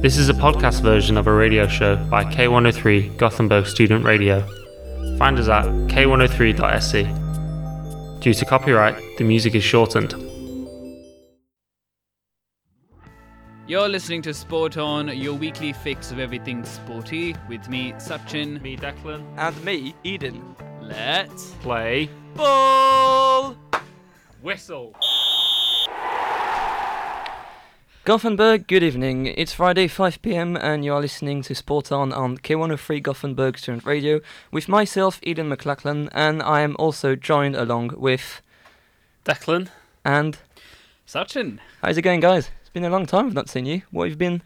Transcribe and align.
This 0.00 0.16
is 0.16 0.28
a 0.28 0.32
podcast 0.32 0.80
version 0.82 1.16
of 1.16 1.26
a 1.26 1.32
radio 1.32 1.66
show 1.66 1.96
by 1.96 2.22
K103 2.22 3.16
Gothenburg 3.16 3.66
Student 3.66 4.04
Radio. 4.04 4.42
Find 5.18 5.36
us 5.40 5.48
at 5.48 5.64
k103.se. 5.88 7.02
Due 8.20 8.32
to 8.32 8.44
copyright, 8.44 8.94
the 9.18 9.24
music 9.24 9.56
is 9.56 9.64
shortened. 9.64 10.12
You're 13.66 13.88
listening 13.88 14.22
to 14.22 14.32
Sport 14.32 14.76
On, 14.76 15.08
your 15.08 15.34
weekly 15.34 15.72
fix 15.72 16.12
of 16.12 16.20
everything 16.20 16.64
sporty, 16.64 17.34
with 17.48 17.68
me, 17.68 17.90
Sachin. 17.94 18.62
Me, 18.62 18.76
Declan. 18.76 19.26
And 19.36 19.64
me, 19.64 19.96
Eden. 20.04 20.54
Let's 20.80 21.50
Play. 21.60 22.08
Ball! 22.36 23.56
Whistle. 24.42 24.94
Gothenburg, 28.08 28.66
good 28.66 28.82
evening. 28.82 29.26
It's 29.26 29.52
Friday, 29.52 29.86
5 29.86 30.22
pm, 30.22 30.56
and 30.56 30.82
you 30.82 30.94
are 30.94 31.00
listening 31.02 31.42
to 31.42 31.54
Sport 31.54 31.92
On 31.92 32.10
on 32.10 32.38
K103 32.38 33.02
Gothenburg 33.02 33.58
Student 33.58 33.84
Radio 33.84 34.22
with 34.50 34.66
myself, 34.66 35.20
Eden 35.22 35.50
McLachlan, 35.50 36.08
and 36.12 36.42
I 36.42 36.62
am 36.62 36.74
also 36.78 37.14
joined 37.14 37.54
along 37.54 37.92
with. 37.98 38.40
Declan. 39.26 39.68
And. 40.06 40.38
Sachin. 41.06 41.58
How's 41.82 41.98
it 41.98 42.00
going, 42.00 42.20
guys? 42.20 42.48
It's 42.62 42.70
been 42.70 42.86
a 42.86 42.88
long 42.88 43.04
time 43.04 43.26
I've 43.26 43.34
not 43.34 43.50
seen 43.50 43.66
you. 43.66 43.82
What 43.90 44.04
have 44.04 44.12
you 44.12 44.16
been 44.16 44.42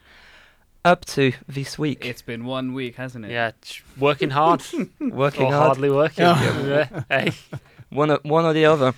up 0.85 1.05
to 1.15 1.33
this 1.47 1.79
week? 1.79 2.05
It's 2.05 2.21
been 2.21 2.45
one 2.45 2.75
week, 2.75 2.97
hasn't 2.97 3.27
it? 3.27 3.31
Yeah, 3.31 3.53
working 3.97 4.31
hard. 4.31 4.65
Working 5.01 5.47
or 5.47 5.53
hard. 5.53 5.67
hardly 5.67 5.91
working. 5.91 6.25
Yeah. 6.25 7.03
Hey. 7.09 7.31
One, 7.91 8.11
or, 8.11 8.19
one 8.25 8.45
or 8.45 8.55
the 8.55 8.65
other. 8.65 8.93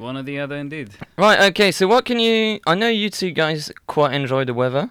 One 0.00 0.16
or 0.16 0.22
the 0.22 0.38
other, 0.40 0.56
indeed. 0.56 0.90
Right, 1.18 1.40
okay, 1.50 1.70
so 1.72 1.86
what 1.86 2.04
can 2.04 2.18
you. 2.18 2.58
I 2.66 2.74
know 2.74 2.88
you 2.88 3.10
two 3.10 3.30
guys 3.32 3.70
quite 3.86 4.14
enjoy 4.14 4.44
the 4.44 4.54
weather. 4.54 4.90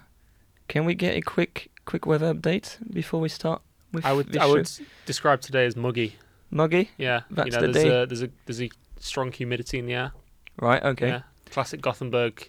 Can 0.68 0.84
we 0.84 0.94
get 0.94 1.16
a 1.16 1.20
quick 1.20 1.70
quick 1.84 2.06
weather 2.06 2.32
update 2.32 2.76
before 2.92 3.20
we 3.20 3.28
start 3.28 3.60
with 3.92 4.06
I 4.06 4.12
would 4.12 4.28
this 4.28 4.40
I 4.40 4.44
show? 4.46 4.52
would 4.52 4.70
describe 5.06 5.40
today 5.40 5.66
as 5.66 5.74
muggy. 5.76 6.16
Muggy? 6.50 6.90
Yeah. 6.96 7.22
That's 7.30 7.46
you 7.46 7.52
know, 7.60 7.66
the 7.66 7.72
there's 7.72 7.84
day. 7.84 8.02
a 8.02 8.06
there's 8.06 8.22
a 8.22 8.30
there's 8.46 8.62
a 8.62 8.70
strong 9.00 9.32
humidity 9.32 9.78
in 9.80 9.86
the 9.86 9.94
air. 9.94 10.12
Right, 10.60 10.82
okay. 10.82 11.08
Yeah. 11.08 11.22
Classic 11.50 11.80
Gothenburg 11.80 12.48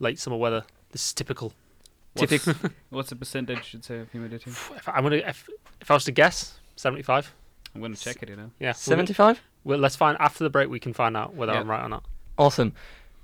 late 0.00 0.18
summer 0.18 0.36
weather. 0.36 0.64
This 0.90 1.04
is 1.06 1.12
typical. 1.12 1.52
What's- 2.14 2.30
Typical. 2.30 2.70
What's 2.90 3.10
the 3.10 3.16
percentage, 3.16 3.64
should 3.64 3.84
say, 3.84 4.00
of 4.00 4.10
humidity? 4.10 4.50
If 4.50 4.88
I'm 4.88 5.04
gonna 5.04 5.16
if, 5.16 5.48
if 5.80 5.88
I 5.90 5.94
was 5.94 6.04
to 6.06 6.12
guess, 6.12 6.58
seventy 6.74 7.02
five. 7.02 7.32
I'm 7.72 7.80
going 7.80 7.94
to 7.94 8.00
check 8.00 8.20
it, 8.20 8.28
you 8.28 8.34
know. 8.34 8.50
Yeah. 8.58 8.72
75? 8.72 9.40
Well, 9.64 9.78
let's 9.78 9.96
find 9.96 10.16
after 10.20 10.44
the 10.44 10.50
break. 10.50 10.68
We 10.68 10.80
can 10.80 10.92
find 10.92 11.16
out 11.16 11.34
whether 11.34 11.52
Yeah. 11.52 11.60
I'm 11.60 11.70
right 11.70 11.84
or 11.84 11.88
not. 11.88 12.04
Awesome. 12.38 12.72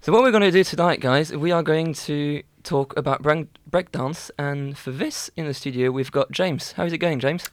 So 0.03 0.13
what 0.13 0.23
we're 0.23 0.31
going 0.31 0.43
to 0.43 0.51
do 0.51 0.63
tonight, 0.63 1.01
guys, 1.01 1.33
we 1.33 1.51
are 1.51 1.63
going 1.63 1.95
to 1.95 2.43
talk 2.63 2.97
about 2.97 3.23
break 3.23 3.47
breakdance, 3.71 4.31
and 4.39 4.77
for 4.77 4.91
this 4.91 5.31
in 5.37 5.47
the 5.47 5.55
studio, 5.55 5.91
we've 5.91 6.13
got 6.13 6.31
James. 6.31 6.73
How's 6.73 6.93
it 6.93 6.99
going, 6.99 7.19
James? 7.21 7.49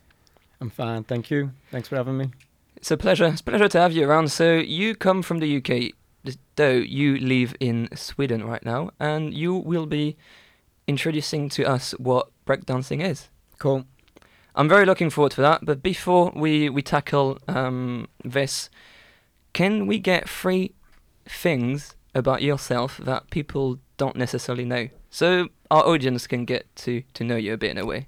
I'm 0.60 0.70
fine, 0.70 1.04
thank 1.04 1.32
you. 1.32 1.52
Thanks 1.72 1.88
for 1.88 1.96
having 1.96 2.18
me. 2.18 2.32
It's 2.76 2.92
a 2.92 2.98
pleasure. 2.98 3.26
It's 3.28 3.42
a 3.42 3.44
pleasure 3.44 3.70
to 3.70 3.80
have 3.80 3.94
you 3.94 4.08
around. 4.08 4.30
So 4.32 4.56
you 4.56 4.94
come 4.96 5.22
from 5.22 5.40
the 5.40 5.58
UK, 5.58 5.94
though 6.56 6.72
you 6.72 7.18
live 7.18 7.56
in 7.60 7.90
Sweden 7.96 8.44
right 8.46 8.64
now, 8.66 8.92
and 9.00 9.34
you 9.34 9.56
will 9.56 9.86
be 9.86 10.18
introducing 10.88 11.50
to 11.50 11.64
us 11.64 11.92
what 11.94 12.30
breakdancing 12.46 13.02
is. 13.04 13.30
Cool. 13.58 13.86
I'm 14.56 14.70
very 14.70 14.86
looking 14.86 15.10
forward 15.10 15.32
to 15.34 15.42
that. 15.42 15.66
But 15.66 15.82
before 15.82 16.32
we 16.36 16.70
we 16.70 16.82
tackle 16.82 17.40
um, 17.48 18.08
this, 18.24 18.70
can 19.54 19.88
we 19.88 20.00
get 20.00 20.30
three 20.30 20.74
things 21.26 21.96
about 22.14 22.42
yourself 22.42 22.98
that 22.98 23.30
people 23.32 23.80
don't 23.98 24.16
necessarily 24.16 24.66
know, 24.66 24.90
so 25.10 25.48
our 25.72 25.84
audience 25.84 26.28
can 26.28 26.46
get 26.46 26.74
to 26.78 27.04
to 27.14 27.24
know 27.24 27.36
you 27.36 27.54
a 27.54 27.58
bit 27.58 27.72
in 27.72 27.78
a 27.78 27.86
way? 27.86 28.08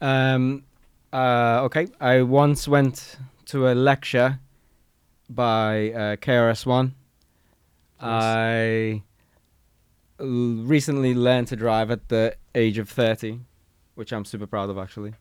Um, 0.00 0.64
uh, 1.12 1.60
okay, 1.64 1.88
I 2.00 2.22
once 2.22 2.68
went 2.68 3.16
to 3.46 3.68
a 3.68 3.74
lecture 3.74 4.40
by 5.30 5.90
uh, 5.92 6.16
KRS-One. 6.16 6.94
I 8.00 9.02
l- 10.20 10.26
recently 10.26 11.14
learned 11.14 11.48
to 11.48 11.56
drive 11.56 11.90
at 11.90 12.08
the 12.08 12.36
age 12.54 12.78
of 12.78 12.88
30, 12.88 13.40
which 13.94 14.12
I'm 14.12 14.24
super 14.24 14.46
proud 14.46 14.70
of 14.70 14.78
actually. 14.78 15.14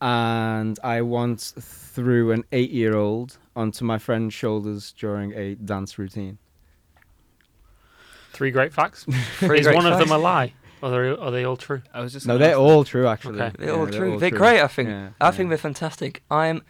And 0.00 0.78
I 0.84 1.00
once 1.02 1.52
threw 1.58 2.30
an 2.32 2.44
eight-year-old 2.52 3.38
onto 3.54 3.84
my 3.84 3.98
friend's 3.98 4.34
shoulders 4.34 4.92
during 4.98 5.32
a 5.32 5.54
dance 5.54 5.98
routine. 5.98 6.38
Three 8.32 8.50
great 8.50 8.72
facts. 8.74 9.04
Three 9.38 9.60
is 9.60 9.66
great 9.66 9.76
one 9.76 9.86
of 9.86 9.98
them 9.98 10.10
a 10.10 10.18
lie? 10.18 10.52
Are 10.82 10.90
they, 10.90 11.08
are 11.20 11.30
they 11.30 11.44
all 11.44 11.56
true? 11.56 11.80
I 11.94 12.00
was 12.02 12.12
just 12.12 12.26
No, 12.26 12.36
they're 12.36 12.50
ask- 12.50 12.58
all 12.58 12.84
true 12.84 13.06
actually. 13.06 13.40
Okay. 13.40 13.56
They're 13.58 13.68
Yeah, 13.68 13.80
all 13.80 13.86
true. 13.86 14.12
all 14.12 14.18
they're 14.18 14.30
great. 14.30 14.60
I 14.60 14.66
think. 14.68 14.90
Yeah, 14.90 15.08
I 15.20 15.30
think 15.30 15.48
they're 15.48 15.56
fantastic. 15.56 16.22
I'm 16.30 16.62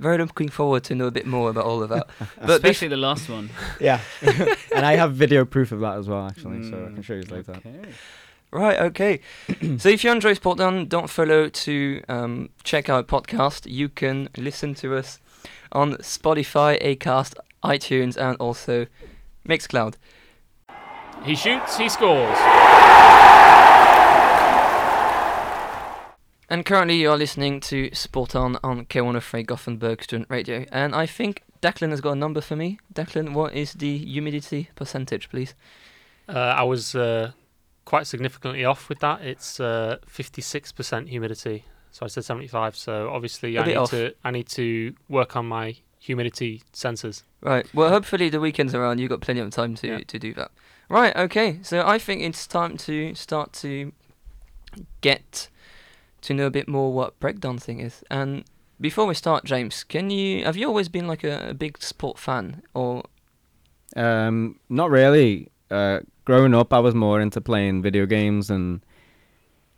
very 0.00 0.18
looking 0.18 0.48
forward 0.48 0.82
to 0.84 0.96
know 0.96 1.06
a 1.06 1.10
bit 1.12 1.26
more 1.26 1.50
about 1.50 1.64
all 1.64 1.82
of 1.82 1.88
that. 1.90 2.08
but 2.40 2.50
Especially 2.50 2.88
the 2.88 2.96
last 2.96 3.28
one. 3.28 3.50
Yeah, 3.80 4.00
and 4.74 4.84
I 4.84 4.96
have 4.96 5.14
video 5.14 5.44
proof 5.44 5.70
of 5.70 5.80
that 5.80 5.98
as 5.98 6.08
well, 6.08 6.26
actually, 6.26 6.68
so 6.68 6.76
I 6.76 6.80
mm, 6.80 6.94
can 6.94 7.02
show 7.02 7.14
you 7.14 7.22
later. 7.22 7.52
Okay. 7.52 7.76
Right, 8.50 8.78
okay. 8.80 9.20
so 9.78 9.88
if 9.88 10.04
you 10.04 10.10
enjoy 10.10 10.34
Sport 10.34 10.60
On, 10.60 10.86
don't 10.86 11.10
follow 11.10 11.48
to 11.48 12.02
um, 12.08 12.48
check 12.64 12.88
out 12.88 13.06
podcast. 13.06 13.70
You 13.70 13.88
can 13.88 14.28
listen 14.36 14.74
to 14.76 14.96
us 14.96 15.20
on 15.72 15.94
Spotify, 15.96 16.80
Acast, 16.82 17.34
iTunes, 17.62 18.16
and 18.16 18.36
also 18.38 18.86
Mixcloud. 19.46 19.94
He 21.24 21.34
shoots, 21.34 21.76
he 21.76 21.88
scores. 21.88 22.38
And 26.50 26.64
currently 26.64 26.96
you 26.96 27.10
are 27.10 27.18
listening 27.18 27.60
to 27.60 27.94
Sport 27.94 28.34
On 28.34 28.56
on 28.64 28.86
K103 28.86 29.44
Gothenburg 29.44 30.02
Student 30.02 30.30
Radio. 30.30 30.64
And 30.72 30.94
I 30.94 31.04
think 31.04 31.42
Declan 31.60 31.90
has 31.90 32.00
got 32.00 32.12
a 32.12 32.16
number 32.16 32.40
for 32.40 32.56
me. 32.56 32.78
Declan, 32.94 33.34
what 33.34 33.52
is 33.52 33.74
the 33.74 33.98
humidity 33.98 34.70
percentage, 34.74 35.28
please? 35.28 35.54
Uh, 36.26 36.38
I 36.38 36.62
was 36.62 36.94
uh, 36.94 37.32
quite 37.90 38.06
significantly 38.06 38.64
off 38.64 38.88
with 38.90 38.98
that. 39.00 39.22
It's 39.22 39.58
uh, 39.60 39.96
56% 40.06 41.08
humidity. 41.08 41.64
So 41.90 42.04
I 42.04 42.08
said 42.08 42.24
75. 42.24 42.76
So 42.76 43.08
obviously 43.16 43.56
A 43.56 43.60
I 43.60 43.64
bit 43.64 43.70
need 43.70 43.76
off. 43.76 43.90
to 43.90 44.12
I 44.24 44.30
need 44.30 44.48
to 44.60 44.94
work 45.08 45.36
on 45.36 45.46
my 45.46 45.76
humidity 45.98 46.62
sensors. 46.72 47.22
Right. 47.40 47.66
Well, 47.74 47.88
hopefully 47.90 48.28
the 48.28 48.40
weekend's 48.40 48.74
around. 48.74 48.98
You've 48.98 49.08
got 49.10 49.20
plenty 49.22 49.40
of 49.40 49.50
time 49.50 49.74
to, 49.76 49.86
Yeah. 49.86 50.00
to 50.06 50.18
do 50.18 50.34
that. 50.34 50.50
Right. 50.90 51.14
Okay. 51.16 51.58
So 51.62 51.76
I 51.94 51.98
think 51.98 52.22
it's 52.22 52.46
time 52.46 52.76
to 52.88 53.14
start 53.14 53.52
to 53.64 53.92
get 55.00 55.48
to 56.22 56.34
know 56.34 56.46
a 56.46 56.50
bit 56.50 56.68
more 56.68 56.92
what 56.92 57.18
breakdancing 57.20 57.82
is. 57.82 58.02
And 58.10 58.44
before 58.80 59.06
we 59.06 59.14
start, 59.14 59.44
James, 59.44 59.82
can 59.84 60.10
you 60.10 60.44
have 60.44 60.56
you 60.58 60.66
always 60.68 60.88
been 60.90 61.06
like 61.08 61.24
a, 61.24 61.50
a 61.50 61.54
big 61.54 61.78
sport 61.82 62.18
fan, 62.18 62.62
or 62.74 63.04
Um, 63.96 64.60
not 64.68 64.90
really. 64.90 65.48
Uh, 65.70 66.00
growing 66.24 66.54
up, 66.54 66.72
I 66.72 66.78
was 66.78 66.94
more 66.94 67.20
into 67.20 67.40
playing 67.40 67.82
video 67.82 68.06
games 68.06 68.50
and 68.50 68.80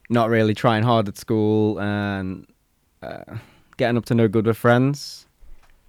not 0.09 0.29
really 0.29 0.55
trying 0.55 0.83
hard 0.83 1.09
at 1.09 1.17
school 1.17 1.81
and 1.81 2.47
uh, 3.03 3.37
getting 3.77 3.97
up 3.97 4.05
to 4.07 4.15
no 4.15 4.29
good 4.29 4.47
with 4.47 4.57
friends. 4.57 5.27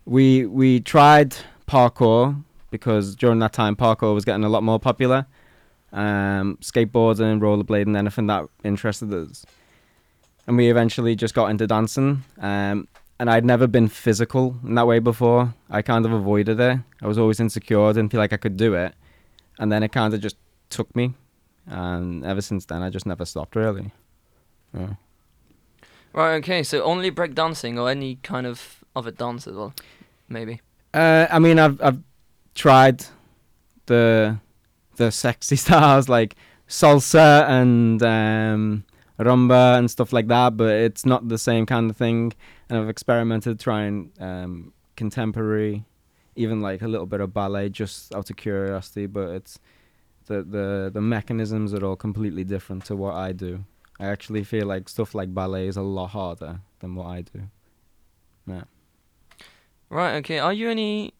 We 0.05 0.45
we 0.45 0.79
tried 0.79 1.35
parkour 1.67 2.43
because 2.71 3.15
during 3.15 3.39
that 3.39 3.53
time 3.53 3.75
parkour 3.75 4.13
was 4.13 4.25
getting 4.25 4.43
a 4.43 4.49
lot 4.49 4.63
more 4.63 4.79
popular. 4.79 5.27
Um, 5.93 6.57
skateboarding, 6.61 7.39
rollerblading, 7.41 7.97
anything 7.97 8.27
that 8.27 8.45
interested 8.63 9.13
us. 9.13 9.45
And 10.47 10.57
we 10.57 10.69
eventually 10.69 11.15
just 11.15 11.33
got 11.33 11.51
into 11.51 11.67
dancing. 11.67 12.23
Um, 12.39 12.87
and 13.19 13.29
I'd 13.29 13.45
never 13.45 13.67
been 13.67 13.87
physical 13.87 14.57
in 14.65 14.75
that 14.75 14.87
way 14.87 14.99
before. 14.99 15.53
I 15.69 15.81
kind 15.81 16.05
of 16.05 16.13
avoided 16.13 16.59
it. 16.59 16.79
I 17.01 17.07
was 17.07 17.17
always 17.19 17.39
insecure, 17.39 17.93
didn't 17.93 18.11
feel 18.11 18.19
like 18.19 18.33
I 18.33 18.37
could 18.37 18.57
do 18.57 18.73
it. 18.73 18.95
And 19.61 19.71
then 19.71 19.83
it 19.83 19.93
kind 19.93 20.13
of 20.13 20.19
just 20.19 20.35
took 20.69 20.93
me. 20.95 21.13
And 21.67 22.25
ever 22.25 22.41
since 22.41 22.65
then, 22.65 22.81
I 22.81 22.89
just 22.89 23.05
never 23.05 23.23
stopped 23.23 23.55
really. 23.55 23.91
Yeah. 24.77 24.95
right? 26.13 26.33
Okay. 26.35 26.63
So 26.63 26.83
only 26.83 27.11
breakdancing 27.11 27.79
or 27.79 27.89
any 27.89 28.15
kind 28.15 28.47
of 28.47 28.83
other 28.95 29.11
dance 29.11 29.47
as 29.47 29.55
well, 29.55 29.73
maybe. 30.27 30.59
Uh, 30.93 31.27
I 31.29 31.39
mean, 31.39 31.59
I've 31.59 31.81
I've 31.81 31.99
tried 32.55 33.05
the 33.85 34.37
the 34.95 35.11
sexy 35.11 35.55
styles 35.65 36.09
like 36.09 36.35
salsa 36.67 37.47
and 37.47 38.01
um, 38.01 38.83
rumba 39.19 39.77
and 39.77 39.89
stuff 39.91 40.11
like 40.11 40.27
that, 40.27 40.57
but 40.57 40.73
it's 40.73 41.05
not 41.05 41.29
the 41.29 41.37
same 41.37 41.65
kind 41.65 41.89
of 41.89 41.97
thing. 41.97 42.33
And 42.67 42.79
I've 42.79 42.89
experimented 42.89 43.59
trying 43.59 44.11
um, 44.19 44.73
contemporary, 44.95 45.85
even 46.35 46.61
like 46.61 46.81
a 46.81 46.87
little 46.87 47.05
bit 47.05 47.21
of 47.21 47.33
ballet, 47.33 47.69
just 47.69 48.13
out 48.13 48.29
of 48.29 48.35
curiosity. 48.35 49.05
But 49.05 49.29
it's 49.29 49.59
the 50.25 50.43
the 50.43 50.91
the 50.93 51.01
mechanisms 51.01 51.73
are 51.73 51.85
all 51.85 51.95
completely 51.95 52.43
different 52.43 52.85
to 52.85 52.95
what 52.95 53.15
I 53.15 53.31
do. 53.31 53.63
I 53.99 54.07
actually 54.07 54.43
feel 54.43 54.65
like 54.65 54.89
stuff 54.89 55.13
like 55.13 55.33
ballet 55.33 55.67
is 55.67 55.77
a 55.77 55.81
lot 55.81 56.07
harder 56.07 56.61
than 56.79 56.95
what 56.95 57.07
I 57.07 57.21
do. 57.21 57.41
Yeah. 58.47 58.63
Right. 59.89 60.15
Okay. 60.15 60.39
Are 60.39 60.53
you 60.53 60.69
any 60.69 61.13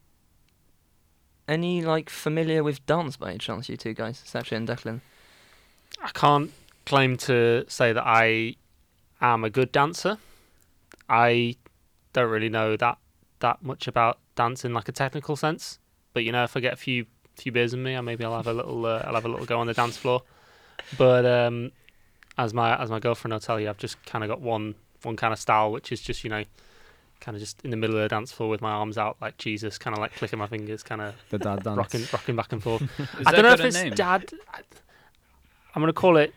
any 1.48 1.82
like 1.82 2.10
familiar 2.10 2.64
with 2.64 2.86
dance 2.86 3.18
by 3.18 3.30
any 3.30 3.38
chance, 3.38 3.70
you 3.70 3.78
two 3.78 3.94
guys, 3.94 4.24
Sachin 4.26 4.58
and 4.58 4.68
Declan? 4.68 5.02
I 6.02 6.10
can't 6.10 6.52
claim 6.86 7.18
to 7.18 7.66
say 7.68 7.94
that 7.94 8.04
I 8.06 8.56
am 9.22 9.44
a 9.44 9.50
good 9.50 9.72
dancer. 9.72 10.18
I 11.10 11.58
don't 12.14 12.30
really 12.30 12.50
know 12.50 12.78
that 12.78 12.98
that 13.40 13.62
much 13.62 13.88
about 13.88 14.20
dance 14.42 14.66
in 14.66 14.74
like 14.74 14.88
a 14.90 14.92
technical 15.04 15.36
sense, 15.36 15.80
but 16.14 16.24
you 16.24 16.32
know, 16.32 16.44
if 16.44 16.56
I 16.58 16.60
get 16.60 16.74
a 16.74 16.82
few 16.88 17.06
few 17.36 17.52
beers 17.52 17.74
in 17.74 17.82
me, 17.84 17.96
I 17.96 18.02
maybe 18.02 18.24
I'll 18.26 18.36
have 18.42 18.48
a 18.48 18.54
little 18.54 18.86
uh, 18.86 19.04
I'll 19.06 19.16
have 19.16 19.26
a 19.26 19.30
little 19.30 19.46
go 19.46 19.60
on 19.60 19.68
the 19.68 19.74
dance 19.74 19.98
floor. 19.98 20.22
But 20.98 21.26
um, 21.26 21.72
as 22.38 22.54
my 22.54 22.76
as 22.84 22.90
my 22.90 23.00
girlfriend 23.00 23.34
will 23.34 23.40
tell 23.40 23.60
you, 23.60 23.70
I've 23.70 23.78
just 23.88 24.04
kind 24.06 24.24
of 24.24 24.30
got 24.30 24.42
one 24.42 24.76
one 25.04 25.16
kind 25.16 25.34
of 25.34 25.40
style, 25.40 25.72
which 25.72 25.92
is 25.92 26.02
just 26.02 26.24
you 26.24 26.30
know, 26.30 26.44
kind 27.20 27.36
of 27.36 27.40
just 27.42 27.62
in 27.64 27.70
the 27.72 27.78
middle 27.78 27.96
of 27.98 28.02
the 28.04 28.10
dance 28.10 28.32
floor 28.32 28.50
with 28.50 28.62
my 28.62 28.72
arms 28.72 28.98
out 28.98 29.18
like 29.22 29.38
Jesus, 29.38 29.78
kind 29.78 29.96
of 29.96 30.02
like 30.02 30.14
clicking 30.16 30.40
my 30.40 30.48
fingers, 30.48 30.84
kind 30.84 31.02
of 31.02 31.16
The 31.30 31.40
dad 31.40 31.64
dance. 31.64 31.78
rocking 31.78 32.04
rocking 32.12 32.36
back 32.36 32.52
and 32.52 32.62
forth. 32.62 32.84
I 33.26 33.32
don't 33.32 33.44
know 33.44 33.54
if 33.54 33.62
it's 33.62 33.78
name? 33.78 33.94
dad. 33.94 34.32
I, 34.54 34.62
I'm 35.74 35.82
gonna 35.82 35.94
call 35.94 36.18
it 36.18 36.34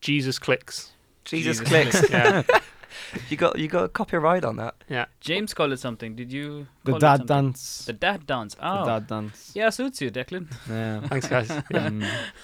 Jesus 0.00 0.38
clicks. 0.38 0.92
Jesus, 1.24 1.58
Jesus 1.58 1.68
clicks. 1.68 2.10
Yeah, 2.10 2.42
you 3.30 3.36
got 3.36 3.58
you 3.58 3.68
got 3.68 3.84
a 3.84 3.88
copyright 3.88 4.44
on 4.44 4.56
that. 4.56 4.74
yeah. 4.88 5.06
James 5.20 5.54
called 5.54 5.72
it 5.72 5.78
something. 5.80 6.14
Did 6.16 6.32
you? 6.32 6.66
The 6.84 6.92
call 6.92 6.98
dad 7.00 7.16
something? 7.18 7.36
dance. 7.36 7.84
The 7.86 7.92
dad 7.92 8.26
dance. 8.26 8.56
Oh, 8.60 8.84
The 8.84 8.90
dad 8.98 9.06
dance. 9.06 9.52
yeah, 9.54 9.70
suits 9.70 10.00
you, 10.00 10.10
Declan. 10.10 10.46
Yeah. 10.68 11.00
Thanks, 11.08 11.28
guys. 11.28 11.48
Yeah. 11.70 11.88
Mm. 11.88 12.00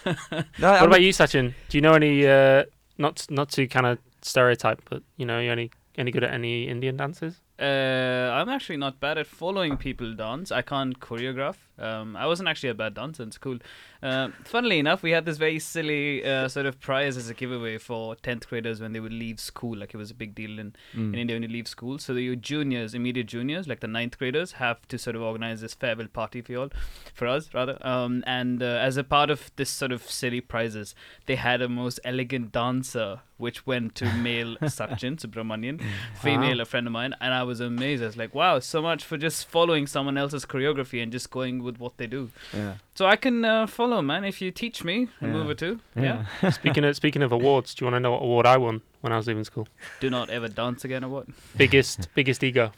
No, 0.06 0.70
What 0.70 0.80
I'm- 0.80 0.84
about 0.86 1.02
you, 1.02 1.10
Sachin? 1.12 1.54
Do 1.68 1.76
you 1.78 1.82
know 1.82 1.92
any? 1.94 2.26
Uh, 2.26 2.64
not 2.98 3.26
not 3.30 3.48
to 3.50 3.66
kind 3.66 3.86
of 3.86 3.98
stereotype, 4.22 4.82
but 4.88 5.02
you 5.16 5.26
know, 5.26 5.40
you 5.40 5.50
any 5.50 5.70
any 5.98 6.10
good 6.10 6.24
at 6.24 6.32
any 6.32 6.68
Indian 6.68 6.96
dances? 6.96 7.40
Uh, 7.58 8.30
I'm 8.32 8.48
actually 8.48 8.78
not 8.78 8.98
bad 8.98 9.18
at 9.18 9.26
following 9.26 9.76
people 9.76 10.14
dance. 10.14 10.50
I 10.50 10.62
can't 10.62 10.98
choreograph. 10.98 11.56
Um, 11.78 12.16
I 12.16 12.26
wasn't 12.26 12.48
actually 12.48 12.70
a 12.70 12.74
bad 12.74 12.94
dancer 12.94 13.22
in 13.22 13.30
school. 13.32 13.58
Uh, 14.02 14.28
funnily 14.44 14.78
enough, 14.78 15.02
we 15.02 15.10
had 15.10 15.24
this 15.26 15.36
very 15.36 15.58
silly 15.58 16.24
uh, 16.24 16.48
sort 16.48 16.66
of 16.66 16.80
prize 16.80 17.16
as 17.16 17.28
a 17.28 17.34
giveaway 17.34 17.78
for 17.78 18.16
10th 18.16 18.46
graders 18.48 18.80
when 18.80 18.92
they 18.92 19.00
would 19.00 19.12
leave 19.12 19.38
school. 19.38 19.76
Like 19.76 19.92
it 19.94 19.96
was 19.96 20.10
a 20.10 20.14
big 20.14 20.34
deal 20.34 20.58
in, 20.58 20.74
in 20.94 21.12
Mm. 21.12 21.16
India 21.16 21.36
when 21.36 21.42
you 21.42 21.48
leave 21.48 21.68
school. 21.68 21.98
So 21.98 22.14
your 22.14 22.36
juniors, 22.36 22.94
immediate 22.94 23.26
juniors, 23.26 23.68
like 23.68 23.80
the 23.80 23.86
ninth 23.88 24.18
graders, 24.18 24.52
have 24.52 24.86
to 24.88 24.98
sort 24.98 25.14
of 25.16 25.22
organize 25.22 25.60
this 25.60 25.74
farewell 25.74 26.08
party 26.08 26.40
for 26.40 26.52
you 26.52 26.60
all, 26.62 26.70
for 27.14 27.26
us 27.26 27.52
rather. 27.54 27.78
Um, 27.86 28.22
and 28.26 28.62
uh, 28.62 28.66
as 28.66 28.96
a 28.96 29.04
part 29.04 29.30
of 29.30 29.50
this 29.56 29.70
sort 29.70 29.92
of 29.92 30.02
silly 30.08 30.40
prizes, 30.40 30.94
they 31.26 31.36
had 31.36 31.60
a 31.62 31.68
most 31.68 32.00
elegant 32.04 32.52
dancer, 32.52 33.20
which 33.42 33.66
went 33.66 33.94
to 33.96 34.04
male 34.14 34.56
Sachin 34.62 35.16
Subramanian, 35.18 35.82
female 36.14 36.60
a 36.60 36.64
friend 36.64 36.86
of 36.86 36.92
mine, 36.92 37.12
and 37.20 37.34
I 37.34 37.42
was 37.42 37.58
amazed. 37.60 38.02
I 38.02 38.06
was 38.06 38.16
like, 38.16 38.34
wow, 38.34 38.60
so 38.60 38.80
much 38.80 39.04
for 39.04 39.18
just 39.18 39.48
following 39.48 39.86
someone 39.88 40.16
else's 40.16 40.46
choreography 40.46 41.02
and 41.02 41.10
just 41.10 41.30
going 41.30 41.62
with 41.62 41.78
what 41.78 41.96
they 41.96 42.06
do. 42.06 42.30
Yeah. 42.54 42.74
So 42.94 43.06
I 43.06 43.16
can 43.16 43.44
uh, 43.44 43.66
follow, 43.66 44.00
man. 44.00 44.24
If 44.24 44.40
you 44.40 44.50
teach 44.52 44.84
me 44.84 45.08
a 45.20 45.26
Yeah. 45.26 45.32
move 45.32 45.48
or 45.48 45.54
two, 45.54 45.80
yeah. 45.96 46.24
Yeah. 46.42 46.50
speaking 46.60 46.84
of 46.84 46.94
speaking 46.96 47.22
of 47.22 47.32
awards, 47.32 47.74
do 47.74 47.84
you 47.84 47.86
want 47.90 47.96
to 47.96 48.00
know 48.00 48.12
what 48.12 48.22
award 48.22 48.46
I 48.46 48.56
won 48.58 48.80
when 49.00 49.12
I 49.12 49.16
was 49.16 49.26
leaving 49.26 49.44
school? 49.44 49.66
Do 50.00 50.08
not 50.08 50.30
ever 50.30 50.46
dance 50.48 50.84
again 50.84 51.02
or 51.04 51.08
what? 51.08 51.26
Biggest 51.56 52.08
biggest 52.14 52.44
ego. 52.44 52.70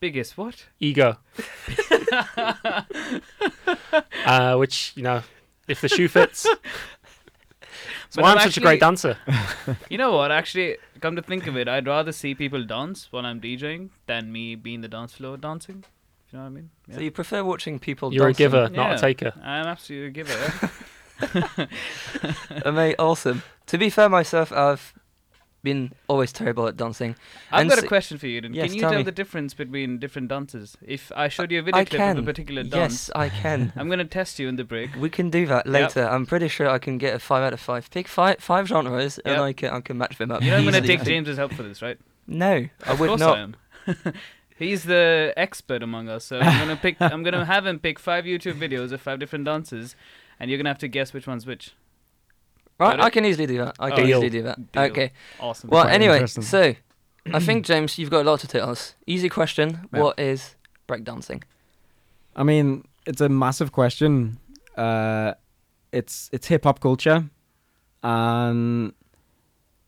Biggest 0.00 0.38
what? 0.38 0.64
Ego. 0.80 1.16
uh, 4.26 4.56
which 4.56 4.92
you 4.96 5.02
know, 5.02 5.22
if 5.68 5.80
the 5.80 5.88
shoe 5.88 6.08
fits. 6.08 6.46
That's 8.14 8.22
why 8.22 8.30
I'm, 8.32 8.38
I'm 8.38 8.44
such 8.44 8.56
a 8.58 8.60
great 8.60 8.80
dancer. 8.80 9.16
You 9.90 9.98
know 9.98 10.12
what? 10.16 10.30
Actually, 10.30 10.76
come 11.00 11.16
to 11.16 11.22
think 11.22 11.46
of 11.46 11.56
it, 11.56 11.68
I'd 11.68 11.86
rather 11.86 12.12
see 12.12 12.34
people 12.34 12.64
dance 12.64 13.08
while 13.10 13.26
I'm 13.26 13.40
DJing 13.40 13.90
than 14.06 14.30
me 14.32 14.54
being 14.54 14.80
the 14.82 14.88
dance 14.88 15.14
floor 15.14 15.36
dancing. 15.36 15.84
You 16.30 16.38
know 16.38 16.44
what 16.44 16.50
I 16.50 16.50
mean? 16.50 16.70
So 16.92 17.00
you 17.00 17.10
prefer 17.10 17.42
watching 17.44 17.78
people 17.78 18.12
You're 18.12 18.28
a 18.28 18.32
giver, 18.32 18.68
not 18.68 18.90
Yeah. 18.90 18.94
a 18.94 18.98
taker. 18.98 19.32
I'm 19.42 19.66
absolutely 19.66 20.08
a 20.08 20.10
giver. 20.10 20.70
yeah. 22.64 22.70
Mate, 22.70 22.96
awesome. 22.98 23.42
To 23.66 23.78
be 23.78 23.90
fair 23.90 24.08
myself, 24.08 24.52
I've 24.52 24.94
been 25.64 25.90
always 26.06 26.32
terrible 26.32 26.68
at 26.68 26.76
dancing. 26.76 27.16
I've 27.50 27.62
And 27.62 27.70
got 27.70 27.82
a 27.82 27.88
question 27.88 28.18
for 28.18 28.28
you. 28.28 28.40
Then. 28.40 28.54
Yes, 28.54 28.66
can 28.66 28.74
you 28.74 28.80
tell 28.82 28.92
tell, 28.92 29.02
the 29.02 29.10
difference 29.10 29.54
between 29.54 29.98
different 29.98 30.28
dances? 30.28 30.76
If 30.86 31.10
I 31.16 31.26
showed 31.28 31.50
you 31.50 31.58
a 31.58 31.62
video 31.62 31.80
I 31.80 31.84
clip 31.84 32.00
of 32.00 32.18
a 32.18 32.22
particular 32.22 32.62
dance, 32.62 33.08
Yes, 33.08 33.10
I 33.16 33.28
can. 33.30 33.72
I'm 33.76 33.88
gonna 33.88 34.04
test 34.04 34.38
you 34.38 34.46
in 34.48 34.56
the 34.56 34.64
break. 34.64 34.94
We 34.94 35.10
can 35.10 35.30
do 35.30 35.46
that 35.46 35.66
Yep. 35.66 35.72
later. 35.74 36.06
I'm 36.08 36.26
pretty 36.26 36.46
sure 36.48 36.68
I 36.68 36.78
can 36.78 36.98
get 36.98 37.14
a 37.14 37.18
five 37.18 37.42
out 37.42 37.52
of 37.52 37.60
five. 37.60 37.90
Pick 37.90 38.06
five 38.06 38.36
five 38.38 38.68
genres, 38.68 39.18
and 39.20 39.40
I 39.40 39.52
can 39.52 39.70
I 39.70 39.80
can 39.80 39.98
match 39.98 40.18
them 40.18 40.30
up. 40.30 40.42
You 40.42 40.50
know 40.50 40.58
I'm 40.58 40.64
gonna 40.64 40.78
easily. 40.78 40.96
take 40.98 41.04
James's 41.06 41.36
help 41.38 41.52
for 41.54 41.62
this, 41.64 41.82
right? 41.82 41.98
No, 42.28 42.68
I 42.86 42.92
of 42.92 43.00
would 43.00 43.08
course 43.08 43.20
not. 43.20 43.38
I 43.38 43.40
am. 43.40 43.56
He's 44.56 44.84
the 44.84 45.32
expert 45.36 45.82
among 45.82 46.08
us, 46.08 46.24
so 46.24 46.38
I'm 46.38 46.58
gonna 46.60 46.76
pick. 46.76 46.96
I'm 47.00 47.22
gonna 47.24 47.44
have 47.54 47.66
him 47.66 47.78
pick 47.80 47.98
five 47.98 48.24
YouTube 48.24 48.54
videos 48.60 48.92
of 48.92 49.00
five 49.00 49.18
different 49.18 49.44
dances, 49.44 49.96
and 50.38 50.48
you're 50.50 50.58
gonna 50.58 50.70
have 50.70 50.78
to 50.78 50.88
guess 50.88 51.12
which 51.12 51.26
one's 51.26 51.44
which. 51.46 51.72
Right, 52.78 52.98
I 53.00 53.10
can 53.10 53.24
easily 53.24 53.46
do 53.46 53.58
that. 53.58 53.76
I 53.78 53.90
Oh, 53.90 53.94
can 53.96 54.06
Deal. 54.06 54.16
easily 54.18 54.30
do 54.30 54.42
that. 54.42 54.72
Deal. 54.72 54.82
Okay. 54.84 55.12
Awesome. 55.40 55.70
Well, 55.70 55.82
Quite 55.84 55.94
anyway, 55.94 56.14
interesting. 56.16 56.42
so 56.44 56.74
I 57.32 57.38
think 57.40 57.64
James, 57.70 57.98
you've 57.98 58.10
got 58.10 58.22
a 58.26 58.30
lot 58.30 58.40
to 58.40 58.48
tell 58.48 58.68
us. 58.70 58.94
Easy 59.06 59.28
question: 59.28 59.88
Yeah. 59.92 60.00
What 60.00 60.18
is 60.18 60.56
breakdancing? 60.88 61.42
I 62.36 62.42
mean, 62.42 62.84
it's 63.06 63.20
a 63.20 63.28
massive 63.28 63.70
question. 63.72 64.38
Uh, 64.76 65.34
it's 65.92 66.28
it's 66.32 66.48
hip 66.48 66.64
hop 66.64 66.80
culture, 66.80 67.30
and 68.02 68.92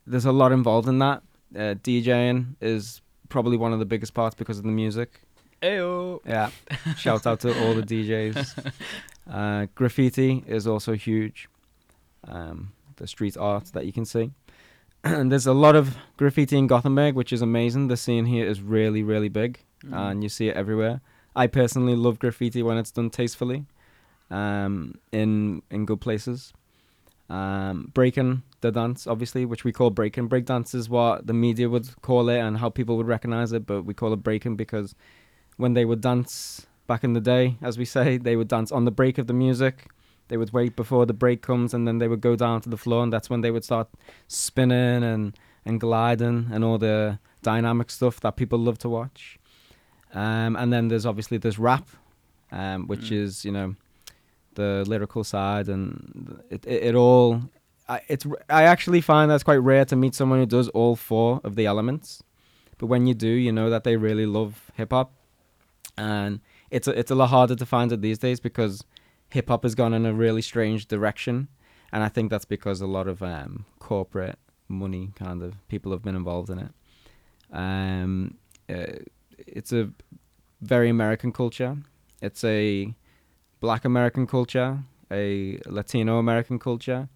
there's 0.05 0.25
a 0.25 0.31
lot 0.31 0.51
involved 0.51 0.87
in 0.87 0.99
that. 0.99 1.21
Uh, 1.55 1.75
DJing 1.83 2.55
is 2.61 3.01
probably 3.29 3.57
one 3.57 3.73
of 3.73 3.79
the 3.79 3.85
biggest 3.85 4.13
parts 4.13 4.35
because 4.35 4.57
of 4.57 4.63
the 4.63 4.71
music. 4.71 5.21
Ayo. 5.61 6.19
Yeah, 6.25 6.51
shout 6.97 7.25
out 7.27 7.39
to 7.41 7.49
all 7.65 7.73
the 7.73 7.81
DJs. 7.93 8.71
Uh, 9.29 9.65
graffiti 9.75 10.43
is 10.47 10.67
also 10.67 10.93
huge. 10.93 11.49
Um, 12.27 12.71
the 12.97 13.07
street 13.07 13.35
art 13.37 13.65
that 13.73 13.85
you 13.85 13.93
can 13.93 14.05
see. 14.05 14.31
and 15.03 15.31
there's 15.31 15.47
a 15.47 15.53
lot 15.53 15.75
of 15.75 15.95
graffiti 16.17 16.57
in 16.57 16.67
Gothenburg, 16.67 17.15
which 17.15 17.31
is 17.33 17.41
amazing. 17.41 17.87
The 17.87 17.97
scene 17.97 18.25
here 18.25 18.45
is 18.47 18.61
really, 18.61 19.01
really 19.03 19.29
big, 19.29 19.59
Mm. 19.85 19.93
and 19.95 20.23
you 20.23 20.29
see 20.29 20.47
it 20.49 20.55
everywhere. 20.55 21.01
I 21.35 21.45
personally 21.47 21.95
love 21.95 22.17
graffiti 22.17 22.63
when 22.63 22.77
it's 22.79 22.89
done 22.91 23.11
tastefully, 23.11 23.65
um, 24.31 24.95
in 25.11 25.61
in 25.69 25.85
good 25.85 26.01
places. 26.01 26.51
Um, 27.29 27.91
breaking 27.93 28.41
the 28.61 28.71
dance, 28.71 29.05
obviously, 29.05 29.45
which 29.45 29.63
we 29.65 29.71
call 29.73 29.89
breaking. 29.91 30.29
Breakdance 30.29 30.73
is 30.73 30.89
what 30.89 31.27
the 31.27 31.33
media 31.33 31.67
would 31.69 31.89
call 32.01 32.29
it 32.29 32.39
and 32.39 32.57
how 32.57 32.69
people 32.69 32.95
would 32.97 33.07
recognize 33.07 33.51
it, 33.51 33.65
but 33.67 33.83
we 33.83 33.93
call 33.93 34.13
it 34.13 34.23
breaking 34.23 34.55
because 34.55 34.95
when 35.57 35.73
they 35.73 35.83
would 35.85 35.99
dance 36.01 36.65
back 36.87 37.03
in 37.03 37.11
the 37.13 37.19
day, 37.21 37.57
as 37.61 37.77
we 37.77 37.83
say, 37.85 38.17
they 38.17 38.35
would 38.37 38.47
dance 38.47 38.71
on 38.71 38.85
the 38.85 38.91
break 38.91 39.17
of 39.17 39.27
the 39.27 39.33
music. 39.33 39.87
They 40.29 40.37
would 40.37 40.51
wait 40.53 40.75
before 40.75 41.05
the 41.05 41.13
break 41.13 41.41
comes, 41.41 41.73
and 41.73 41.87
then 41.87 41.97
they 41.99 42.07
would 42.07 42.21
go 42.21 42.35
down 42.35 42.61
to 42.61 42.69
the 42.69 42.77
floor, 42.77 43.03
and 43.03 43.11
that's 43.13 43.29
when 43.29 43.41
they 43.41 43.51
would 43.51 43.63
start 43.63 43.87
spinning 44.27 45.03
and 45.03 45.37
and 45.65 45.79
gliding 45.81 46.47
and 46.51 46.63
all 46.63 46.77
the 46.77 47.19
dynamic 47.43 47.89
stuff 47.91 48.19
that 48.21 48.35
people 48.37 48.57
love 48.59 48.77
to 48.79 48.89
watch. 48.89 49.37
Um, 50.13 50.55
and 50.55 50.71
then 50.71 50.87
there's 50.87 51.05
obviously 51.05 51.37
there's 51.37 51.59
rap, 51.59 51.87
um, 52.51 52.87
which 52.87 53.09
Mm. 53.09 53.23
is 53.23 53.45
you 53.45 53.51
know 53.51 53.75
the 54.55 54.83
lyrical 54.87 55.23
side, 55.23 55.67
and 55.69 56.41
it 56.49 56.65
it, 56.65 56.83
it 56.83 56.95
all. 56.95 57.41
I, 57.89 58.01
it's 58.09 58.25
I 58.49 58.63
actually 58.63 58.99
find 59.01 59.31
that's 59.31 59.43
quite 59.43 59.61
rare 59.61 59.85
to 59.85 59.95
meet 59.95 60.13
someone 60.15 60.39
who 60.39 60.45
does 60.45 60.67
all 60.69 60.95
four 60.97 61.39
of 61.45 61.55
the 61.55 61.65
elements, 61.65 62.21
but 62.77 62.87
when 62.87 63.07
you 63.07 63.13
do, 63.13 63.29
you 63.29 63.51
know 63.51 63.69
that 63.69 63.83
they 63.85 63.95
really 63.95 64.25
love 64.25 64.71
hip 64.75 64.91
hop, 64.91 65.11
and 65.97 66.41
it's 66.69 66.87
a, 66.87 66.97
it's 66.99 67.11
a 67.11 67.15
lot 67.15 67.27
harder 67.29 67.55
to 67.55 67.65
find 67.65 67.91
it 67.91 68.01
these 68.01 68.17
days 68.17 68.39
because 68.41 68.83
hip 69.29 69.49
hop 69.49 69.63
has 69.63 69.75
gone 69.75 69.93
in 69.93 70.05
a 70.05 70.13
really 70.13 70.41
strange 70.41 70.87
direction, 70.87 71.47
and 71.91 72.03
I 72.03 72.09
think 72.09 72.29
that's 72.29 72.45
because 72.45 72.81
a 72.81 72.87
lot 72.87 73.07
of 73.07 73.21
um, 73.21 73.65
corporate 73.79 74.39
money 74.67 75.11
kind 75.15 75.41
of 75.41 75.55
people 75.67 75.91
have 75.91 76.03
been 76.03 76.15
involved 76.15 76.49
in 76.49 76.59
it. 76.59 76.71
Um, 77.51 78.35
uh, 78.69 78.99
it's 79.37 79.71
a 79.71 79.89
very 80.61 80.89
American 80.89 81.31
culture. 81.31 81.77
It's 82.21 82.43
a 82.43 82.93
Black 83.59 83.85
American 83.85 84.27
culture, 84.27 84.79
a 85.11 85.59
Latino 85.65 86.17
American 86.17 86.59
culture, 86.59 87.09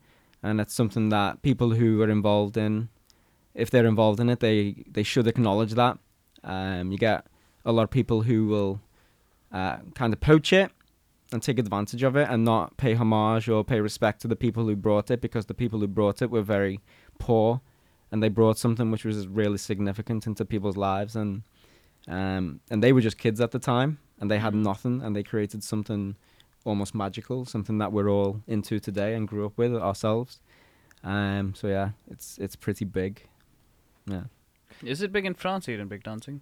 and 0.43 0.61
it's 0.61 0.73
something 0.73 1.09
that 1.09 1.41
people 1.41 1.71
who 1.71 2.01
are 2.01 2.09
involved 2.09 2.57
in, 2.57 2.89
if 3.53 3.69
they're 3.69 3.85
involved 3.85 4.19
in 4.19 4.29
it, 4.29 4.39
they 4.39 4.83
they 4.89 5.03
should 5.03 5.27
acknowledge 5.27 5.73
that. 5.73 5.97
Um, 6.43 6.91
you 6.91 6.97
get 6.97 7.27
a 7.65 7.71
lot 7.71 7.83
of 7.83 7.91
people 7.91 8.23
who 8.23 8.47
will 8.47 8.81
uh, 9.51 9.77
kind 9.93 10.13
of 10.13 10.19
poach 10.19 10.51
it 10.53 10.71
and 11.31 11.41
take 11.41 11.57
advantage 11.59 12.03
of 12.03 12.15
it 12.15 12.27
and 12.29 12.43
not 12.43 12.75
pay 12.77 12.93
homage 12.93 13.47
or 13.47 13.63
pay 13.63 13.79
respect 13.79 14.21
to 14.21 14.27
the 14.27 14.35
people 14.35 14.65
who 14.65 14.75
brought 14.75 15.09
it 15.09 15.21
because 15.21 15.45
the 15.45 15.53
people 15.53 15.79
who 15.79 15.87
brought 15.87 16.21
it 16.21 16.29
were 16.29 16.41
very 16.41 16.79
poor 17.19 17.61
and 18.11 18.21
they 18.21 18.29
brought 18.29 18.57
something 18.57 18.91
which 18.91 19.05
was 19.05 19.27
really 19.27 19.57
significant 19.57 20.27
into 20.27 20.43
people's 20.45 20.77
lives 20.77 21.15
and 21.15 21.43
um, 22.07 22.59
and 22.69 22.83
they 22.83 22.91
were 22.91 22.99
just 23.01 23.17
kids 23.17 23.39
at 23.39 23.51
the 23.51 23.59
time 23.59 23.99
and 24.19 24.29
they 24.29 24.39
had 24.39 24.53
Mhm. 24.53 24.63
nothing 24.63 25.01
and 25.03 25.15
they 25.15 25.23
created 25.23 25.63
something 25.63 26.15
almost 26.65 26.93
magical 26.93 27.45
something 27.45 27.77
that 27.77 27.91
we're 27.93 28.09
all 28.09 28.41
into 28.47 28.79
today 28.79 29.13
and 29.15 29.27
grew 29.27 29.45
up 29.45 29.57
with 29.57 29.73
ourselves 29.75 30.39
um, 31.03 31.53
so 31.55 31.67
yeah 31.67 31.91
it's 32.09 32.37
it's 32.39 32.55
pretty 32.55 32.85
big 32.85 33.27
yeah 34.05 34.23
Is 34.83 35.01
it 35.01 35.11
big 35.11 35.25
in 35.25 35.33
France 35.35 35.65
here 35.67 35.79
in 35.79 35.87
breakdancing? 35.89 36.41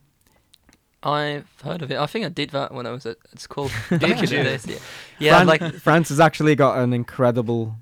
I've 1.03 1.47
heard 1.63 1.81
of 1.81 1.91
it. 1.91 1.97
I 1.97 2.05
think 2.07 2.25
I 2.25 2.29
did 2.29 2.49
that 2.51 2.73
when 2.73 2.85
I 2.85 2.91
was 2.91 3.05
at, 3.05 3.17
at 3.31 3.39
school. 3.39 3.69
Did 3.89 4.01
back 4.01 4.23
in 4.23 4.25
the 4.29 4.61
Yeah, 4.67 4.77
yeah 5.19 5.35
Fran- 5.37 5.47
like 5.47 5.73
France 5.75 6.09
has 6.09 6.19
actually 6.19 6.55
got 6.55 6.77
an 6.79 6.93
incredible 6.93 7.75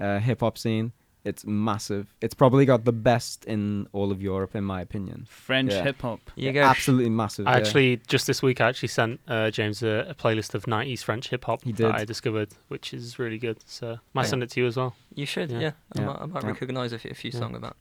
uh, 0.00 0.18
hip 0.18 0.40
hop 0.40 0.58
scene. 0.58 0.92
it's 1.24 1.44
massive. 1.44 2.14
It's 2.20 2.34
probably 2.34 2.64
got 2.64 2.84
the 2.84 2.92
best 2.92 3.44
in 3.44 3.86
all 3.92 4.10
of 4.10 4.20
Europe, 4.22 4.56
in 4.56 4.64
my 4.64 4.80
opinion. 4.80 5.26
French 5.28 5.72
Yeah. 5.72 5.82
hip 5.84 6.00
hop. 6.02 6.20
You 6.36 6.52
go. 6.52 6.62
Absolutely 6.62 7.10
massive. 7.10 7.46
I 7.46 7.52
yeah. 7.52 7.56
actually 7.58 8.00
just 8.08 8.26
this 8.26 8.42
week 8.42 8.60
I 8.60 8.68
actually 8.68 8.88
sent 8.88 9.20
uh, 9.28 9.50
James 9.50 9.82
a, 9.82 10.06
a 10.08 10.14
playlist 10.14 10.54
of 10.54 10.64
'90s 10.64 11.02
French 11.02 11.28
hip 11.28 11.44
hop 11.44 11.62
that. 11.62 11.94
I 11.94 12.04
discovered, 12.04 12.50
which 12.68 12.92
is 12.94 13.18
really 13.18 13.38
good. 13.38 13.58
So 13.66 13.98
might 14.14 14.22
Yeah. 14.22 14.28
send 14.30 14.42
it 14.42 14.50
to 14.50 14.60
you 14.60 14.66
as 14.66 14.76
well. 14.76 14.96
You 15.14 15.26
should, 15.26 15.50
yeah. 15.52 15.60
Yeah. 15.60 15.72
I 15.96 16.00
might, 16.00 16.20
I 16.22 16.26
might 16.26 16.42
Yeah. 16.42 16.48
recognize 16.50 16.92
a 16.92 16.98
few, 16.98 17.10
a 17.12 17.14
few 17.14 17.30
Yeah. 17.32 17.38
songs 17.40 17.56
about. 17.56 17.76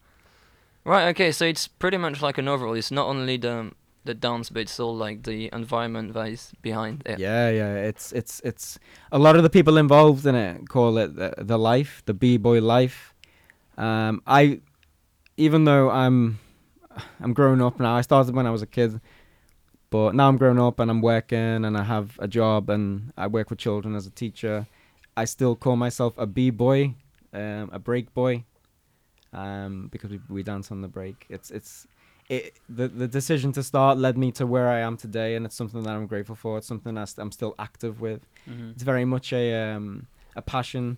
Right. 0.83 1.07
Okay. 1.09 1.31
So 1.31 1.45
it's 1.45 1.67
pretty 1.67 1.97
much 1.97 2.21
like 2.21 2.37
an 2.37 2.47
overall. 2.47 2.73
It's 2.75 2.91
not 2.91 3.07
only 3.07 3.37
the 3.37 3.71
the 4.07 4.15
dance, 4.15 4.49
but 4.49 4.61
it's 4.61 4.79
all 4.79 4.95
like 4.95 5.23
the 5.23 5.49
environment 5.53 6.13
that 6.13 6.29
is 6.29 6.51
behind 6.61 7.03
it. 7.05 7.19
Yeah, 7.19 7.49
yeah. 7.49 7.75
It's 7.75 8.11
it's 8.11 8.41
it's 8.43 8.79
a 9.11 9.19
lot 9.19 9.35
of 9.35 9.43
the 9.43 9.49
people 9.49 9.77
involved 9.77 10.25
in 10.25 10.35
it 10.35 10.67
call 10.67 10.97
it 10.97 11.15
the, 11.15 11.35
the 11.37 11.59
life, 11.59 12.01
the 12.05 12.13
b 12.13 12.37
boy 12.37 12.59
life. 12.61 13.13
Um, 13.77 14.23
I, 14.25 14.61
even 15.37 15.65
though 15.65 15.91
I'm, 15.91 16.39
I'm 17.21 17.33
grown 17.33 17.61
up 17.61 17.79
now. 17.79 17.95
I 17.95 18.01
started 18.01 18.33
when 18.33 18.47
I 18.47 18.49
was 18.49 18.63
a 18.63 18.65
kid, 18.65 18.99
but 19.89 20.15
now 20.15 20.27
I'm 20.27 20.37
grown 20.37 20.59
up 20.59 20.79
and 20.79 20.89
I'm 20.89 21.01
working 21.01 21.63
and 21.63 21.77
I 21.77 21.83
have 21.83 22.17
a 22.19 22.27
job 22.27 22.69
and 22.69 23.13
I 23.15 23.27
work 23.27 23.49
with 23.51 23.59
children 23.59 23.95
as 23.95 24.07
a 24.07 24.09
teacher. 24.09 24.65
I 25.15 25.25
still 25.25 25.55
call 25.55 25.75
myself 25.75 26.13
a 26.17 26.25
b 26.25 26.49
boy, 26.49 26.95
um, 27.33 27.69
a 27.71 27.79
break 27.79 28.13
boy, 28.13 28.43
um, 29.33 29.89
because 29.91 30.11
we 30.11 30.19
we 30.29 30.43
dance 30.43 30.71
on 30.71 30.81
the 30.81 30.87
break. 30.87 31.25
It's 31.29 31.51
it's 31.51 31.87
it, 32.29 32.55
the 32.67 32.87
the 32.87 33.07
decision 33.07 33.51
to 33.53 33.63
start 33.63 33.97
led 33.97 34.17
me 34.17 34.31
to 34.33 34.45
where 34.45 34.67
I 34.69 34.79
am 34.79 34.97
today, 34.97 35.35
and 35.35 35.45
it's 35.45 35.55
something 35.55 35.83
that 35.83 35.95
I'm 35.95 36.07
grateful 36.07 36.35
for. 36.35 36.57
It's 36.57 36.67
something 36.67 36.95
that 36.95 37.13
I'm 37.17 37.31
still 37.31 37.55
active 37.57 38.01
with. 38.01 38.21
Mhm. 38.47 38.71
It's 38.73 38.83
very 38.83 39.05
much 39.05 39.31
a 39.33 39.53
um, 39.71 40.07
a 40.35 40.41
passion, 40.41 40.97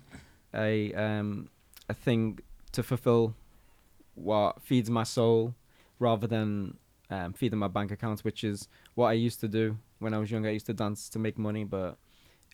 a 0.53 0.93
um, 0.93 1.49
a 1.87 1.93
thing 1.93 2.39
to 2.71 2.83
fulfill 2.83 3.35
what 4.15 4.61
feeds 4.61 4.89
my 4.89 5.03
soul, 5.03 5.53
rather 5.99 6.27
than 6.27 6.77
um, 7.09 7.33
feeding 7.33 7.59
my 7.59 7.67
bank 7.67 7.91
account, 7.91 8.21
which 8.23 8.43
is 8.43 8.67
what 8.95 9.07
I 9.07 9.13
used 9.13 9.39
to 9.41 9.47
do 9.47 9.77
when 9.99 10.13
I 10.13 10.17
was 10.17 10.31
younger. 10.31 10.49
I 10.49 10.53
used 10.53 10.65
to 10.67 10.73
dance 10.73 11.09
to 11.09 11.19
make 11.19 11.37
money, 11.37 11.63
but 11.63 11.97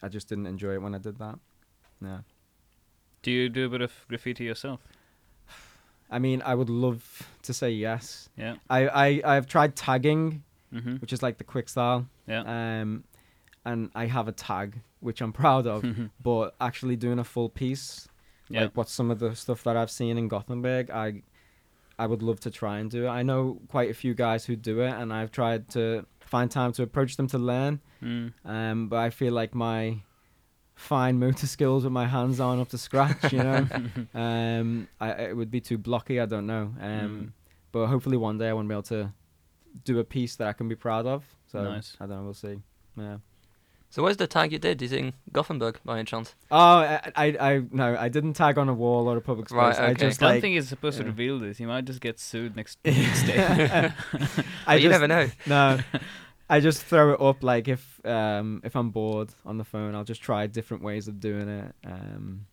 I 0.03 0.10
just 0.10 0.27
didn't 0.29 0.48
enjoy 0.48 0.74
it 0.74 0.82
when 0.82 0.94
I 0.96 0.98
did 1.00 1.17
that. 1.20 1.39
Yeah. 2.01 2.20
Do 3.22 3.32
you 3.32 3.50
do 3.50 3.65
a 3.65 3.70
bit 3.70 3.82
of 3.82 3.91
graffiti 4.08 4.44
yourself? 4.44 4.79
I 6.10 6.20
mean, 6.20 6.42
I 6.46 6.54
would 6.56 6.70
love 6.70 7.28
to 7.44 7.54
say 7.54 7.72
yes. 7.72 8.30
Yeah. 8.38 8.56
I, 8.70 8.88
I, 8.88 9.22
I've 9.36 9.48
tried 9.48 9.76
tagging, 9.76 10.44
Mm-hmm. 10.74 10.96
which 10.98 11.14
is 11.14 11.24
like 11.24 11.38
the 11.38 11.44
quick 11.46 11.70
style. 11.70 12.06
Yeah. 12.28 12.42
Um, 12.82 13.06
and 13.64 13.92
I 13.96 14.08
have 14.08 14.28
a 14.28 14.34
tag, 14.34 14.82
which 15.00 15.22
I'm 15.22 15.32
proud 15.44 15.68
of. 15.68 15.86
but 16.22 16.54
actually 16.60 16.98
doing 16.98 17.18
a 17.20 17.24
full 17.24 17.48
piece, 17.50 18.10
yeah. 18.50 18.64
like 18.64 18.76
what 18.76 18.90
some 18.90 19.10
of 19.10 19.20
the 19.20 19.36
stuff 19.36 19.64
that 19.64 19.78
I've 19.78 19.92
seen 19.92 20.18
in 20.18 20.28
Gothenburg, 20.28 20.90
I, 20.92 21.22
I 21.98 22.08
would 22.08 22.22
love 22.22 22.42
to 22.42 22.52
try 22.52 22.80
and 22.80 22.92
do 22.92 23.06
it. 23.06 23.10
I 23.10 23.24
know 23.24 23.60
quite 23.70 23.90
a 23.90 23.94
few 23.94 24.14
guys 24.14 24.44
who 24.46 24.56
do 24.58 24.82
it, 24.82 24.92
and 24.92 25.14
I've 25.14 25.32
tried 25.32 25.70
to 25.70 26.06
find 26.20 26.52
time 26.52 26.74
to 26.74 26.84
approach 26.84 27.16
them 27.16 27.28
to 27.28 27.38
learn. 27.38 27.80
Mm. 28.04 28.34
Um, 28.44 28.90
but 28.90 28.98
I 28.98 29.12
feel 29.12 29.32
like 29.34 29.56
my 29.56 30.00
fine 30.75 31.17
motor 31.20 31.48
skills 31.48 31.84
with 31.84 31.94
my 31.94 32.05
hands 32.05 32.39
aren't 32.39 32.62
up 32.62 32.70
to 32.70 32.77
scratch. 32.77 33.32
You 33.34 33.39
know, 33.44 33.67
um, 34.13 34.88
I, 35.00 35.12
it 35.12 35.38
would 35.38 35.50
be 35.51 35.62
too 35.62 35.77
blocky. 35.77 36.20
I 36.20 36.25
don't 36.25 36.46
know. 36.48 36.74
Um, 36.79 37.10
Mm. 37.10 37.32
but 37.72 37.88
hopefully 37.88 38.17
one 38.17 38.38
day 38.38 38.50
I 38.50 38.53
want 38.53 38.65
to 38.65 38.70
be 38.70 38.74
able 38.75 38.84
to 38.84 39.13
do 39.84 40.00
a 40.00 40.03
piece 40.03 40.36
that 40.38 40.48
I 40.48 40.53
can 40.53 40.67
be 40.70 40.75
proud 40.75 41.05
of. 41.05 41.24
So 41.51 41.63
Nice. 41.63 41.96
I 42.00 42.05
don't 42.05 42.17
know. 42.17 42.24
We'll 42.24 42.34
see. 42.34 42.60
Yeah. 42.98 43.17
So 43.89 44.03
where's 44.03 44.17
the 44.17 44.27
tag 44.27 44.51
you 44.51 44.60
did? 44.60 44.82
Is 44.82 44.91
it 44.91 45.00
in 45.00 45.13
Gothenburg 45.32 45.79
by 45.86 45.96
any 46.00 46.03
chance? 46.05 46.36
Oh, 46.51 46.58
I, 46.58 47.12
I, 47.15 47.25
I 47.39 47.62
no, 47.72 47.96
I 47.98 48.10
didn't 48.10 48.34
tag 48.34 48.58
on 48.58 48.67
a 48.67 48.74
wall 48.74 49.08
or 49.10 49.15
a 49.15 49.22
public 49.22 49.48
space. 49.48 49.55
Right, 49.58 49.79
I 49.79 49.94
just 49.94 50.22
I 50.22 50.25
don't 50.25 50.36
like, 50.36 50.41
think 50.41 50.55
he's 50.55 50.67
supposed 50.67 50.98
to 50.98 51.05
reveal 51.05 51.39
this. 51.39 51.58
He 51.58 51.65
might 51.65 51.86
just 51.86 52.01
get 52.01 52.20
sued 52.20 52.58
next, 52.58 52.77
next 52.86 53.24
day. 53.24 53.38
I 53.48 53.94
But 54.65 54.82
you 54.82 54.89
just- 54.89 54.91
never 54.91 55.08
know. 55.08 55.29
No, 55.46 55.79
I 56.50 56.60
just 56.60 56.84
throw 56.84 57.14
it 57.14 57.22
up 57.22 57.44
like 57.44 57.68
if 57.68 58.00
um 58.06 58.62
if 58.64 58.75
I'm 58.75 58.90
bored 58.92 59.30
on 59.46 59.58
the 59.58 59.64
phone, 59.64 59.96
I'll 59.96 60.04
just 60.04 60.22
try 60.22 60.48
different 60.48 60.84
ways 60.84 61.08
of 61.08 61.20
doing 61.20 61.48
it. 61.50 61.74
Um, 61.86 62.46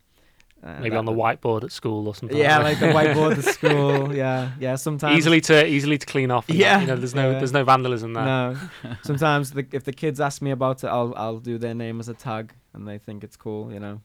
uh, 0.64 0.78
Maybe 0.80 0.94
on 0.94 1.04
the 1.06 1.12
whiteboard 1.12 1.64
at 1.64 1.72
school 1.72 2.06
or 2.06 2.14
something. 2.14 2.38
Yeah, 2.38 2.58
like 2.58 2.80
like 2.80 2.80
the 2.80 2.86
whiteboard 3.20 3.36
at 3.38 3.44
school. 3.58 4.14
Yeah, 4.14 4.52
yeah. 4.60 4.76
Sometimes 4.76 5.18
easily 5.18 5.40
to 5.42 5.66
easily 5.66 5.98
to 5.98 6.06
clean 6.06 6.30
off. 6.30 6.48
and 6.48 6.56
that, 6.56 6.62
Yeah, 6.62 6.80
you 6.80 6.86
know, 6.86 6.96
there's 6.96 7.14
no 7.16 7.32
yeah. 7.32 7.38
there's 7.38 7.52
no 7.52 7.64
vandalism 7.64 8.12
there. 8.14 8.24
No, 8.24 8.56
sometimes 9.02 9.50
the, 9.50 9.66
if 9.72 9.82
the 9.84 9.92
kids 9.92 10.20
ask 10.20 10.40
me 10.40 10.52
about 10.52 10.84
it, 10.84 10.86
I'll 10.86 11.12
I'll 11.16 11.38
do 11.40 11.58
their 11.58 11.74
name 11.74 11.98
as 11.98 12.08
a 12.08 12.14
tag, 12.14 12.54
and 12.74 12.86
they 12.86 12.98
think 12.98 13.24
it's 13.24 13.36
cool, 13.36 13.72
you 13.72 13.80
know. 13.80 14.00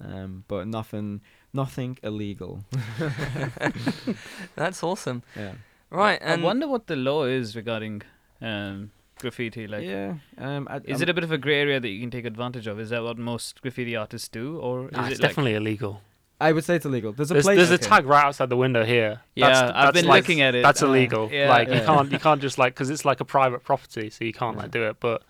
Um, 0.00 0.44
but 0.46 0.66
nothing, 0.68 1.22
nothing 1.54 1.96
illegal. 2.02 2.64
That's 4.56 4.82
awesome. 4.82 5.22
Yeah. 5.36 5.52
Right, 5.90 6.20
I 6.22 6.34
and 6.34 6.42
wonder 6.42 6.66
what 6.68 6.86
the 6.86 6.96
law 6.96 7.24
is 7.24 7.54
regarding 7.56 8.02
um, 8.42 8.90
graffiti. 9.24 9.66
Like, 9.66 9.84
yeah. 9.84 10.14
Um. 10.38 10.66
I, 10.70 10.80
is 10.84 11.00
it 11.00 11.08
a 11.08 11.14
bit 11.14 11.24
of 11.24 11.32
a 11.32 11.38
grey 11.38 11.60
area 11.60 11.78
that 11.80 11.88
you 11.88 12.00
can 12.04 12.10
take 12.10 12.24
advantage 12.24 12.66
of? 12.66 12.78
Is 12.84 12.90
that 12.90 13.02
what 13.02 13.18
most 13.18 13.60
graffiti 13.62 13.94
artists 13.96 14.28
do, 14.28 14.58
or 14.58 14.86
is 14.86 14.92
Nah, 14.92 15.06
it 15.06 15.12
it's 15.12 15.20
like? 15.20 15.30
definitely 15.30 15.54
illegal. 15.54 16.00
I 16.40 16.50
would 16.52 16.64
say 16.64 16.74
it's 16.76 16.84
illegal. 16.84 17.12
There's 17.12 17.30
a 17.30 17.34
There's, 17.34 17.44
place. 17.46 17.56
there's 17.58 17.70
a 17.70 17.78
tag 17.78 18.06
right 18.06 18.24
outside 18.24 18.48
the 18.50 18.56
window 18.56 18.84
here. 18.84 19.20
Yeah, 19.34 19.46
That's- 19.48 19.72
I've 19.74 19.94
been 19.94 20.04
like- 20.06 20.22
looking 20.24 20.40
at 20.42 20.54
it. 20.54 20.62
That's 20.62 20.82
uh, 20.82 20.88
illegal. 20.88 21.30
yeah. 21.32 21.48
like 21.48 21.68
Yeah. 21.68 21.80
you 21.80 21.86
can't 21.86 22.12
you 22.12 22.18
can't 22.26 22.40
just 22.42 22.58
like 22.58 22.74
because 22.74 22.90
it's 22.90 23.04
like 23.04 23.20
a 23.20 23.24
private 23.24 23.62
property, 23.64 24.10
so 24.10 24.24
you 24.24 24.32
can't 24.32 24.56
Yeah. 24.56 24.62
like 24.62 24.70
do 24.72 24.82
it. 24.90 24.96
But 25.00 25.22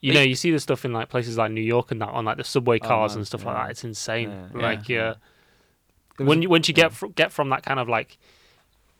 you 0.00 0.12
But 0.12 0.18
know, 0.18 0.24
you 0.24 0.34
see 0.34 0.50
the 0.50 0.58
stuff 0.58 0.84
in 0.84 0.92
like 0.92 1.08
places 1.10 1.38
like 1.38 1.52
New 1.52 1.60
York 1.74 1.90
and 1.92 2.00
that 2.02 2.08
on 2.10 2.24
like 2.24 2.38
the 2.38 2.44
subway 2.44 2.78
Oh, 2.82 2.88
cars 2.88 3.12
man, 3.12 3.18
and 3.18 3.26
stuff 3.26 3.42
yeah. 3.42 3.52
like 3.52 3.56
that. 3.66 3.70
It's 3.72 3.84
insane. 3.84 4.30
Yeah. 4.30 4.60
Like 4.68 4.88
Yeah. 4.88 4.96
yeah, 4.98 5.14
was 6.18 6.28
when 6.28 6.42
you 6.42 6.48
once 6.50 6.68
you 6.68 6.74
yeah. 6.76 6.84
get 6.84 6.92
fr- 6.92 7.06
get 7.20 7.30
from 7.32 7.48
that 7.50 7.62
kind 7.62 7.78
of 7.80 7.88
like 7.88 8.18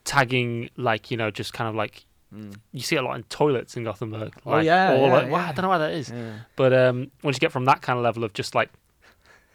tagging, 0.05 0.71
like 0.77 1.11
you 1.11 1.17
know, 1.17 1.31
just 1.31 1.53
kind 1.53 1.69
of 1.69 1.75
like 1.75 2.05
Mm. 2.35 2.55
you 2.73 2.81
see 2.81 2.97
a 2.97 3.03
lot 3.03 3.17
in 3.17 3.25
toilets 3.25 3.77
in 3.77 3.83
Gothenburg. 3.85 4.33
Oh, 4.47 4.51
Like, 4.51 4.65
yeah, 4.65 4.93
or 4.93 5.09
yeah, 5.09 5.13
like, 5.15 5.31
wow, 5.31 5.49
I 5.49 5.53
don't 5.53 5.63
know 5.65 5.69
why 5.69 5.79
that 5.79 5.93
is. 5.93 6.11
Yeah. 6.11 6.39
But 6.57 6.73
um, 6.73 7.11
once 7.25 7.37
you 7.37 7.41
get 7.41 7.51
from 7.53 7.65
that 7.65 7.83
kind 7.83 7.99
of 7.99 8.05
level 8.05 8.23
of 8.25 8.33
just 8.35 8.55
like 8.55 8.71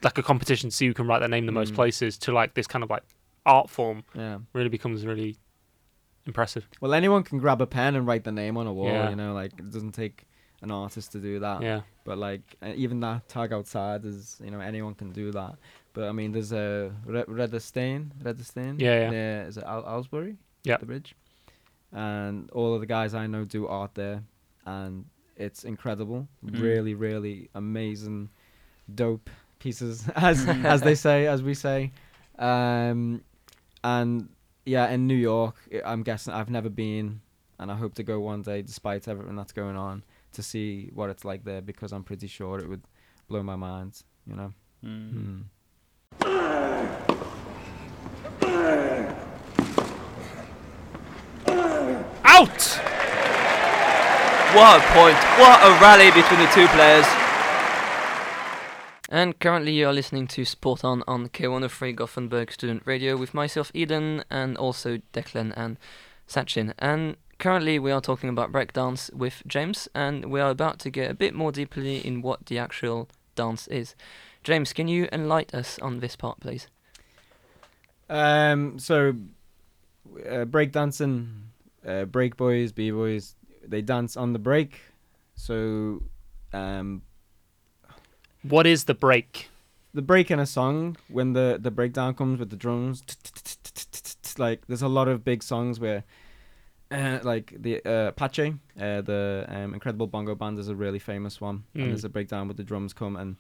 like 0.04 0.18
a 0.18 0.24
competition, 0.24 0.70
to 0.70 0.76
see 0.76 0.86
who 0.86 0.94
can 0.94 1.08
write 1.08 1.20
their 1.20 1.30
name 1.30 1.46
the 1.46 1.52
most 1.54 1.72
Mm. 1.72 1.76
places, 1.76 2.18
to 2.20 2.32
like 2.34 2.54
this 2.54 2.68
kind 2.68 2.84
of 2.84 2.90
like 2.90 3.04
art 3.46 3.70
form, 3.70 4.04
Yeah. 4.14 4.40
really 4.54 4.70
becomes 4.70 5.06
really 5.06 5.38
impressive. 6.26 6.68
Well, 6.82 6.94
anyone 6.94 7.24
can 7.24 7.40
grab 7.40 7.62
a 7.62 7.66
pen 7.68 7.96
and 7.96 8.06
write 8.06 8.24
the 8.24 8.32
name 8.32 8.58
on 8.58 8.68
a 8.68 8.74
wall. 8.74 8.88
Yeah. 8.88 9.10
You 9.10 9.16
know, 9.16 9.34
like 9.34 9.54
it 9.58 9.72
doesn't 9.72 9.94
take 9.94 10.26
an 10.62 10.72
artist 10.72 11.12
to 11.14 11.20
do 11.20 11.40
that. 11.40 11.62
Yeah. 11.62 11.82
But 12.04 12.18
like 12.18 12.42
even 12.76 13.00
that 13.02 13.28
tag 13.30 13.54
outside 13.54 14.06
is, 14.06 14.40
you 14.44 14.52
know, 14.52 14.60
anyone 14.60 14.96
can 14.96 15.12
do 15.12 15.32
that. 15.32 15.56
But 15.94 16.10
I 16.10 16.12
mean, 16.12 16.34
there's 16.34 16.52
a 16.52 16.92
Re- 17.06 17.24
Röda 17.24 17.62
Sten, 17.62 18.12
Redestein. 18.22 18.80
Yeah, 18.82 19.00
yeah. 19.02 19.10
Near, 19.10 19.46
is 19.48 19.58
it 19.58 19.64
Al- 19.64 19.86
Alsbury? 19.88 20.36
Yeah. 20.64 20.78
The 20.78 20.86
bridge. 20.86 21.16
And 21.96 22.50
all 22.52 22.74
of 22.76 22.82
the 22.82 22.86
guys 22.88 23.14
I 23.16 23.26
know 23.28 23.46
do 23.46 23.68
art 23.68 23.96
there, 23.96 24.22
and 24.66 25.06
it's 25.38 25.64
incredible. 25.64 26.28
Mhm. 26.46 26.62
Really, 26.62 26.94
really 26.94 27.50
amazing, 27.56 28.30
dope 28.94 29.30
pieces, 29.60 30.08
as 30.16 30.46
as 30.74 30.82
they 30.82 30.96
say, 30.96 31.26
as 31.28 31.42
we 31.42 31.54
say. 31.54 31.92
Um, 32.38 33.24
and 33.84 34.28
yeah, 34.66 34.90
in 34.90 35.08
New 35.08 35.16
York, 35.16 35.56
I- 35.74 35.90
I'm 35.92 36.04
guessing 36.04 36.34
I've 36.34 36.50
never 36.50 36.70
been, 36.70 37.22
and 37.60 37.72
I 37.72 37.76
hope 37.76 37.94
to 37.96 38.04
go 38.04 38.20
one 38.20 38.42
day, 38.42 38.62
despite 38.62 39.08
everything 39.08 39.38
that's 39.38 39.54
going 39.54 39.78
on, 39.78 40.04
to 40.34 40.44
see 40.44 40.90
what 40.94 41.10
it's 41.10 41.24
like 41.24 41.46
there 41.46 41.62
because 41.62 41.94
I'm 41.94 42.04
pretty 42.04 42.28
sure 42.28 42.60
it 42.60 42.68
would 42.68 42.84
blow 43.30 43.42
my 43.42 43.56
mind. 43.56 44.04
You 44.28 44.36
know. 44.36 44.54
Mm. 44.84 45.44
Mm. 46.20 47.02
Out! 52.36 52.64
What 54.54 54.82
a 54.82 54.84
point! 54.92 55.16
What 55.40 55.58
a 55.64 55.72
rally 55.80 56.12
between 56.12 56.42
the 56.42 56.52
two 56.54 56.68
players. 56.68 57.06
And 59.08 59.40
currently 59.40 59.72
you 59.72 59.88
are 59.88 59.94
listening 59.94 60.28
to 60.28 60.44
Sport 60.44 60.84
On 60.84 61.02
on 61.08 61.30
K103 61.30 61.96
Gothenburg 61.96 62.52
Student 62.52 62.84
Radio 62.84 63.16
with 63.16 63.34
myself 63.34 63.72
Eden 63.74 64.26
and 64.30 64.58
also 64.58 64.98
Declan 65.14 65.54
and 65.56 65.80
Sachin. 66.28 66.74
And 66.78 67.16
currently 67.40 67.80
we 67.80 67.94
are 67.94 68.02
talking 68.02 68.30
about 68.30 68.52
breakdance 68.52 69.14
with 69.14 69.42
James 69.48 69.88
and 69.96 70.26
we 70.26 70.42
are 70.42 70.50
about 70.50 70.80
to 70.80 70.90
get 70.90 71.10
a 71.10 71.14
bit 71.14 71.34
more 71.34 71.54
deeply 71.54 72.06
in 72.06 72.22
what 72.22 72.48
the 72.48 72.60
actual 72.60 73.08
dance 73.36 73.66
is. 73.68 73.96
James, 74.44 74.74
can 74.74 74.90
you 74.90 75.08
enlighten 75.14 75.58
us 75.58 75.80
on 75.80 76.02
this 76.02 76.18
part 76.18 76.42
please? 76.42 76.68
Um. 78.10 78.78
So, 78.78 79.16
uh, 80.20 80.44
breakdancing, 80.44 81.46
uh, 81.88 82.06
break 82.06 82.36
boys, 82.38 82.72
b 82.72 82.92
boys, 82.92 83.36
they 83.68 83.82
dance 83.82 84.16
on 84.18 84.34
the 84.34 84.40
break. 84.40 84.80
So, 85.36 86.02
um, 86.54 87.02
What 88.44 88.66
is 88.68 88.86
the 88.86 88.94
break? 88.94 89.50
the 89.94 90.02
break 90.02 90.30
in 90.30 90.40
a 90.40 90.46
song 90.46 90.98
when 91.08 91.32
the 91.32 91.58
the 91.62 91.72
breakdown 91.72 92.14
comes 92.14 92.38
with 92.38 92.50
the 92.50 92.58
drums, 92.58 93.02
like 94.38 94.68
there's 94.68 94.82
a 94.82 94.88
lot 94.90 95.08
of 95.08 95.24
big 95.24 95.42
songs 95.42 95.80
where, 95.80 96.04
uh, 96.92 97.20
like 97.24 97.54
the 97.58 97.82
uh, 97.86 98.10
Apache, 98.10 98.56
uh, 98.80 99.02
the 99.02 99.46
um, 99.48 99.74
Incredible 99.74 100.08
Bongo 100.08 100.36
Band 100.36 100.60
is 100.60 100.68
a 100.68 100.76
really 100.76 101.00
famous 101.00 101.40
one, 101.40 101.64
Mm. 101.76 101.82
and 101.84 101.92
there's 101.92 102.04
a 102.04 102.10
breakdown 102.10 102.48
with 102.50 102.58
the 102.58 102.64
drums 102.64 102.94
come 102.94 103.16
and 103.16 103.38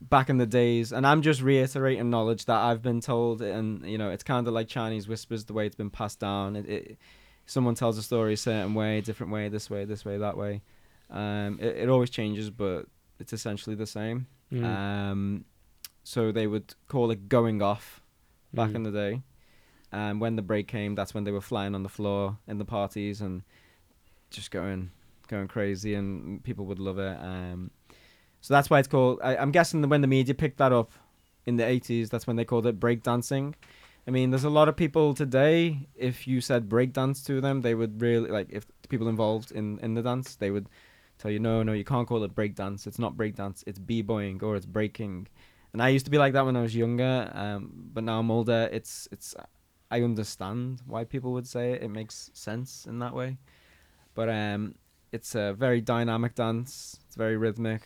back 0.00 0.28
in 0.30 0.38
the 0.38 0.46
days, 0.46 0.92
and 0.92 1.06
I'm 1.06 1.20
just 1.22 1.42
reiterating 1.42 2.08
knowledge 2.10 2.46
that 2.46 2.56
I've 2.58 2.82
been 2.82 3.00
told, 3.02 3.42
and 3.42 3.84
you 3.84 3.98
know, 3.98 4.10
it's 4.10 4.24
kind 4.24 4.48
of 4.48 4.54
like 4.54 4.68
Chinese 4.68 5.06
whispers, 5.08 5.44
the 5.44 5.52
way 5.52 5.66
it's 5.66 5.76
been 5.76 5.90
passed 5.90 6.20
down. 6.20 6.56
It, 6.56 6.66
it 6.68 6.98
someone 7.46 7.74
tells 7.74 7.96
a 7.98 8.02
story 8.02 8.34
a 8.34 8.36
certain 8.36 8.74
way, 8.74 9.00
different 9.00 9.32
way, 9.32 9.48
this 9.48 9.70
way, 9.70 9.84
this 9.84 10.04
way, 10.04 10.18
that 10.18 10.36
way. 10.36 10.62
Um, 11.10 11.58
it, 11.60 11.76
it 11.76 11.88
always 11.88 12.10
changes, 12.10 12.50
but 12.50 12.86
it's 13.18 13.32
essentially 13.32 13.76
the 13.76 13.86
same. 13.86 14.26
Mm. 14.52 14.64
Um, 14.64 15.44
so 16.04 16.32
they 16.32 16.46
would 16.46 16.74
call 16.88 17.10
it 17.10 17.28
going 17.28 17.62
off 17.62 18.00
back 18.52 18.70
Mm. 18.70 18.74
in 18.76 18.82
the 18.84 18.90
day. 18.90 19.22
And 19.92 20.20
when 20.20 20.36
the 20.36 20.42
break 20.42 20.66
came, 20.68 20.94
that's 20.94 21.14
when 21.14 21.24
they 21.24 21.30
were 21.30 21.40
flying 21.40 21.74
on 21.74 21.82
the 21.82 21.88
floor 21.88 22.38
in 22.48 22.58
the 22.58 22.64
parties 22.64 23.20
and 23.20 23.42
just 24.30 24.50
going 24.50 24.90
going 25.28 25.48
crazy, 25.48 25.94
and 25.94 26.42
people 26.44 26.66
would 26.66 26.78
love 26.78 26.98
it. 26.98 27.18
Um, 27.20 27.70
so 28.40 28.54
that's 28.54 28.68
why 28.70 28.78
it's 28.78 28.88
called. 28.88 29.20
I, 29.22 29.36
I'm 29.36 29.50
guessing 29.52 29.80
that 29.80 29.88
when 29.88 30.00
the 30.02 30.06
media 30.06 30.34
picked 30.34 30.58
that 30.58 30.72
up 30.72 30.92
in 31.46 31.56
the 31.56 31.64
80s, 31.64 32.10
that's 32.10 32.26
when 32.26 32.36
they 32.36 32.44
called 32.44 32.66
it 32.66 32.78
breakdancing. 32.78 33.54
I 34.06 34.10
mean, 34.12 34.30
there's 34.30 34.44
a 34.44 34.50
lot 34.50 34.68
of 34.68 34.76
people 34.76 35.14
today. 35.14 35.88
If 35.96 36.28
you 36.28 36.40
said 36.40 36.68
breakdance 36.68 37.24
to 37.26 37.40
them, 37.40 37.62
they 37.62 37.74
would 37.74 38.00
really 38.00 38.30
like. 38.30 38.48
If 38.50 38.66
people 38.88 39.08
involved 39.08 39.50
in 39.50 39.78
in 39.80 39.94
the 39.94 40.02
dance, 40.02 40.36
they 40.36 40.50
would 40.50 40.68
tell 41.18 41.30
you, 41.30 41.40
no, 41.40 41.62
no, 41.62 41.72
you 41.72 41.84
can't 41.84 42.06
call 42.06 42.22
it 42.22 42.34
breakdance. 42.34 42.86
It's 42.86 42.98
not 42.98 43.16
breakdance. 43.16 43.64
It's 43.66 43.78
b-boying 43.78 44.42
or 44.44 44.54
it's 44.54 44.66
breaking. 44.66 45.28
And 45.72 45.82
I 45.82 45.88
used 45.88 46.04
to 46.04 46.10
be 46.10 46.18
like 46.18 46.32
that 46.34 46.44
when 46.46 46.56
I 46.56 46.62
was 46.62 46.76
younger, 46.76 47.30
um, 47.34 47.90
but 47.92 48.04
now 48.04 48.20
I'm 48.20 48.30
older. 48.30 48.68
It's 48.70 49.08
it's 49.10 49.34
I 49.90 50.02
understand 50.02 50.82
why 50.86 51.04
people 51.04 51.32
would 51.32 51.46
say 51.46 51.72
it. 51.72 51.82
It 51.82 51.88
makes 51.88 52.30
sense 52.32 52.86
in 52.86 52.98
that 53.00 53.14
way. 53.14 53.38
But 54.14 54.28
um, 54.28 54.76
it's 55.12 55.34
a 55.34 55.52
very 55.52 55.80
dynamic 55.80 56.34
dance. 56.34 56.98
It's 57.06 57.16
very 57.16 57.36
rhythmic. 57.36 57.82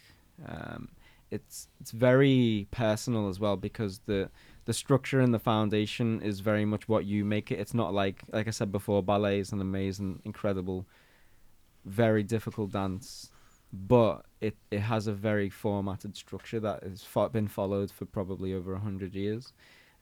Um, 0.46 0.88
it's 1.30 1.68
it's 1.80 1.92
very 1.92 2.66
personal 2.70 3.28
as 3.28 3.40
well 3.40 3.56
because 3.56 4.00
the 4.06 4.30
the 4.70 4.74
structure 4.74 5.18
and 5.18 5.34
the 5.34 5.38
foundation 5.40 6.22
is 6.22 6.38
very 6.38 6.64
much 6.64 6.88
what 6.88 7.04
you 7.04 7.24
make 7.24 7.50
it. 7.50 7.58
It's 7.58 7.74
not 7.74 7.92
like 7.92 8.22
like 8.32 8.46
I 8.46 8.52
said 8.52 8.70
before, 8.70 9.02
ballet 9.02 9.40
is 9.40 9.50
an 9.50 9.60
amazing, 9.60 10.22
incredible, 10.24 10.86
very 11.84 12.22
difficult 12.22 12.70
dance, 12.70 13.32
but 13.72 14.26
it 14.40 14.56
it 14.70 14.78
has 14.78 15.08
a 15.08 15.12
very 15.12 15.50
formatted 15.50 16.16
structure 16.16 16.60
that 16.60 16.84
has 16.84 17.02
fo- 17.02 17.30
been 17.30 17.48
followed 17.48 17.90
for 17.90 18.04
probably 18.04 18.54
over 18.54 18.72
a 18.72 18.78
hundred 18.78 19.12
years. 19.16 19.52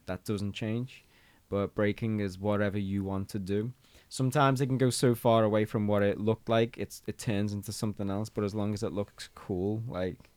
That 0.04 0.24
doesn't 0.24 0.52
change, 0.52 1.02
but 1.48 1.74
breaking 1.74 2.20
is 2.20 2.38
whatever 2.38 2.78
you 2.78 3.02
want 3.02 3.30
to 3.30 3.38
do. 3.38 3.72
Sometimes 4.10 4.60
it 4.60 4.66
can 4.66 4.76
go 4.76 4.90
so 4.90 5.14
far 5.14 5.44
away 5.44 5.64
from 5.64 5.86
what 5.86 6.02
it 6.02 6.20
looked 6.20 6.50
like, 6.50 6.76
it's 6.76 7.00
it 7.06 7.16
turns 7.16 7.54
into 7.54 7.72
something 7.72 8.10
else. 8.10 8.28
But 8.28 8.44
as 8.44 8.54
long 8.54 8.74
as 8.74 8.82
it 8.82 8.92
looks 8.92 9.30
cool, 9.34 9.82
like 9.88 10.28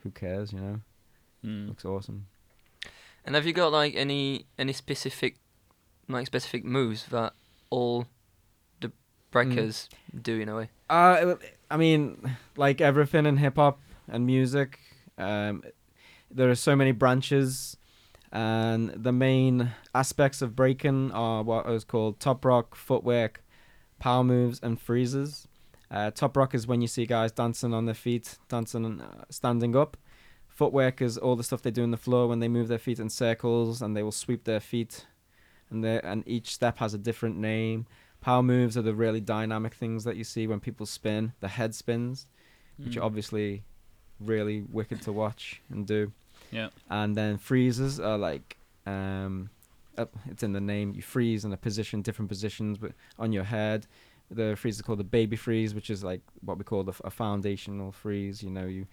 who 0.00 0.10
cares, 0.10 0.52
you 0.52 0.60
know? 0.60 0.80
Mm. 1.42 1.68
Looks 1.68 1.86
awesome. 1.86 2.26
And 3.24 3.34
have 3.34 3.46
you 3.46 3.52
got 3.52 3.72
like 3.72 3.94
any 3.94 4.46
any 4.58 4.72
specific 4.72 5.36
like 6.08 6.26
specific 6.26 6.64
moves 6.64 7.06
that 7.06 7.34
all 7.70 8.06
the 8.80 8.92
breakers 9.30 9.88
do 10.20 10.40
in 10.40 10.48
a 10.48 10.56
way? 10.56 10.70
Uh, 10.88 11.34
I 11.70 11.76
mean, 11.76 12.36
like 12.56 12.80
everything 12.80 13.26
in 13.26 13.36
hip 13.36 13.56
hop 13.56 13.80
and 14.08 14.26
music, 14.26 14.78
um, 15.18 15.62
there 16.30 16.50
are 16.50 16.56
so 16.56 16.74
many 16.74 16.92
branches, 16.92 17.76
and 18.32 18.90
the 18.90 19.12
main 19.12 19.72
aspects 19.94 20.42
of 20.42 20.56
breaking 20.56 21.12
are 21.12 21.42
what 21.42 21.68
is 21.70 21.84
called 21.84 22.18
top 22.18 22.44
rock, 22.44 22.74
footwork, 22.74 23.44
power 23.98 24.24
moves, 24.24 24.58
and 24.62 24.80
freezes. 24.80 25.46
Uh, 25.90 26.10
top 26.10 26.36
rock 26.36 26.54
is 26.54 26.66
when 26.66 26.80
you 26.80 26.86
see 26.86 27.04
guys 27.04 27.32
dancing 27.32 27.74
on 27.74 27.84
their 27.84 27.94
feet, 27.94 28.38
dancing 28.48 29.00
uh, 29.00 29.24
standing 29.28 29.76
up. 29.76 29.96
Footwork 30.60 31.00
is 31.00 31.16
all 31.16 31.36
the 31.36 31.42
stuff 31.42 31.62
they 31.62 31.70
do 31.70 31.82
on 31.82 31.90
the 31.90 31.96
floor 31.96 32.28
when 32.28 32.40
they 32.40 32.46
move 32.48 32.68
their 32.68 32.78
feet 32.78 32.98
in 33.00 33.08
circles 33.08 33.80
and 33.80 33.96
they 33.96 34.02
will 34.02 34.12
sweep 34.12 34.44
their 34.44 34.60
feet, 34.60 35.06
and 35.70 35.82
they 35.82 35.98
and 36.02 36.22
each 36.26 36.52
step 36.52 36.76
has 36.80 36.92
a 36.92 36.98
different 36.98 37.38
name. 37.38 37.86
Power 38.20 38.42
moves 38.42 38.76
are 38.76 38.82
the 38.82 38.92
really 38.92 39.22
dynamic 39.22 39.72
things 39.72 40.04
that 40.04 40.16
you 40.16 40.24
see 40.24 40.46
when 40.46 40.60
people 40.60 40.84
spin. 40.84 41.32
The 41.40 41.48
head 41.48 41.74
spins, 41.74 42.26
which 42.76 42.96
Mm. 42.96 43.00
are 43.00 43.04
obviously 43.04 43.62
really 44.20 44.60
wicked 44.70 45.00
to 45.06 45.12
watch 45.14 45.62
and 45.70 45.86
do. 45.86 46.12
Yeah. 46.52 46.68
And 46.90 47.16
then 47.16 47.38
freezes 47.38 47.98
are 47.98 48.18
like, 48.18 48.58
um, 48.84 49.48
up, 49.96 50.14
it's 50.30 50.42
in 50.42 50.52
the 50.52 50.60
name. 50.60 50.92
You 50.94 51.00
freeze 51.00 51.42
in 51.46 51.54
a 51.54 51.56
position, 51.56 52.02
different 52.02 52.28
positions, 52.28 52.76
but 52.76 52.92
on 53.18 53.32
your 53.32 53.44
head. 53.44 53.86
The 54.30 54.56
freeze 54.56 54.76
is 54.76 54.82
called 54.82 54.98
the 54.98 55.04
baby 55.18 55.36
freeze, 55.36 55.74
which 55.74 55.88
is 55.88 56.04
like 56.04 56.20
what 56.42 56.58
we 56.58 56.64
call 56.64 56.84
the, 56.84 56.92
f- 56.92 57.00
a 57.02 57.10
foundational 57.10 57.92
freeze. 57.92 58.42
You 58.42 58.50
know, 58.50 58.66
you 58.66 58.86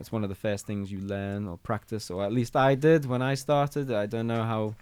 it's 0.00 0.10
one 0.10 0.22
of 0.24 0.30
the 0.30 0.34
first 0.34 0.66
things 0.66 0.90
you 0.90 0.98
learn 1.00 1.46
or 1.46 1.58
practice, 1.58 2.10
or 2.10 2.24
at 2.24 2.32
least 2.32 2.56
I 2.56 2.74
did 2.74 3.04
when 3.04 3.20
I 3.20 3.34
started. 3.34 3.92
I 3.92 4.06
don't 4.06 4.26
know 4.26 4.42
how 4.42 4.74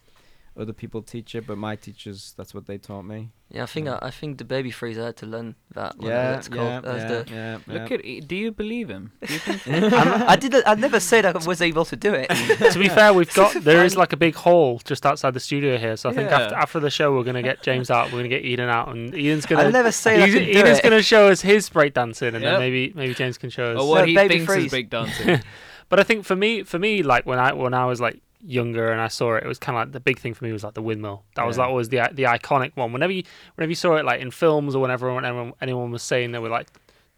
other 0.59 0.73
people 0.73 1.03
teach 1.03 1.35
it, 1.35 1.47
but 1.47 1.57
my 1.57 1.77
teachers, 1.77 2.35
that's 2.37 2.53
what 2.53 2.67
they 2.67 2.79
taught 2.79 3.03
me. 3.05 3.31
Yeah, 3.51 3.63
I 3.63 3.67
think 3.67 3.87
Yeah. 3.87 3.99
I, 4.03 4.09
I 4.09 4.11
think 4.11 4.39
the 4.39 4.45
baby 4.45 4.71
freeze 4.71 4.99
I 4.99 5.07
had 5.07 5.17
to 5.19 5.27
learn 5.27 5.55
that. 5.75 5.97
whatever 5.97 6.15
Yeah, 6.15 6.31
that's 6.33 6.49
called. 6.49 6.67
yeah, 6.69 6.81
That's 6.81 7.03
yeah, 7.03 7.23
the- 7.23 7.59
yeah, 7.69 7.75
Look 7.81 7.91
yeah. 7.91 7.97
at. 8.19 8.29
Do 8.29 8.37
you 8.37 8.51
believe 8.53 8.89
him? 8.91 9.13
You? 9.29 9.39
I'm- 9.67 10.39
didn't. 10.41 10.65
I 10.67 10.75
never 10.75 11.01
said 11.01 11.25
I 11.25 11.33
was 11.33 11.63
able 11.63 11.85
to 11.87 11.97
do 11.97 12.13
it. 12.15 12.29
to 12.73 12.79
be 12.79 12.89
fair, 12.89 13.13
we've 13.15 13.33
got 13.41 13.55
there 13.63 13.85
is 13.85 13.97
like 13.97 14.13
a 14.13 14.17
big 14.17 14.35
hall 14.35 14.81
just 14.85 15.07
outside 15.07 15.33
the 15.35 15.41
studio 15.41 15.79
here. 15.79 15.97
So 15.97 16.11
I 16.11 16.13
think 16.13 16.31
Yeah. 16.31 16.41
after 16.41 16.55
after 16.57 16.81
the 16.81 16.91
show, 16.91 17.15
we're 17.15 17.25
gonna 17.25 17.43
get 17.43 17.63
James 17.63 17.91
out. 17.91 18.07
We're 18.13 18.19
gonna 18.19 18.29
get 18.29 18.45
Eden 18.45 18.69
out, 18.69 18.89
and 18.89 19.15
Eden's 19.15 19.47
gonna. 19.47 19.71
never 19.71 19.93
said 19.93 20.21
I 20.21 20.29
Eden- 20.29 20.45
could 20.45 20.53
do 20.53 20.59
Eden's 20.61 20.79
it. 20.79 20.83
gonna 20.83 21.03
show 21.03 21.29
us 21.29 21.41
his 21.41 21.69
break 21.71 21.95
breakdancing, 21.95 22.35
and 22.35 22.43
Yep. 22.43 22.53
then 22.53 22.59
maybe 22.61 22.93
maybe 22.95 23.15
James 23.15 23.39
can 23.39 23.51
show 23.51 23.73
us. 23.75 23.81
or 23.81 23.89
what 23.89 24.01
So 24.01 24.05
he 24.07 24.15
baby 24.15 24.39
thinks 24.39 24.53
is 24.53 24.71
freeze. 24.71 24.73
breakdancing? 24.73 25.43
But 25.91 25.99
I 25.99 26.03
think 26.03 26.27
for 26.27 26.37
me, 26.37 26.65
for 26.65 26.79
me, 26.79 27.03
like 27.03 27.25
when 27.25 27.39
I 27.39 27.55
when 27.55 27.73
I 27.73 27.87
was 27.87 27.99
like 27.99 28.21
younger 28.41 28.91
and 28.93 29.01
I 29.01 29.09
saw 29.09 29.35
it, 29.35 29.45
it 29.45 29.47
was 29.49 29.59
kind 29.59 29.77
of 29.77 29.83
like 29.87 29.93
the 29.93 30.01
big 30.01 30.19
thing 30.19 30.35
for 30.35 30.45
me 30.45 30.53
was 30.53 30.65
like 30.65 30.75
the 30.75 30.83
windmill. 30.83 31.25
That 31.35 31.45
was 31.47 31.57
Yeah. 31.57 31.63
like 31.65 31.71
always 31.71 31.89
the 31.89 32.09
the 32.13 32.25
iconic 32.25 32.77
one. 32.77 32.93
Whenever 32.93 33.13
you 33.13 33.25
whenever 33.57 33.71
you 33.71 33.75
saw 33.77 33.97
it 33.97 34.05
like 34.05 34.21
in 34.21 34.31
films 34.31 34.75
or 34.75 34.83
whenever 34.83 35.11
anyone 35.11 35.53
anyone 35.61 35.91
was 35.91 36.03
saying 36.03 36.33
they 36.33 36.39
were 36.39 36.49
like 36.49 36.69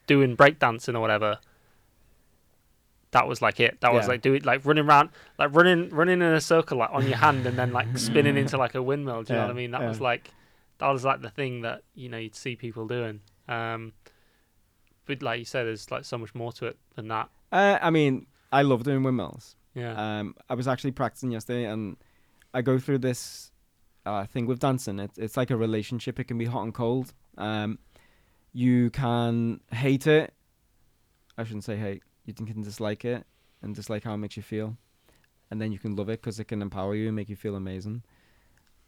doing 0.07 0.37
breakdancing 0.37 0.95
or 0.95 1.01
whatever, 1.01 1.39
that 3.13 3.27
was 3.27 3.43
like 3.43 3.59
it. 3.61 3.81
That 3.81 3.93
was 3.93 4.07
like 4.09 4.23
do 4.23 4.35
it 4.35 4.47
like 4.47 4.65
running 4.65 4.85
around, 4.87 5.11
like 5.39 5.55
running 5.55 5.91
running 5.91 6.23
in 6.23 6.33
a 6.33 6.41
circle 6.41 6.79
like 6.79 6.91
on 6.93 7.07
your 7.07 7.17
hand 7.27 7.45
and 7.47 7.59
then 7.59 7.73
like 7.73 7.99
spinning 7.99 8.37
into 8.37 8.57
like 8.57 8.75
a 8.75 8.83
windmill. 8.83 9.23
Do 9.25 9.33
you 9.33 9.39
know 9.39 9.47
what 9.47 9.51
I 9.51 9.55
mean? 9.55 9.73
That 9.73 9.83
yeah. 9.83 9.89
was 9.89 10.01
like 10.01 10.31
that 10.79 10.89
was 10.89 11.05
like 11.05 11.21
the 11.21 11.31
thing 11.31 11.63
that 11.63 11.83
you 11.95 12.09
know 12.09 12.19
you'd 12.19 12.35
see 12.37 12.57
people 12.57 12.87
doing. 12.87 13.21
Um, 13.49 13.93
but 15.07 15.23
like 15.23 15.41
you 15.41 15.45
said, 15.45 15.65
there's 15.67 15.91
like 15.91 16.05
so 16.05 16.17
much 16.19 16.35
more 16.35 16.53
to 16.53 16.67
it 16.67 16.79
than 16.95 17.09
that. 17.09 17.29
Uh, 17.51 17.79
I 17.83 17.91
mean, 17.91 18.27
I 18.53 18.63
love 18.63 18.85
doing 18.85 19.03
windmills. 19.03 19.57
Yeah. 19.75 20.19
Um, 20.19 20.35
I 20.49 20.55
was 20.55 20.67
actually 20.67 20.93
practicing 20.93 21.31
yesterday, 21.31 21.65
and 21.65 21.97
I 22.53 22.63
go 22.63 22.79
through 22.79 22.99
this 22.99 23.53
uh, 24.05 24.25
thing 24.27 24.47
with 24.47 24.59
dancing. 24.59 24.99
It, 24.99 25.13
it's 25.17 25.37
like 25.37 25.51
a 25.51 25.57
relationship. 25.57 26.19
It 26.19 26.25
can 26.25 26.39
be 26.39 26.47
hot 26.47 26.63
and 26.63 26.75
cold. 26.75 27.13
Um, 27.39 27.79
you 28.53 28.91
can 28.91 29.61
hate 29.73 30.07
it. 30.07 30.35
I 31.39 31.45
shouldn't 31.45 31.65
say 31.65 31.77
hate. 31.77 32.03
You 32.27 32.35
can 32.35 32.63
dislike 32.63 33.05
it 33.05 33.25
and 33.63 33.75
dislike 33.75 34.05
how 34.05 34.15
it 34.15 34.19
makes 34.19 34.37
you 34.37 34.43
feel, 34.43 34.77
and 35.51 35.61
then 35.61 35.73
you 35.73 35.79
can 35.79 35.97
love 35.97 36.09
it 36.09 36.21
because 36.21 36.41
it 36.41 36.45
can 36.45 36.63
empower 36.63 36.95
you 36.95 37.07
and 37.07 37.17
make 37.17 37.29
you 37.29 37.37
feel 37.37 37.55
amazing. 37.55 38.03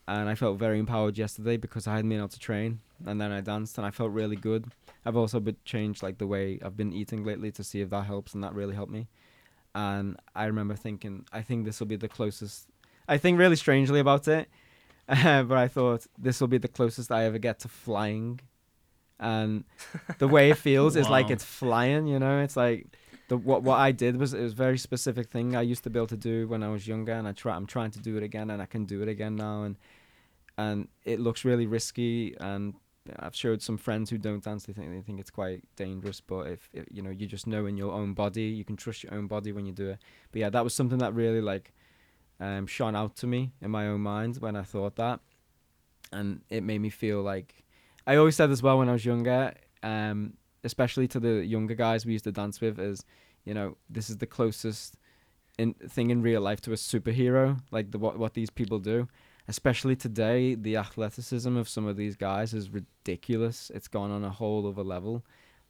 And 0.08 0.28
I 0.28 0.34
felt 0.34 0.58
very 0.58 0.80
empowered 0.80 1.16
yesterday 1.16 1.56
because 1.56 1.86
I 1.86 1.94
hadn't 1.94 2.08
been 2.10 2.18
able 2.18 2.28
to 2.28 2.38
train, 2.38 2.80
and 3.06 3.20
then 3.20 3.30
I 3.30 3.40
danced, 3.40 3.78
and 3.78 3.86
I 3.86 3.90
felt 3.90 4.10
really 4.10 4.36
good. 4.36 4.66
I've 5.04 5.16
also 5.16 5.38
been 5.38 5.56
changed 5.64 6.02
like 6.02 6.18
the 6.18 6.26
way 6.26 6.58
I've 6.62 6.76
been 6.76 6.92
eating 6.92 7.24
lately 7.24 7.52
to 7.52 7.62
see 7.64 7.80
if 7.80 7.90
that 7.90 8.04
helps, 8.04 8.34
and 8.34 8.42
that 8.42 8.54
really 8.54 8.74
helped 8.74 8.92
me 8.92 9.06
and 9.74 10.16
I 10.34 10.46
remember 10.46 10.74
thinking, 10.74 11.24
I 11.32 11.42
think 11.42 11.64
this 11.64 11.80
will 11.80 11.86
be 11.86 11.96
the 11.96 12.08
closest. 12.08 12.68
I 13.08 13.18
think 13.18 13.38
really 13.38 13.56
strangely 13.56 14.00
about 14.00 14.28
it, 14.28 14.48
but 15.08 15.52
I 15.52 15.68
thought 15.68 16.06
this 16.18 16.40
will 16.40 16.48
be 16.48 16.58
the 16.58 16.68
closest 16.68 17.10
I 17.10 17.24
ever 17.24 17.38
get 17.38 17.60
to 17.60 17.68
flying, 17.68 18.40
and 19.18 19.64
the 20.18 20.28
way 20.28 20.50
it 20.50 20.58
feels 20.58 20.96
is 20.96 21.08
like 21.08 21.30
it's 21.34 21.44
flying. 21.44 22.06
You 22.06 22.18
know, 22.18 22.40
it's 22.40 22.56
like 22.56 22.86
the 23.28 23.36
what 23.36 23.62
what 23.62 23.78
I 23.78 23.92
did 23.92 24.16
was 24.16 24.34
it 24.34 24.42
was 24.42 24.52
a 24.52 24.56
very 24.56 24.78
specific 24.78 25.30
thing 25.30 25.56
I 25.56 25.62
used 25.62 25.84
to 25.84 25.90
be 25.90 25.98
able 25.98 26.08
to 26.08 26.16
do 26.16 26.48
when 26.48 26.62
I 26.62 26.68
was 26.68 26.86
younger, 26.86 27.12
and 27.12 27.26
I 27.26 27.32
try 27.32 27.54
I'm 27.54 27.66
trying 27.66 27.90
to 27.92 28.00
do 28.00 28.16
it 28.16 28.22
again, 28.22 28.50
and 28.50 28.60
I 28.60 28.66
can 28.66 28.84
do 28.84 29.02
it 29.02 29.08
again 29.08 29.36
now, 29.36 29.62
and 29.62 29.76
and 30.58 30.88
it 31.04 31.18
looks 31.18 31.44
really 31.44 31.66
risky 31.66 32.36
and 32.38 32.74
I've 33.18 33.34
showed 33.34 33.62
some 33.62 33.76
friends 33.78 34.10
who 34.10 34.18
don't 34.18 34.42
dance. 34.42 34.64
They 34.64 34.72
think 34.72 34.90
they 34.90 35.00
think 35.00 35.18
it's 35.18 35.30
quite 35.30 35.64
dangerous, 35.76 36.20
but 36.20 36.46
if, 36.46 36.68
if 36.72 36.84
you 36.90 37.02
know, 37.02 37.10
you 37.10 37.26
just 37.26 37.46
know 37.46 37.66
in 37.66 37.76
your 37.76 37.92
own 37.92 38.14
body, 38.14 38.44
you 38.44 38.64
can 38.64 38.76
trust 38.76 39.02
your 39.02 39.14
own 39.14 39.26
body 39.26 39.52
when 39.52 39.66
you 39.66 39.72
do 39.72 39.90
it. 39.90 39.98
But 40.30 40.40
yeah, 40.40 40.50
that 40.50 40.62
was 40.62 40.74
something 40.74 40.98
that 40.98 41.12
really 41.14 41.40
like 41.40 41.72
um, 42.38 42.66
shone 42.66 42.94
out 42.94 43.16
to 43.16 43.26
me 43.26 43.52
in 43.60 43.70
my 43.70 43.88
own 43.88 44.02
mind 44.02 44.36
when 44.36 44.54
I 44.54 44.62
thought 44.62 44.96
that, 44.96 45.20
and 46.12 46.42
it 46.48 46.62
made 46.62 46.80
me 46.80 46.90
feel 46.90 47.22
like 47.22 47.64
I 48.06 48.16
always 48.16 48.36
said 48.36 48.50
as 48.50 48.62
well 48.62 48.78
when 48.78 48.88
I 48.88 48.92
was 48.92 49.04
younger, 49.04 49.54
um, 49.82 50.34
especially 50.62 51.08
to 51.08 51.20
the 51.20 51.44
younger 51.44 51.74
guys 51.74 52.06
we 52.06 52.12
used 52.12 52.24
to 52.24 52.32
dance 52.32 52.60
with, 52.60 52.78
is 52.78 53.04
you 53.44 53.54
know 53.54 53.76
this 53.90 54.10
is 54.10 54.18
the 54.18 54.26
closest 54.26 54.96
in 55.58 55.74
thing 55.74 56.10
in 56.10 56.22
real 56.22 56.40
life 56.40 56.60
to 56.62 56.72
a 56.72 56.76
superhero, 56.76 57.58
like 57.72 57.90
the 57.90 57.98
what 57.98 58.16
what 58.16 58.34
these 58.34 58.50
people 58.50 58.78
do 58.78 59.08
especially 59.54 59.96
today, 59.96 60.54
the 60.54 60.76
athleticism 60.86 61.52
of 61.62 61.68
some 61.68 61.86
of 61.90 61.96
these 62.02 62.16
guys 62.16 62.48
is 62.54 62.66
ridiculous. 62.70 63.70
It's 63.76 63.88
gone 63.98 64.10
on 64.10 64.24
a 64.24 64.30
whole 64.40 64.62
other 64.70 64.82
level, 64.96 65.14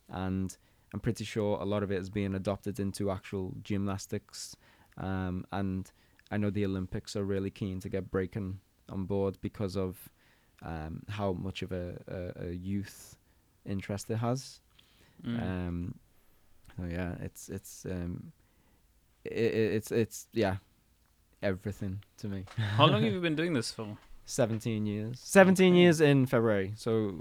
and 0.08 0.48
I'm 0.92 1.00
pretty 1.00 1.24
sure 1.24 1.58
a 1.60 1.64
lot 1.64 1.82
of 1.82 1.90
it 1.90 1.98
is 2.04 2.10
being 2.10 2.34
adopted 2.34 2.78
into 2.78 3.10
actual 3.10 3.46
gymnastics 3.62 4.56
um, 4.98 5.44
and 5.52 5.90
I 6.30 6.36
know 6.36 6.50
the 6.50 6.64
Olympics 6.66 7.16
are 7.16 7.24
really 7.24 7.50
keen 7.50 7.80
to 7.80 7.88
get 7.88 8.10
breaking 8.10 8.60
on 8.88 9.04
board 9.06 9.38
because 9.40 9.74
of 9.76 9.96
um, 10.62 11.02
how 11.08 11.32
much 11.32 11.62
of 11.62 11.72
a, 11.72 11.86
a, 12.08 12.48
a 12.48 12.52
youth 12.52 13.16
interest 13.66 14.10
it 14.10 14.16
has. 14.16 14.60
Mm. 15.26 15.42
Um, 15.42 15.94
so 16.76 16.82
yeah, 16.98 17.14
it's 17.20 17.48
it's 17.48 17.84
um, 17.94 18.32
i 19.26 19.30
i- 19.34 19.76
it's 19.76 19.90
it's 19.92 20.18
yeah, 20.32 20.56
everything 21.42 22.02
to 22.18 22.28
me. 22.28 22.44
How 22.76 22.86
long 22.86 23.02
have 23.02 23.12
you 23.12 23.20
been 23.20 23.34
doing 23.36 23.52
this 23.52 23.70
for? 23.72 23.96
Seventeen 24.24 24.86
years. 24.86 25.18
Seventeen 25.22 25.72
Okay. 25.74 25.80
years 25.82 26.00
in 26.00 26.26
February. 26.26 26.72
So 26.76 27.14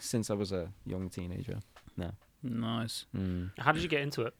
since 0.00 0.30
I 0.30 0.34
was 0.34 0.52
a 0.52 0.68
young 0.86 1.08
teenager. 1.10 1.58
No. 1.96 2.10
Nice. 2.42 3.06
Mm. 3.16 3.50
How 3.58 3.72
did 3.72 3.82
you 3.82 3.88
get 3.88 4.00
into 4.02 4.22
it? 4.22 4.34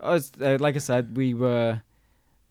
I 0.00 0.10
was, 0.10 0.32
uh, 0.40 0.58
like 0.60 0.74
I 0.76 0.78
said, 0.78 1.16
we 1.16 1.34
were 1.34 1.82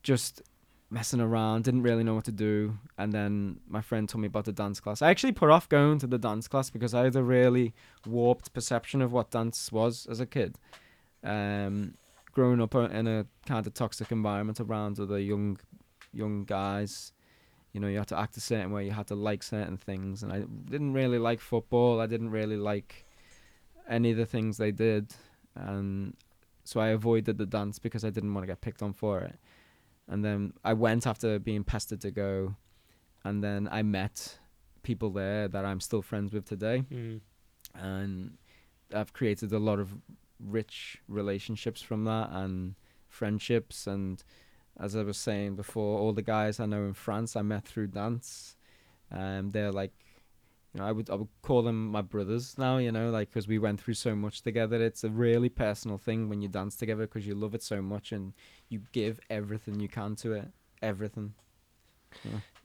just 0.04 0.42
messing 0.90 1.20
around, 1.22 1.64
didn't 1.64 1.82
really 1.84 2.04
know 2.04 2.14
what 2.16 2.26
to 2.26 2.32
do, 2.32 2.78
and 2.98 3.12
then 3.12 3.60
my 3.68 3.82
friend 3.82 4.08
told 4.08 4.22
me 4.22 4.28
about 4.28 4.46
the 4.46 4.52
dance 4.52 4.80
class. 4.80 5.02
I 5.02 5.10
actually 5.10 5.32
put 5.34 5.50
off 5.50 5.68
going 5.70 6.00
to 6.00 6.08
the 6.08 6.18
dance 6.18 6.48
class 6.48 6.70
because 6.70 6.94
I 6.94 7.04
had 7.04 7.16
a 7.16 7.24
really 7.24 7.74
warped 8.06 8.54
perception 8.54 9.02
of 9.02 9.12
what 9.12 9.32
dance 9.32 9.72
was 9.72 10.08
as 10.10 10.20
a 10.20 10.26
kid. 10.26 10.58
Um, 11.24 11.96
growing 12.36 12.62
up 12.62 12.76
in 12.76 13.08
a 13.08 13.26
kind 13.48 13.66
of 13.66 13.74
toxic 13.74 14.12
environment 14.12 14.60
around 14.60 15.00
other 15.00 15.18
young, 15.18 15.58
young 16.14 16.44
guys, 16.44 17.12
you 17.74 17.80
know, 17.80 17.88
you 17.88 17.98
had 17.98 18.08
to 18.10 18.20
act 18.20 18.38
a 18.38 18.42
certain 18.42 18.72
way, 18.72 18.86
you 18.86 18.92
had 18.92 19.08
to 19.08 19.16
like 19.16 19.42
certain 19.42 19.78
things, 19.78 20.22
and 20.22 20.32
I 20.32 20.44
didn't 20.70 20.94
really 20.94 21.18
like 21.18 21.40
football. 21.40 22.00
I 22.00 22.06
didn't 22.08 22.30
really 22.30 22.58
like 22.58 23.06
any 23.90 24.12
of 24.12 24.18
the 24.18 24.26
things 24.26 24.58
they 24.58 24.72
did, 24.72 25.16
and 25.56 26.16
so 26.64 26.80
I 26.80 26.90
avoided 26.90 27.38
the 27.38 27.46
dance 27.46 27.80
because 27.80 28.04
I 28.06 28.10
didn't 28.12 28.34
want 28.34 28.44
to 28.44 28.48
get 28.48 28.62
picked 28.62 28.82
on 28.84 28.94
for 28.94 29.22
it. 29.22 29.38
And 30.08 30.24
then 30.24 30.54
I 30.64 30.74
went 30.74 31.08
after 31.08 31.40
being 31.40 31.64
pestered 31.64 32.02
to 32.02 32.12
go, 32.12 32.56
and 33.24 33.44
then 33.44 33.68
I 33.72 33.82
met 33.82 34.38
people 34.84 35.10
there 35.10 35.48
that 35.48 35.66
I'm 35.66 35.80
still 35.80 36.02
friends 36.02 36.32
with 36.34 36.46
today, 36.46 36.84
Mm. 36.92 37.22
and 37.74 38.38
I've 38.94 39.14
created 39.14 39.52
a 39.52 39.60
lot 39.60 39.80
of 39.80 39.98
rich 40.40 41.02
relationships 41.08 41.82
from 41.82 42.04
that 42.06 42.30
and 42.32 42.76
friendships. 43.08 43.88
And 43.88 44.24
as 44.80 44.96
I 44.96 45.04
was 45.04 45.18
saying 45.18 45.56
before, 45.56 46.00
all 46.00 46.14
the 46.14 46.22
guys 46.22 46.60
I 46.60 46.66
know 46.66 46.86
in 46.86 46.94
France 46.94 47.36
I 47.36 47.42
met 47.42 47.66
through 47.66 47.88
dance. 47.88 48.56
Um, 49.12 49.52
they're 49.52 49.72
like, 49.72 49.94
you 50.74 50.82
know, 50.82 50.88
I 50.88 50.92
would 50.92 51.10
I 51.10 51.16
would 51.16 51.30
call 51.42 51.62
them 51.62 51.88
my 51.88 52.02
brothers 52.02 52.58
now. 52.58 52.78
You 52.78 52.92
know, 52.92 53.10
like 53.10 53.30
because 53.30 53.48
we 53.48 53.60
went 53.60 53.80
through 53.80 53.94
so 53.94 54.16
much 54.16 54.42
together. 54.42 54.82
It's 54.84 55.04
a 55.04 55.10
really 55.10 55.50
personal 55.50 55.98
thing 55.98 56.28
when 56.28 56.42
you 56.42 56.50
dance 56.50 56.76
together 56.76 57.08
because 57.08 57.26
you 57.26 57.36
love 57.36 57.56
it 57.56 57.64
so 57.64 57.82
much 57.82 58.12
and 58.12 58.34
you 58.68 58.82
give 58.92 59.20
everything 59.30 59.80
you 59.80 59.88
can 59.88 60.16
to 60.18 60.34
it, 60.34 60.50
everything. 60.82 61.34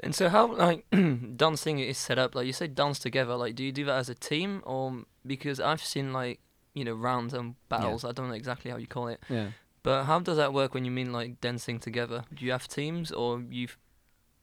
And 0.00 0.14
so 0.14 0.28
how 0.28 0.54
like 0.54 0.86
dancing 1.36 1.78
is 1.78 1.98
set 1.98 2.18
up? 2.18 2.34
Like 2.34 2.46
you 2.46 2.52
say, 2.52 2.66
dance 2.66 2.98
together. 2.98 3.36
Like, 3.36 3.54
do 3.54 3.64
you 3.64 3.72
do 3.72 3.84
that 3.84 3.98
as 3.98 4.08
a 4.08 4.14
team 4.14 4.62
or 4.64 5.04
because 5.26 5.60
I've 5.60 5.84
seen 5.84 6.12
like 6.12 6.40
you 6.74 6.84
know 6.84 6.94
rounds 6.94 7.34
and 7.34 7.54
battles. 7.68 8.04
I 8.04 8.12
don't 8.12 8.28
know 8.28 8.34
exactly 8.34 8.70
how 8.70 8.76
you 8.76 8.86
call 8.86 9.08
it, 9.08 9.20
Yeah. 9.28 9.48
but 9.82 10.04
how 10.04 10.18
does 10.20 10.36
that 10.36 10.52
work 10.52 10.74
when 10.74 10.84
you 10.84 10.90
mean 10.90 11.12
like 11.12 11.40
dancing 11.40 11.78
together? 11.80 12.24
Do 12.34 12.44
you 12.44 12.52
have 12.52 12.68
teams 12.68 13.10
or 13.12 13.40
you 13.50 13.64
f- 13.64 13.78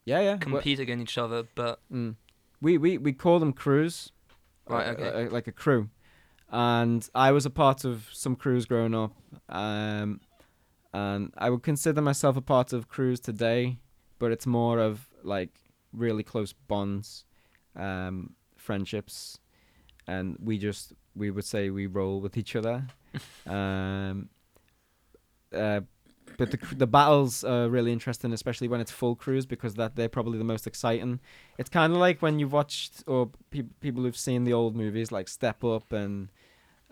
Yeah, 0.06 0.22
yeah. 0.22 0.38
Compete 0.38 0.80
against 0.80 1.04
each 1.04 1.18
other? 1.18 1.44
But 1.56 1.80
Mm. 1.92 2.16
We 2.62 2.78
we 2.78 2.98
we 2.98 3.13
call 3.13 3.40
them 3.40 3.54
crews, 3.54 4.12
Right, 4.68 4.88
okay. 4.88 5.30
like 5.30 5.48
a 5.48 5.52
crew, 5.52 5.90
and 6.50 7.08
I 7.13 7.32
was 7.32 7.46
a 7.46 7.50
part 7.50 7.86
of 7.86 8.10
some 8.12 8.36
crews 8.36 8.66
growing 8.66 8.96
up, 8.96 9.13
um, 9.48 10.20
and 10.94 11.32
I 11.38 11.50
would 11.50 11.63
consider 11.63 12.02
myself 12.02 12.36
a 12.38 12.42
part 12.42 12.74
of 12.74 12.88
crews 12.88 13.20
today, 13.20 13.78
but 14.20 14.32
it's 14.32 14.48
more 14.48 14.80
of 14.80 15.08
like 15.24 15.60
really 15.94 16.24
close 16.24 16.52
bonds, 16.54 17.26
um, 17.76 18.34
friendships, 18.56 19.40
and 20.08 20.36
we 20.40 20.58
just 20.58 20.94
we 21.17 21.32
would 21.32 21.45
say 21.45 21.69
we 21.69 21.88
roll 21.88 22.21
with 22.21 22.38
each 22.38 22.56
other, 22.56 22.86
um, 23.47 24.30
uh, 25.53 25.82
but 26.38 26.51
the 26.51 26.60
the 26.75 26.88
battles 26.88 27.43
are 27.43 27.67
really 27.69 27.91
interesting, 27.91 28.32
especially 28.34 28.67
when 28.67 28.80
it's 28.80 28.91
full 28.91 29.15
crews 29.15 29.45
because 29.45 29.75
that 29.75 29.95
they're 29.95 30.10
probably 30.10 30.38
the 30.38 30.43
most 30.43 30.67
exciting. 30.67 31.19
It's 31.58 31.69
kind 31.69 31.93
of 31.93 31.99
like 31.99 32.21
when 32.21 32.39
you've 32.39 32.53
watched 32.53 33.03
or 33.08 33.32
pe- 33.49 33.63
people 33.80 34.03
who've 34.03 34.17
seen 34.17 34.43
the 34.43 34.53
old 34.53 34.75
movies 34.75 35.12
like 35.12 35.27
Step 35.27 35.63
Up 35.63 35.91
and 35.91 36.30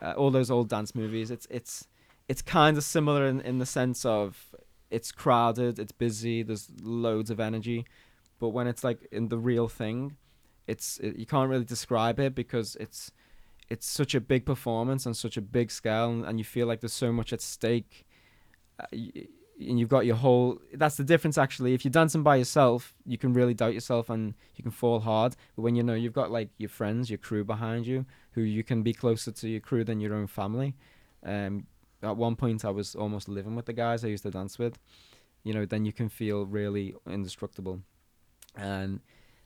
uh, 0.02 0.14
all 0.14 0.32
those 0.32 0.50
old 0.50 0.70
dance 0.70 0.96
movies. 0.96 1.32
It's 1.32 1.48
it's 1.50 1.88
it's 2.28 2.42
kind 2.42 2.78
of 2.78 2.84
similar 2.84 3.28
in, 3.28 3.42
in 3.42 3.60
the 3.60 3.66
sense 3.66 4.06
of 4.06 4.56
it's 4.90 5.12
crowded, 5.12 5.80
it's 5.80 5.92
busy, 5.92 6.44
there's 6.44 6.70
loads 6.82 7.30
of 7.30 7.40
energy, 7.40 7.86
but 8.40 8.50
when 8.50 8.68
it's 8.68 8.84
like 8.84 9.08
in 9.12 9.30
the 9.30 9.38
real 9.38 9.68
thing, 9.68 10.16
it's 10.68 11.00
it, 11.00 11.18
you 11.18 11.26
can't 11.26 11.50
really 11.50 11.66
describe 11.66 12.20
it 12.20 12.34
because 12.36 12.76
it's 12.80 13.12
it's 13.70 13.88
such 13.88 14.14
a 14.16 14.22
big 14.22 14.46
performance 14.46 15.08
on 15.08 15.14
such 15.14 15.38
a 15.38 15.42
big 15.42 15.72
scale, 15.72 16.10
and, 16.10 16.26
and 16.26 16.40
you 16.40 16.46
feel 16.46 16.68
like 16.68 16.82
there's 16.82 16.94
so 16.94 17.12
much 17.12 17.34
at 17.34 17.42
stake. 17.42 18.06
Uh, 18.80 18.86
y- 18.92 19.28
and 19.58 19.80
you've 19.80 19.90
got 19.90 20.06
your 20.06 20.18
whole 20.18 20.60
that's 20.74 20.98
the 20.98 21.04
difference 21.04 21.38
actually. 21.38 21.74
If 21.74 21.86
you're 21.86 21.92
dancing 21.92 22.24
by 22.24 22.36
yourself 22.36 22.94
you 23.06 23.18
can 23.18 23.34
really 23.34 23.54
doubt 23.54 23.74
yourself 23.74 24.10
and 24.10 24.34
you 24.56 24.64
can 24.64 24.72
fall 24.72 25.00
hard. 25.00 25.36
But 25.56 25.62
when 25.62 25.76
you 25.76 25.84
know 25.84 25.94
you've 25.94 26.14
got 26.14 26.30
like 26.30 26.50
your 26.58 26.70
friends 26.70 27.10
your 27.10 27.20
crew 27.20 27.46
behind 27.46 27.88
you 27.88 28.06
who 28.32 28.42
you 28.42 28.64
can 28.64 28.84
be 28.84 28.94
closer 28.94 29.32
to 29.32 29.48
your 29.48 29.62
crew 29.62 29.86
than 29.86 30.02
your 30.02 30.14
own 30.14 30.28
family. 30.28 30.76
Um 31.26 31.68
at 32.04 32.18
one 32.18 32.36
point 32.36 32.66
i 32.66 32.70
was 32.70 32.94
almost 32.96 33.30
living 33.30 33.56
with 33.56 33.66
the 33.66 33.74
guys 33.74 34.04
i 34.04 34.10
used 34.10 34.24
to 34.24 34.32
dance 34.32 34.60
with. 34.60 34.78
You 35.44 35.54
know 35.54 35.66
then 35.66 35.86
you 35.86 35.94
can 35.94 36.10
feel 36.10 36.46
really 36.46 36.94
indestructible. 37.10 37.80
And 38.58 39.00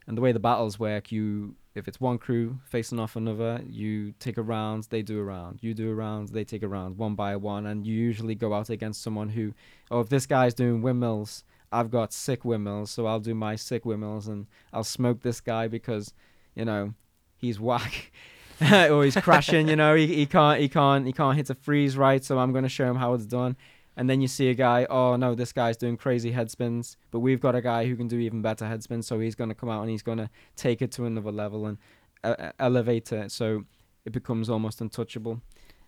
and 0.07 0.17
the 0.17 0.21
way 0.21 0.31
the 0.31 0.39
battles 0.39 0.79
work 0.79 1.11
you 1.11 1.55
if 1.79 1.87
it's 1.87 1.99
one 1.99 2.17
crew 2.17 2.59
facing 2.63 2.99
off 2.99 3.15
another 3.15 3.61
you 3.67 4.13
take 4.19 4.37
a 4.37 4.41
round 4.41 4.85
they 4.89 5.01
do 5.01 5.19
a 5.19 5.23
round. 5.23 5.59
You 5.61 5.73
do 5.73 5.89
a 5.89 5.95
round 5.95 6.29
they 6.29 6.43
take 6.43 6.61
a 6.61 6.67
round 6.67 6.97
one 6.97 7.15
by 7.15 7.35
one. 7.35 7.65
And 7.65 7.87
you 7.87 7.95
usually 7.95 8.35
go 8.35 8.53
out 8.53 8.69
against 8.69 9.01
someone 9.01 9.29
who 9.29 9.53
oh 9.89 10.01
if 10.01 10.09
this 10.09 10.25
guy's 10.25 10.53
doing 10.53 10.81
windmills 10.81 11.43
i've 11.71 11.91
got 11.91 12.11
sick 12.11 12.43
windmills 12.43 12.89
so 12.89 13.05
i'll 13.05 13.19
do 13.19 13.35
my 13.35 13.55
sick 13.55 13.85
windmills 13.85 14.27
and 14.27 14.47
i'll 14.73 14.83
smoke 14.83 15.21
this 15.21 15.39
guy 15.39 15.67
because 15.67 16.13
you 16.55 16.65
know 16.65 16.93
he's 17.37 17.59
whack. 17.59 18.11
Or 18.61 19.05
he's 19.05 19.15
crashing 19.15 19.69
you 19.69 19.77
know 19.77 19.95
he, 19.95 20.05
he 20.07 20.25
can't 20.25 20.59
he 20.59 20.67
can't 20.67 21.05
he 21.05 21.13
can't 21.13 21.37
hit 21.37 21.49
a 21.49 21.55
freeze 21.55 21.95
right 21.95 22.21
so 22.21 22.37
i'm 22.37 22.51
to 22.51 22.67
show 22.67 22.89
him 22.89 22.97
how 22.97 23.13
it's 23.13 23.25
done 23.25 23.55
and 23.99 24.09
then 24.09 24.21
you 24.21 24.27
see 24.27 24.49
a 24.49 24.53
guy 24.55 24.87
oh 24.89 25.15
no 25.15 25.35
this 25.35 25.51
guy's 25.51 25.77
doing 25.77 25.97
crazy 25.97 26.31
head 26.31 26.49
spins 26.49 26.97
but 27.11 27.19
we've 27.19 27.41
got 27.41 27.53
a 27.53 27.61
guy 27.61 27.85
who 27.85 27.95
can 27.95 28.07
do 28.07 28.17
even 28.17 28.41
better 28.41 28.65
head 28.65 28.81
spins 28.81 29.05
so 29.05 29.19
he's 29.19 29.35
going 29.35 29.49
to 29.49 29.55
come 29.55 29.69
out 29.69 29.81
and 29.81 29.91
he's 29.91 30.01
going 30.01 30.17
to 30.17 30.29
take 30.55 30.81
it 30.81 30.91
to 30.91 31.05
another 31.05 31.31
level 31.31 31.67
and 31.67 31.77
uh, 32.23 32.51
elevate 32.59 33.11
it 33.11 33.31
so 33.31 33.65
it 34.05 34.11
becomes 34.11 34.49
almost 34.49 34.81
untouchable. 34.81 35.41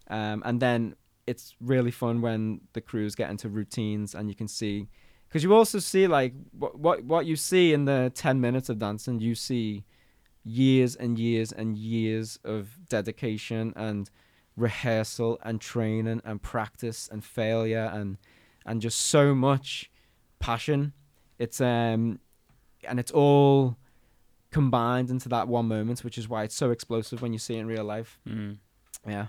Um, 0.08 0.44
and 0.46 0.60
then 0.62 0.96
it's 1.28 1.56
really 1.62 1.92
fun 1.92 2.22
when 2.22 2.62
the 2.74 2.82
crews 2.82 3.16
get 3.16 3.30
into 3.30 3.50
routines 3.50 4.16
and 4.16 4.28
you 4.30 4.36
can 4.36 4.48
see 4.48 4.88
because 5.28 5.44
you 5.44 5.54
also 5.54 5.80
see 5.80 6.08
like 6.08 6.34
what, 6.52 6.78
what 6.78 7.04
what 7.06 7.26
you 7.26 7.36
see 7.36 7.74
in 7.74 7.86
the 7.86 8.12
10 8.16 8.42
minutes 8.42 8.70
of 8.70 8.80
dancing 8.80 9.20
you 9.20 9.36
see 9.36 9.86
years 10.44 10.96
and 10.96 11.20
years 11.20 11.52
and 11.52 11.78
years 11.78 12.40
of 12.44 12.78
dedication 12.90 13.72
and 13.76 14.10
rehearsal 14.58 15.40
and 15.44 15.60
training 15.62 16.22
and 16.26 16.42
practice 16.42 17.08
and 17.12 17.24
failure 17.24 17.90
and 17.94 18.18
and 18.66 18.82
just 18.82 19.00
so 19.00 19.34
much 19.34 19.90
passion 20.40 20.94
it's 21.40 21.60
um 21.62 22.20
and 22.88 23.00
it's 23.00 23.12
all 23.12 23.78
combined 24.52 25.10
into 25.10 25.30
that 25.30 25.48
one 25.48 25.68
moment 25.68 26.04
which 26.04 26.18
is 26.18 26.28
why 26.28 26.44
it's 26.44 26.56
so 26.56 26.70
explosive 26.72 27.22
when 27.22 27.32
you 27.34 27.40
see 27.40 27.56
it 27.56 27.60
in 27.60 27.68
real 27.68 27.84
life 27.86 28.20
Mm. 28.28 28.58
yeah 29.08 29.28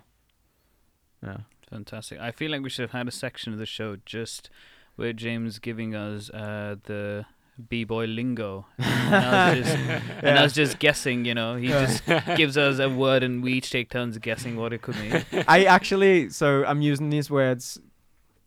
yeah 1.22 1.38
Fantastic. 1.70 2.20
I 2.20 2.32
feel 2.32 2.50
like 2.50 2.60
we 2.60 2.68
should 2.68 2.82
have 2.82 2.90
had 2.90 3.08
a 3.08 3.10
section 3.10 3.54
of 3.54 3.58
the 3.58 3.64
show 3.64 3.96
just 4.04 4.50
where 4.96 5.14
James 5.14 5.58
giving 5.58 5.94
us 5.94 6.28
uh, 6.28 6.76
the 6.82 7.24
b-boy 7.68 8.06
lingo. 8.06 8.66
And 8.78 9.26
I 9.26 9.54
was 9.54 9.66
just, 9.66 9.76
and 10.22 10.38
I 10.38 10.42
was 10.42 10.52
just 10.54 10.78
guessing, 10.78 11.26
you 11.26 11.34
know. 11.34 11.56
He 11.56 11.68
just 11.68 12.02
gives 12.36 12.56
us 12.56 12.78
a 12.78 12.88
word 12.88 13.22
and 13.22 13.42
we 13.42 13.54
each 13.54 13.70
take 13.70 13.90
turns 13.90 14.16
guessing 14.18 14.56
what 14.56 14.72
it 14.72 14.80
could 14.80 14.96
mean. 14.96 15.22
I 15.46 15.64
actually 15.64 16.30
so 16.30 16.64
I'm 16.64 16.80
using 16.80 17.10
these 17.10 17.30
words 17.30 17.78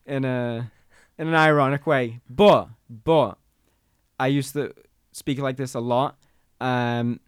in 0.08 0.26
a 0.26 0.72
in 1.20 1.28
an 1.28 1.36
ironic 1.36 1.86
way, 1.86 2.20
but 2.30 2.70
but 2.90 3.38
I 4.20 4.28
used 4.28 4.54
to 4.54 4.74
speak 5.12 5.40
like 5.40 5.58
this 5.58 5.76
a 5.76 5.80
lot. 5.80 6.18
Um, 6.60 7.20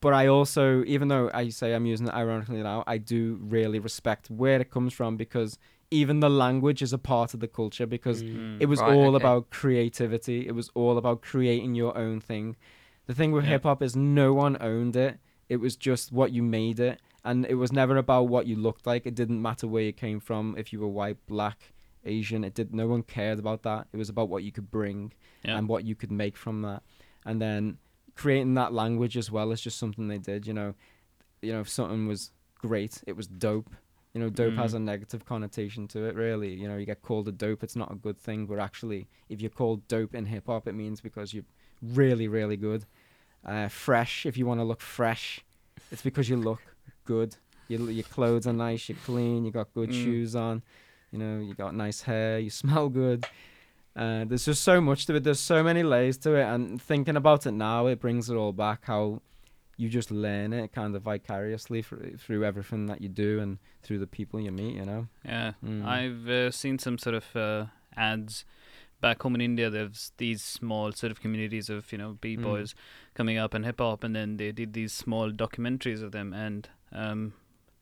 but 0.00 0.12
I 0.12 0.26
also, 0.26 0.84
even 0.84 1.08
though 1.08 1.30
I 1.32 1.48
say 1.48 1.74
I'm 1.74 1.86
using 1.86 2.08
it 2.08 2.14
ironically 2.14 2.62
now, 2.62 2.84
I 2.86 2.98
do 2.98 3.38
really 3.40 3.78
respect 3.78 4.30
where 4.30 4.60
it 4.60 4.70
comes 4.70 4.92
from 4.92 5.16
because 5.16 5.58
even 5.90 6.20
the 6.20 6.28
language 6.30 6.82
is 6.82 6.92
a 6.92 6.98
part 6.98 7.32
of 7.34 7.40
the 7.40 7.48
culture 7.48 7.86
because 7.86 8.22
Mm. 8.22 8.60
it 8.60 8.66
was 8.66 8.80
Right, 8.80 8.92
all 8.94 9.14
okay. 9.14 9.22
about 9.24 9.50
creativity. 9.50 10.46
It 10.46 10.52
was 10.54 10.68
all 10.74 10.98
about 10.98 11.22
creating 11.22 11.74
your 11.74 11.96
own 11.96 12.20
thing. 12.20 12.56
The 13.06 13.14
thing 13.14 13.30
with 13.32 13.44
Yeah. 13.44 13.50
hip 13.50 13.62
hop 13.62 13.82
is 13.82 13.94
no 13.94 14.32
one 14.34 14.56
owned 14.60 14.96
it. 14.96 15.18
It 15.48 15.58
was 15.58 15.76
just 15.76 16.10
what 16.10 16.32
you 16.32 16.42
made 16.42 16.80
it, 16.80 17.00
and 17.24 17.46
it 17.46 17.54
was 17.54 17.70
never 17.72 17.96
about 17.96 18.28
what 18.28 18.46
you 18.48 18.56
looked 18.56 18.84
like. 18.86 19.06
It 19.06 19.14
didn't 19.14 19.40
matter 19.40 19.68
where 19.68 19.84
you 19.84 19.92
came 19.92 20.18
from, 20.18 20.56
if 20.58 20.72
you 20.72 20.80
were 20.80 20.88
white, 20.88 21.24
black, 21.26 21.72
Asian. 22.04 22.42
It 22.42 22.54
did. 22.54 22.74
No 22.74 22.88
one 22.88 23.02
cared 23.04 23.38
about 23.38 23.62
that. 23.62 23.86
It 23.92 23.96
was 23.96 24.08
about 24.08 24.28
what 24.28 24.42
you 24.42 24.50
could 24.50 24.70
bring 24.72 25.12
Yeah. 25.44 25.56
and 25.56 25.68
what 25.68 25.84
you 25.84 25.94
could 25.94 26.10
make 26.10 26.36
from 26.36 26.62
that, 26.62 26.82
and 27.24 27.40
then 27.40 27.78
creating 28.16 28.54
that 28.54 28.72
language 28.72 29.16
as 29.16 29.30
well 29.30 29.52
is 29.52 29.60
just 29.60 29.78
something 29.78 30.08
they 30.08 30.18
did. 30.18 30.46
You 30.48 30.54
know, 30.54 30.74
you 31.42 31.52
know, 31.52 31.60
if 31.60 31.68
something 31.68 32.06
was 32.08 32.32
great, 32.58 33.04
it 33.06 33.14
was 33.16 33.26
dope. 33.28 33.70
You 34.16 34.22
know, 34.22 34.30
dope 34.30 34.54
has 34.54 34.72
Mm. 34.72 34.76
a 34.76 34.78
negative 34.78 35.26
connotation 35.26 35.86
to 35.88 36.04
it. 36.06 36.14
Really, 36.14 36.54
you 36.54 36.66
know, 36.66 36.78
you 36.78 36.86
get 36.86 37.02
called 37.02 37.28
a 37.28 37.32
dope, 37.32 37.62
it's 37.62 37.76
not 37.76 37.92
a 37.92 37.94
good 37.96 38.16
thing. 38.16 38.46
But 38.46 38.58
actually, 38.58 39.08
if 39.28 39.42
you're 39.42 39.50
called 39.50 39.86
dope 39.88 40.14
in 40.14 40.24
hip 40.24 40.46
hop, 40.46 40.66
it 40.66 40.72
means 40.72 41.02
because 41.02 41.34
you're 41.34 41.44
really, 41.82 42.26
really 42.26 42.56
good. 42.56 42.86
Uh, 43.44 43.68
fresh, 43.68 44.24
if 44.24 44.38
you 44.38 44.46
want 44.46 44.58
to 44.60 44.64
look 44.64 44.80
fresh, 44.80 45.44
it's 45.92 46.00
because 46.00 46.30
you 46.30 46.38
look 46.38 46.62
good. 47.04 47.36
Your 47.68 47.90
your 47.90 48.04
clothes 48.04 48.46
are 48.46 48.54
nice, 48.54 48.88
you're 48.88 48.96
clean, 49.04 49.44
you 49.44 49.50
got 49.50 49.74
good 49.74 49.90
Mm. 49.90 50.02
shoes 50.02 50.34
on, 50.34 50.62
you 51.12 51.18
know, 51.18 51.38
you 51.38 51.52
got 51.52 51.74
nice 51.74 52.00
hair, 52.00 52.38
you 52.38 52.48
smell 52.48 52.88
good. 52.88 53.26
Uh, 53.94 54.24
there's 54.24 54.46
just 54.46 54.62
so 54.62 54.80
much 54.80 55.04
to 55.06 55.14
it. 55.16 55.24
There's 55.24 55.40
so 55.40 55.62
many 55.62 55.82
layers 55.82 56.16
to 56.24 56.36
it, 56.36 56.44
and 56.44 56.80
thinking 56.80 57.16
about 57.16 57.44
it 57.44 57.52
now, 57.52 57.86
it 57.86 58.00
brings 58.00 58.30
it 58.30 58.36
all 58.36 58.54
back. 58.54 58.86
How 58.86 59.20
you 59.76 59.88
just 59.88 60.10
learn 60.10 60.52
it 60.52 60.72
kind 60.72 60.96
of 60.96 61.02
vicariously 61.02 61.82
through, 61.82 62.16
through 62.16 62.44
everything 62.44 62.86
that 62.86 63.00
you 63.02 63.08
do 63.08 63.40
and 63.40 63.58
through 63.82 63.98
the 63.98 64.06
people 64.06 64.40
you 64.40 64.50
meet. 64.50 64.74
You 64.74 64.84
know. 64.84 65.08
Yeah, 65.24 65.52
Mm. 65.64 65.84
I've 65.84 66.28
uh, 66.28 66.50
seen 66.50 66.78
some 66.78 66.98
sort 66.98 67.14
of 67.16 67.36
uh, 67.36 67.66
ads 67.96 68.44
back 69.00 69.22
home 69.22 69.34
in 69.34 69.40
India. 69.40 69.68
There's 69.70 70.12
these 70.16 70.42
small 70.42 70.92
sort 70.92 71.10
of 71.10 71.20
communities 71.20 71.68
of 71.68 71.92
you 71.92 71.98
know 71.98 72.16
b 72.20 72.36
boys 72.36 72.74
coming 73.14 73.36
up 73.38 73.54
and 73.54 73.64
hip 73.64 73.78
hop, 73.80 74.02
and 74.04 74.16
then 74.16 74.36
they 74.38 74.52
did 74.52 74.72
these 74.72 74.92
small 74.92 75.30
documentaries 75.30 76.02
of 76.02 76.12
them. 76.12 76.32
And 76.32 76.68
um, 76.92 77.34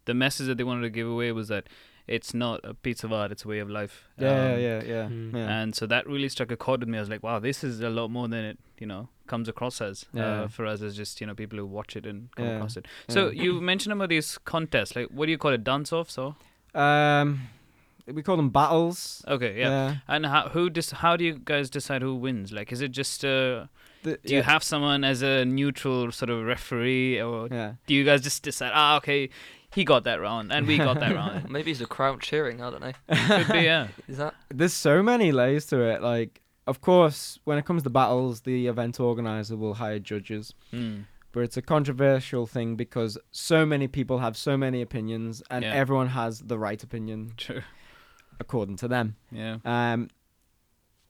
the 0.04 0.14
message 0.14 0.46
that 0.48 0.58
they 0.58 0.64
wanted 0.64 0.82
to 0.82 0.90
give 0.90 1.08
away 1.08 1.30
was 1.32 1.48
that 1.48 1.68
it's 2.06 2.34
not 2.34 2.60
a 2.64 2.74
piece 2.74 3.02
of 3.04 3.12
art; 3.12 3.32
it's 3.32 3.44
a 3.44 3.48
way 3.48 3.58
of 3.60 3.70
life. 3.70 4.08
Yeah, 4.18 4.28
Um, 4.54 4.60
yeah, 4.60 4.82
yeah, 4.84 5.08
Mm. 5.08 5.32
yeah. 5.34 5.60
And 5.62 5.74
so 5.74 5.86
that 5.86 6.06
really 6.06 6.28
struck 6.28 6.50
a 6.50 6.56
chord 6.56 6.80
with 6.80 6.88
me. 6.88 6.98
I 6.98 7.00
was 7.00 7.08
like, 7.10 7.22
wow, 7.22 7.38
this 7.38 7.64
is 7.64 7.80
a 7.80 7.88
lot 7.90 8.10
more 8.10 8.28
than 8.28 8.44
it, 8.44 8.58
you 8.78 8.86
know, 8.86 9.08
comes 9.26 9.48
across 9.48 9.80
as 9.80 10.04
Yeah. 10.12 10.42
uh, 10.42 10.48
for 10.48 10.66
us 10.66 10.82
as 10.82 10.96
just, 10.96 11.20
you 11.20 11.26
know, 11.26 11.34
people 11.34 11.58
who 11.58 11.66
watch 11.66 11.96
it 11.96 12.04
and 12.06 12.28
come 12.36 12.46
Yeah. 12.46 12.56
across 12.56 12.76
it. 12.76 12.86
So 13.08 13.30
Yeah. 13.30 13.42
you 13.42 13.60
mentioned 13.60 13.92
about 13.94 14.10
these 14.10 14.36
contests. 14.38 14.94
Like, 14.96 15.08
what 15.08 15.26
do 15.26 15.32
you 15.32 15.38
call 15.38 15.52
it? 15.52 15.64
Dance 15.64 15.92
offs 15.92 16.18
or? 16.18 16.36
Um, 16.74 17.48
we 18.06 18.22
call 18.22 18.36
them 18.36 18.50
battles. 18.50 19.24
Okay, 19.26 19.58
yeah. 19.58 19.96
And 20.08 20.26
how 20.26 20.48
who 20.50 20.68
dis- 20.68 20.90
how 20.90 21.16
do 21.16 21.24
you 21.24 21.40
guys 21.42 21.70
decide 21.70 22.02
who 22.02 22.14
wins? 22.14 22.52
Like, 22.52 22.70
is 22.72 22.82
it 22.82 22.90
just 22.90 23.24
uh, 23.24 23.66
The- 24.02 24.18
do 24.26 24.34
you 24.34 24.40
yeah, 24.40 24.42
have 24.42 24.62
someone 24.62 25.04
as 25.04 25.22
a 25.22 25.46
neutral 25.46 26.12
sort 26.12 26.28
of 26.28 26.44
referee, 26.44 27.22
or 27.22 27.48
yeah. 27.50 27.74
do 27.86 27.94
you 27.94 28.04
guys 28.04 28.20
just 28.20 28.42
decide? 28.42 28.72
Ah, 28.74 28.96
okay, 28.98 29.30
he 29.74 29.84
got 29.84 30.04
that 30.04 30.20
round 30.20 30.52
and 30.52 30.66
we 30.66 30.78
got 30.78 31.00
that 31.00 31.14
round. 31.20 31.50
Maybe 31.50 31.70
it's 31.70 31.80
the 31.80 31.86
crowd 31.86 32.20
cheering. 32.20 32.62
I 32.62 32.70
don't 32.70 32.80
know. 32.80 32.92
Could 33.44 33.52
be, 33.52 33.60
yeah. 33.62 33.88
Is 34.08 34.18
that? 34.18 34.34
There's 34.48 34.72
so 34.72 35.02
many 35.02 35.32
layers 35.32 35.66
to 35.66 35.80
it. 35.80 36.02
Like, 36.02 36.40
of 36.66 36.80
course, 36.80 37.38
when 37.44 37.58
it 37.58 37.64
comes 37.64 37.82
to 37.82 37.90
battles, 37.90 38.42
the 38.42 38.66
event 38.68 38.98
organizer 39.00 39.56
will 39.56 39.74
hire 39.74 39.98
judges. 39.98 40.54
Hmm. 40.70 41.00
but 41.32 41.40
it's 41.42 41.56
a 41.56 41.62
controversial 41.62 42.46
thing 42.46 42.76
because 42.76 43.18
so 43.32 43.66
many 43.66 43.88
people 43.88 44.18
have 44.20 44.36
so 44.36 44.56
many 44.56 44.80
opinions 44.82 45.42
and 45.50 45.64
Yeah. 45.64 45.74
everyone 45.74 46.08
has 46.08 46.38
the 46.40 46.56
right 46.58 46.80
opinion 46.82 47.32
True. 47.36 47.62
according 48.38 48.76
to 48.76 48.86
them 48.88 49.16
Yeah. 49.32 49.56
um 49.64 50.08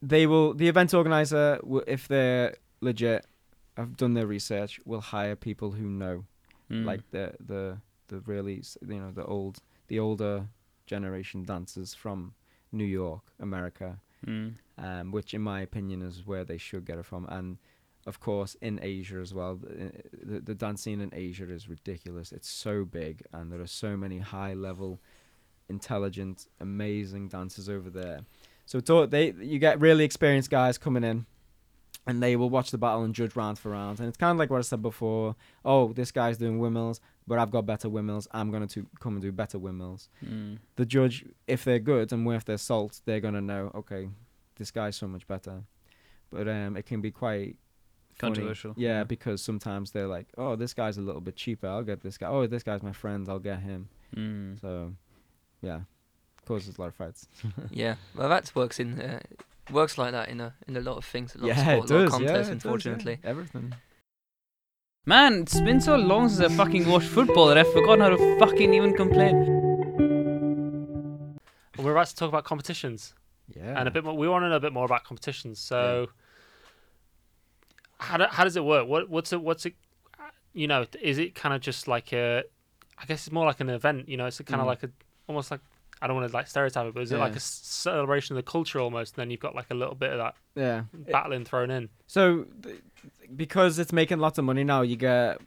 they 0.01 0.27
will 0.27 0.55
the 0.55 0.69
event 0.69 0.95
organizer 0.95 1.61
will, 1.63 1.85
if 1.87 2.09
they're 2.09 2.55
legit 2.81 3.27
have 3.77 3.97
done 3.99 4.15
their 4.15 4.27
research 4.27 4.81
will 4.87 5.01
hire 5.03 5.37
people 5.37 5.73
who 5.73 5.87
know 6.03 6.25
Mm. 6.71 6.87
like 6.87 7.03
the 7.11 7.35
the 7.39 7.63
the 8.09 8.21
really 8.21 8.63
you 8.87 9.01
know 9.01 9.11
the 9.11 9.25
old 9.25 9.59
the 9.89 9.99
older 9.99 10.49
generation 10.87 11.45
dancers 11.45 11.95
from 11.95 12.35
New 12.73 12.85
York 12.85 13.23
America 13.41 13.99
Mm. 14.27 14.55
um, 14.79 15.11
which 15.13 15.35
in 15.35 15.43
my 15.43 15.61
opinion 15.61 16.01
is 16.01 16.27
where 16.27 16.45
they 16.45 16.57
should 16.57 16.87
get 16.87 16.97
it 16.97 17.05
from. 17.05 17.27
And 17.29 17.59
of 18.07 18.21
course, 18.21 18.57
in 18.63 18.81
Asia 18.83 19.19
as 19.19 19.35
well, 19.35 19.57
the, 19.57 19.93
the, 20.13 20.41
the 20.41 20.55
dance 20.55 20.81
scene 20.83 21.03
in 21.03 21.11
Asia 21.13 21.47
is 21.51 21.69
ridiculous. 21.69 22.33
It's 22.33 22.49
so 22.49 22.87
big, 22.87 23.23
and 23.35 23.53
there 23.53 23.61
are 23.61 23.67
so 23.67 23.99
many 23.99 24.21
high 24.21 24.55
level, 24.55 24.99
intelligent, 25.69 26.47
amazing 26.61 27.29
dancers 27.29 27.69
over 27.69 27.91
there. 27.91 28.21
So 28.67 28.79
it's 28.79 28.89
all, 28.91 29.07
they 29.07 29.33
you 29.33 29.59
get 29.59 29.79
really 29.81 30.05
experienced 30.05 30.51
guys 30.51 30.79
coming 30.79 31.05
in. 31.05 31.27
And 32.07 32.23
they 32.23 32.37
will 32.37 32.51
watch 32.51 32.71
the 32.71 32.77
battle 32.77 33.03
and 33.03 33.15
judge 33.15 33.35
round 33.35 33.59
for 33.59 33.71
round, 33.71 33.99
and 33.99 34.09
it's 34.09 34.19
kind 34.19 34.33
of 34.33 34.39
like 34.39 34.51
what 34.51 34.59
I 34.59 34.63
said 34.63 34.83
before. 34.83 35.37
Oh, 35.65 35.93
this 35.95 36.13
guy's 36.13 36.37
doing 36.37 36.59
windmills, 36.59 37.01
but 37.27 37.39
I've 37.39 37.51
got 37.51 37.67
better 37.67 37.89
windmills. 37.89 38.29
I'm 38.33 38.51
gonna 38.51 38.69
come 39.01 39.15
and 39.15 39.23
do 39.23 39.33
better 39.33 39.59
windmills 39.59 40.09
Mm. 40.25 40.59
the 40.77 40.85
judge, 40.87 41.25
if 41.47 41.65
they're 41.65 41.79
good 41.79 42.13
and 42.13 42.25
worth 42.27 42.45
their 42.45 42.59
salt, 42.59 43.01
they're 43.05 43.21
gonna 43.21 43.41
know. 43.41 43.71
Okay, 43.75 44.09
this 44.57 44.71
guy's 44.71 44.97
so 44.97 45.07
much 45.09 45.27
better. 45.27 45.63
But 46.31 46.49
um, 46.49 46.77
it 46.77 46.87
can 46.87 47.01
be 47.01 47.11
quite. 47.11 47.57
Controversial, 48.17 48.75
Yeah, 48.77 48.89
yeah. 48.99 49.05
because 49.05 49.43
sometimes 49.43 49.91
they're 49.91 50.07
like, 50.07 50.29
"Oh, 50.39 50.55
this 50.55 50.73
guy's 50.73 50.99
a 50.99 51.01
little 51.03 51.21
bit 51.21 51.35
cheaper. 51.35 51.67
I'll 51.67 51.83
get 51.83 52.01
this 52.01 52.17
guy. 52.17 52.29
Oh, 52.29 52.47
this 52.47 52.63
guy's 52.63 52.81
my 52.83 52.93
friend. 52.93 53.29
I'll 53.29 53.41
get 53.41 53.59
him." 53.59 53.89
Mm. 54.15 54.61
So, 54.61 54.95
yeah, 55.63 55.81
causes 56.47 56.79
a 56.79 56.81
lot 56.81 56.89
of 56.89 56.95
fights. 56.95 57.27
Yeah. 57.73 57.97
Well, 58.15 58.29
that 58.29 58.55
works 58.55 58.79
in 58.79 59.01
uh, 59.01 59.19
works 59.73 59.99
like 59.99 60.13
that 60.13 60.29
in 60.29 60.41
a 60.41 60.55
in 60.69 60.77
a 60.77 60.81
lot 60.81 60.97
of 60.97 61.05
things. 61.05 61.35
A 61.35 61.39
lot 61.39 61.47
yeah, 61.49 61.55
of 61.73 61.89
sport, 61.89 61.91
it 61.91 61.93
does. 62.05 62.11
contests, 62.11 62.21
yeah, 62.31 62.31
it 62.31 62.39
does, 62.39 62.47
yeah. 62.47 62.53
unfortunately. 62.53 63.19
everything. 63.25 63.75
Man, 65.07 65.43
it's 65.43 65.61
been 65.61 65.81
so 65.81 65.97
long 65.97 66.29
since 66.31 66.41
I 66.53 66.57
fucking 66.57 66.89
watched 66.89 67.09
football 67.09 67.47
that 67.49 67.59
I've 67.59 67.71
forgotten 67.73 68.01
how 68.01 68.09
to 68.11 68.39
fucking 68.39 68.73
even 68.73 68.95
complain. 68.95 69.37
We're 71.79 71.93
about 71.93 72.07
to 72.07 72.17
talk 72.17 72.29
about 72.31 72.45
competitions 72.45 73.13
Yeah, 73.55 73.79
and 73.79 73.87
a 73.87 73.91
bit 73.91 74.05
more. 74.05 74.17
We 74.17 74.29
want 74.29 74.45
to 74.45 74.49
know 74.49 74.57
a 74.57 74.61
bit 74.61 74.73
more 74.73 74.87
about 74.87 75.05
competitions. 75.05 75.59
So, 75.59 76.09
how 77.99 78.17
do, 78.17 78.25
how 78.31 78.45
does 78.45 78.57
it 78.57 78.65
work? 78.65 78.89
What 78.89 79.11
what's 79.11 79.33
it? 79.35 79.43
What's 79.43 79.67
it? 79.67 79.75
You 80.55 80.69
know, 80.69 80.87
is 81.03 81.19
it 81.19 81.35
kind 81.35 81.55
of 81.55 81.61
just 81.61 81.87
like 81.87 82.13
a? 82.15 82.45
I 82.97 83.05
guess 83.05 83.27
it's 83.27 83.33
more 83.33 83.45
like 83.45 83.61
an 83.61 83.69
event. 83.69 84.09
You 84.09 84.17
know, 84.17 84.25
it's 84.27 84.41
kind 84.41 84.61
of 84.61 84.65
Mm. 84.67 84.71
like 84.71 84.83
a 84.85 84.91
almost 85.29 85.51
like 85.51 85.61
I 86.05 86.07
don't 86.07 86.17
want 86.17 86.29
to 86.31 86.37
like 86.37 86.47
stereotype 86.49 86.87
it, 86.87 86.93
but 86.95 87.03
is 87.03 87.13
it 87.13 87.17
like 87.17 87.35
a 87.35 87.41
celebration 87.41 88.37
of 88.37 88.45
the 88.45 88.51
culture 88.51 88.79
almost? 88.79 89.15
And 89.15 89.23
then 89.23 89.31
you've 89.31 89.41
got 89.41 89.55
like 89.55 89.71
a 89.71 89.75
little 89.75 89.95
bit 89.95 90.11
of 90.13 90.19
that 90.19 90.35
Yeah. 90.55 90.83
battling 90.93 91.47
thrown 91.47 91.71
in. 91.71 91.89
So, 92.07 92.45
th- 92.63 92.81
because 93.35 93.79
it's 93.79 93.91
making 93.93 94.19
lots 94.19 94.37
of 94.37 94.45
money 94.45 94.65
now, 94.65 94.83
you 94.83 94.97
get 94.97 95.41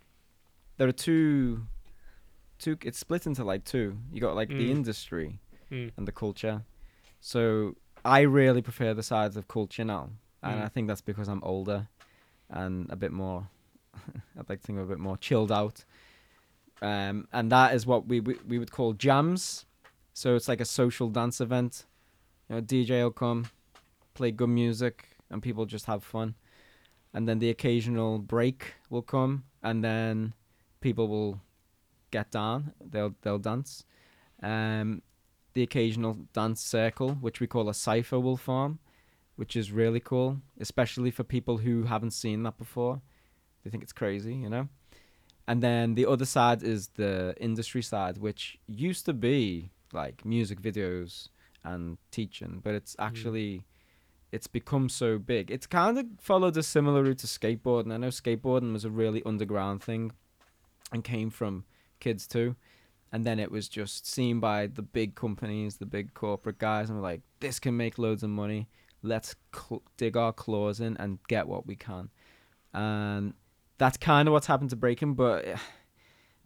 there 0.78 0.88
are 0.88 0.92
two, 0.92 1.68
two. 2.58 2.76
It's 2.84 2.98
split 2.98 3.28
into 3.28 3.44
like 3.44 3.66
two. 3.66 4.00
You 4.12 4.20
got 4.20 4.36
like 4.36 4.50
the 4.50 4.68
Mm. 4.68 4.78
industry 4.78 5.40
Mm. 5.72 5.92
and 5.96 6.08
the 6.08 6.12
culture. 6.12 6.64
So 7.20 7.76
I 8.04 8.22
really 8.22 8.64
prefer 8.64 8.96
the 8.96 9.04
sides 9.04 9.38
of 9.38 9.48
culture 9.48 9.86
now, 9.86 10.10
and 10.42 10.60
Mm. 10.62 10.66
I 10.66 10.70
think 10.70 10.88
that's 10.88 11.02
because 11.02 11.28
I'm 11.28 11.44
older 11.44 11.88
and 12.50 12.90
a 12.92 12.96
bit 12.96 13.12
more. 13.12 13.48
I'd 14.40 14.50
like 14.50 14.62
to 14.62 14.66
think 14.66 14.80
a 14.80 14.84
bit 14.86 14.98
more 15.00 15.18
chilled 15.18 15.52
out. 15.52 15.86
Um, 16.82 17.28
and 17.32 17.52
that 17.52 17.76
is 17.76 17.86
what 17.86 18.08
we, 18.08 18.22
we 18.22 18.38
we 18.48 18.58
would 18.60 18.72
call 18.72 18.94
jams. 18.94 19.66
So 20.18 20.36
it's 20.36 20.48
like 20.48 20.62
a 20.62 20.66
social 20.66 21.10
dance 21.12 21.40
event. 21.42 21.86
You 22.50 22.56
know, 22.56 22.62
DJ 22.64 23.04
will 23.04 23.12
come, 23.12 23.52
play 24.16 24.32
good 24.32 24.50
music, 24.50 25.10
and 25.30 25.44
people 25.44 25.68
just 25.68 25.86
have 25.86 26.04
fun. 26.04 26.34
And 27.14 27.30
then 27.30 27.38
the 27.38 27.52
occasional 27.52 28.18
break 28.18 28.74
will 28.90 29.04
come, 29.04 29.44
and 29.62 29.84
then 29.84 30.34
people 30.82 31.08
will 31.08 31.40
get 32.10 32.32
down. 32.32 32.74
They'll 32.84 33.14
they'll 33.22 33.38
dance. 33.38 33.86
Um, 34.42 35.04
the 35.54 35.62
occasional 35.62 36.16
dance 36.34 36.62
circle, 36.62 37.12
which 37.22 37.40
we 37.40 37.46
call 37.46 37.70
a 37.70 37.76
cipher, 37.76 38.20
will 38.20 38.38
form, 38.38 38.80
which 39.36 39.56
is 39.56 39.72
really 39.72 40.00
cool, 40.00 40.42
especially 40.60 41.12
for 41.12 41.24
people 41.24 41.58
who 41.60 41.84
haven't 41.84 42.14
seen 42.14 42.42
that 42.42 42.58
before. 42.58 43.02
They 43.64 43.70
think 43.70 43.84
it's 43.84 43.94
crazy, 43.94 44.34
you 44.34 44.50
know. 44.50 44.68
And 45.48 45.62
then 45.62 45.94
the 45.94 46.08
other 46.08 46.26
side 46.26 46.64
is 46.64 46.88
the 46.96 47.36
industry 47.40 47.84
side, 47.84 48.18
which 48.18 48.58
used 48.66 49.06
to 49.06 49.14
be 49.14 49.70
like 49.94 50.26
music 50.26 50.62
videos 50.62 51.30
and 51.64 51.98
teaching, 52.12 52.62
but 52.64 52.74
it's 52.74 52.96
actually 53.00 53.66
it's 54.32 54.48
become 54.48 54.90
so 54.90 55.18
big. 55.18 55.50
It's 55.50 55.68
kind 55.68 55.98
of 55.98 56.06
followed 56.20 56.58
a 56.58 56.64
similar 56.64 57.04
route 57.04 57.20
to 57.20 57.28
skateboarding. 57.28 57.94
I 57.94 57.98
know 57.98 58.10
skateboarding 58.10 58.74
was 58.74 58.86
a 58.86 58.90
really 58.90 59.24
underground 59.26 59.82
thing 59.82 60.12
and 60.92 61.04
came 61.04 61.30
from 61.30 61.66
kids 62.00 62.28
too. 62.28 62.56
And 63.12 63.26
then 63.26 63.40
it 63.40 63.52
was 63.52 63.70
just 63.70 64.06
seen 64.06 64.42
by 64.42 64.68
the 64.68 64.82
big 64.82 65.16
companies, 65.16 65.78
the 65.78 65.86
big 65.86 66.14
corporate 66.14 66.60
guys, 66.60 66.90
and 66.90 67.00
we're 67.00 67.04
like, 67.04 67.22
this 67.40 67.58
can 67.58 67.78
make 67.78 67.98
loads 67.98 68.22
of 68.22 68.30
money. 68.30 68.68
Let's 69.02 69.36
cl- 69.56 69.84
dig 69.96 70.18
our 70.18 70.34
claws 70.34 70.82
in 70.82 70.98
and 70.98 71.20
get 71.30 71.48
what 71.48 71.66
we 71.66 71.78
can. 71.78 72.10
And 72.74 73.34
that's 73.78 73.96
kind 73.96 74.28
of 74.28 74.34
what's 74.34 74.48
happened 74.48 74.72
to 74.72 74.76
breaking, 74.76 75.14
but 75.14 75.46
eh, 75.46 75.58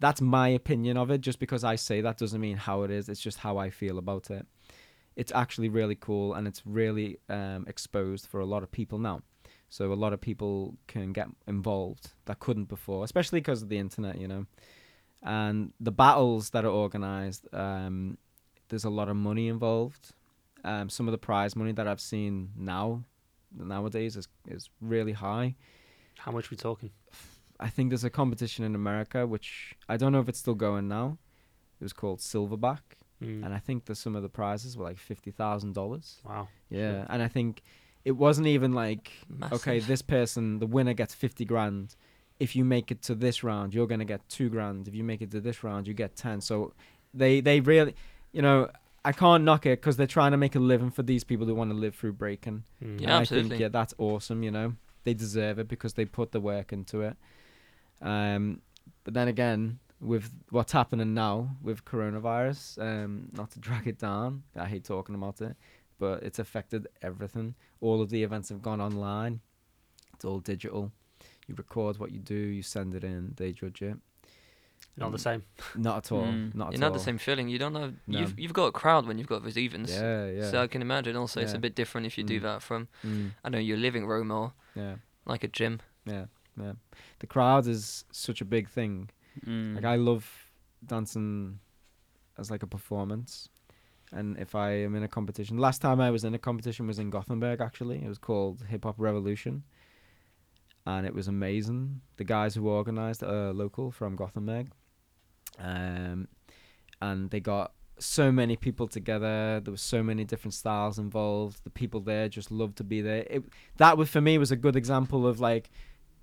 that's 0.02 0.20
my 0.20 0.48
opinion 0.60 0.96
of 1.02 1.10
it. 1.14 1.20
Just 1.28 1.38
because 1.38 1.62
I 1.74 1.76
say 1.76 1.96
that 2.02 2.18
doesn't 2.22 2.40
mean 2.48 2.58
how 2.68 2.82
it 2.84 2.90
is. 2.90 3.08
It's 3.08 3.24
just 3.28 3.38
how 3.46 3.54
I 3.66 3.70
feel 3.70 3.96
about 4.04 4.30
it. 4.30 4.44
It's 5.20 5.32
actually 5.42 5.70
really 5.80 5.98
cool 6.06 6.34
and 6.36 6.46
it's 6.50 6.62
really 6.66 7.18
um, 7.28 7.64
exposed 7.72 8.24
for 8.30 8.40
a 8.40 8.46
lot 8.52 8.62
of 8.62 8.70
people 8.70 8.98
now. 9.10 9.18
So 9.68 9.82
a 9.92 10.00
lot 10.04 10.12
of 10.12 10.20
people 10.20 10.76
can 10.86 11.12
get 11.12 11.28
involved 11.46 12.04
that 12.26 12.38
couldn't 12.44 12.68
before, 12.68 13.04
especially 13.04 13.40
because 13.40 13.62
of 13.62 13.68
the 13.68 13.78
internet, 13.78 14.20
you 14.22 14.28
know. 14.28 14.44
And 15.22 15.72
the 15.88 15.92
battles 15.92 16.50
that 16.50 16.64
are 16.64 16.74
organized, 16.84 17.42
um, 17.54 18.18
there's 18.68 18.84
a 18.84 18.90
lot 18.90 19.08
of 19.08 19.16
money 19.16 19.46
involved, 19.48 20.04
Um, 20.64 20.88
some 20.88 21.08
of 21.08 21.12
the 21.12 21.18
prize 21.18 21.56
money 21.56 21.72
that 21.72 21.86
I've 21.86 22.00
seen 22.00 22.50
now 22.56 23.02
nowadays 23.50 24.16
is 24.16 24.28
is 24.46 24.70
really 24.80 25.12
high. 25.12 25.54
How 26.18 26.32
much 26.32 26.50
we 26.50 26.56
talking? 26.56 26.90
I 27.66 27.68
think 27.74 27.90
there's 27.90 28.04
a 28.04 28.10
competition 28.10 28.64
in 28.64 28.74
America 28.74 29.26
which 29.26 29.74
I 29.88 29.96
don't 29.96 30.12
know 30.12 30.20
if 30.20 30.28
it's 30.28 30.38
still 30.38 30.54
going 30.68 30.86
now. 30.88 31.18
It 31.80 31.84
was 31.84 31.92
called 31.92 32.18
Silverback, 32.20 32.80
Mm. 33.22 33.44
and 33.44 33.54
I 33.54 33.58
think 33.66 33.84
that 33.86 33.94
some 33.96 34.16
of 34.16 34.22
the 34.22 34.28
prizes 34.28 34.76
were 34.76 34.84
like 34.90 34.98
fifty 34.98 35.30
thousand 35.30 35.74
dollars. 35.74 36.20
wow. 36.28 36.48
Yeah, 36.70 37.06
and 37.08 37.22
I 37.22 37.28
think 37.28 37.62
it 38.04 38.12
wasn't 38.26 38.48
even 38.48 38.72
like 38.72 39.12
okay, 39.56 39.78
this 39.78 40.02
person, 40.02 40.58
the 40.58 40.66
winner 40.66 40.94
gets 40.94 41.14
fifty 41.14 41.44
grand. 41.44 41.94
If 42.40 42.56
you 42.56 42.64
make 42.64 42.90
it 42.90 43.00
to 43.02 43.14
this 43.14 43.44
round, 43.44 43.74
you're 43.74 43.86
gonna 43.86 44.04
get 44.14 44.28
two 44.28 44.48
grand. 44.48 44.88
If 44.88 44.94
you 44.94 45.04
make 45.04 45.22
it 45.22 45.30
to 45.30 45.40
this 45.40 45.62
round, 45.62 45.86
you 45.86 45.94
get 45.94 46.16
ten. 46.16 46.40
So 46.40 46.72
they 47.14 47.40
they 47.40 47.60
really, 47.60 47.94
you 48.32 48.42
know, 48.42 48.68
I 49.04 49.12
can't 49.12 49.44
knock 49.44 49.66
it 49.66 49.80
because 49.80 49.96
they're 49.96 50.14
trying 50.18 50.32
to 50.32 50.36
make 50.36 50.56
a 50.56 50.60
living 50.60 50.90
for 50.90 51.02
these 51.04 51.22
people 51.24 51.46
who 51.46 51.54
want 51.54 51.70
to 51.70 51.76
live 51.76 51.94
through 51.94 52.14
breaking. 52.14 52.64
Mm. 52.82 52.98
Yeah, 53.00 53.06
And 53.06 53.12
I 53.12 53.20
absolutely. 53.20 53.50
think 53.50 53.60
yeah, 53.60 53.68
that's 53.68 53.94
awesome. 53.98 54.42
You 54.42 54.50
know, 54.50 54.74
they 55.04 55.14
deserve 55.14 55.60
it 55.60 55.68
because 55.68 55.94
they 55.94 56.04
put 56.04 56.32
the 56.32 56.40
work 56.40 56.72
into 56.72 57.02
it. 57.02 57.16
Um, 58.02 58.60
but 59.04 59.14
then 59.14 59.28
again, 59.28 59.78
with 60.00 60.30
what's 60.50 60.72
happening 60.72 61.14
now 61.14 61.56
with 61.62 61.84
coronavirus, 61.84 62.78
um, 62.80 63.28
not 63.32 63.50
to 63.52 63.60
drag 63.60 63.86
it 63.86 63.98
down, 63.98 64.42
I 64.56 64.66
hate 64.66 64.84
talking 64.84 65.14
about 65.14 65.40
it, 65.40 65.56
but 65.98 66.22
it's 66.22 66.38
affected 66.38 66.88
everything. 67.02 67.54
All 67.80 68.00
of 68.02 68.10
the 68.10 68.22
events 68.22 68.48
have 68.48 68.62
gone 68.62 68.80
online. 68.80 69.40
It's 70.14 70.24
all 70.24 70.40
digital. 70.40 70.92
You 71.46 71.54
record 71.56 71.98
what 71.98 72.10
you 72.12 72.18
do, 72.20 72.34
you 72.34 72.62
send 72.62 72.94
it 72.94 73.04
in, 73.04 73.34
they 73.36 73.52
judge 73.52 73.82
it. 73.82 73.96
Not 74.96 75.12
the 75.12 75.18
same. 75.18 75.44
Not 75.76 75.96
at 75.98 76.12
all. 76.12 76.24
Mm. 76.24 76.54
Not 76.54 76.66
at 76.68 76.72
You're 76.74 76.80
not 76.80 76.92
the 76.92 76.98
same 76.98 77.16
feeling. 77.16 77.48
You 77.48 77.58
don't 77.58 77.74
have 77.76 77.94
No. 78.06 78.18
you've 78.18 78.38
you've 78.38 78.52
got 78.52 78.66
a 78.66 78.72
crowd 78.72 79.06
when 79.06 79.16
you've 79.16 79.28
got 79.28 79.42
those 79.42 79.56
events. 79.56 79.92
Yeah, 79.92 80.26
yeah. 80.26 80.50
So 80.50 80.60
I 80.60 80.66
can 80.66 80.82
imagine 80.82 81.16
also 81.16 81.40
it's 81.40 81.54
a 81.54 81.58
bit 81.58 81.74
different 81.74 82.06
if 82.06 82.18
you 82.18 82.24
do 82.24 82.40
Mm. 82.40 82.42
that 82.42 82.62
from 82.62 82.88
Mm, 83.04 83.30
I 83.44 83.48
know 83.48 83.58
your 83.58 83.78
living 83.78 84.06
room 84.06 84.30
or 84.30 84.52
yeah, 84.74 84.96
like 85.24 85.44
a 85.44 85.48
gym. 85.48 85.80
yeah, 86.04 86.26
yeah. 86.60 86.72
The 87.20 87.26
crowd 87.26 87.66
is 87.66 88.04
such 88.12 88.40
a 88.40 88.44
big 88.44 88.68
thing. 88.68 89.10
Mm. 89.46 89.76
Like 89.76 89.84
I 89.84 89.96
love 89.96 90.30
dancing 90.84 91.58
as 92.38 92.50
like 92.50 92.62
a 92.62 92.66
performance. 92.66 93.48
And 94.12 94.38
if 94.38 94.54
I 94.54 94.72
am 94.72 94.94
in 94.94 95.02
a 95.02 95.08
competition, 95.08 95.56
last 95.56 95.80
time 95.80 96.00
I 96.00 96.10
was 96.10 96.24
in 96.24 96.34
a 96.34 96.38
competition 96.38 96.86
was 96.86 96.98
in 96.98 97.08
Gothenburg 97.08 97.60
actually. 97.60 98.04
It 98.04 98.08
was 98.08 98.18
called 98.18 98.62
Hip 98.68 98.84
Hop 98.84 98.96
Revolution, 98.98 99.62
and 100.84 101.06
it 101.06 101.14
was 101.14 101.28
amazing. 101.28 102.02
The 102.18 102.24
guys 102.24 102.54
who 102.54 102.68
organised 102.68 103.22
are 103.22 103.54
local 103.54 103.90
from 103.90 104.16
Gothenburg, 104.16 104.70
um, 105.58 106.28
and 107.00 107.30
they 107.30 107.40
got 107.40 107.72
so 107.98 108.30
many 108.30 108.56
people 108.56 108.86
together. 108.86 109.60
There 109.60 109.72
was 109.72 109.80
so 109.80 110.02
many 110.02 110.24
different 110.24 110.54
styles 110.54 110.98
involved. 110.98 111.64
The 111.64 111.70
people 111.70 112.00
there 112.00 112.28
just 112.28 112.50
loved 112.50 112.76
to 112.78 112.84
be 112.84 113.00
there. 113.00 113.24
It 113.30 113.44
that 113.78 113.96
was 113.96 114.10
for 114.10 114.20
me 114.20 114.36
was 114.36 114.50
a 114.50 114.56
good 114.56 114.76
example 114.76 115.26
of 115.26 115.40
like, 115.40 115.70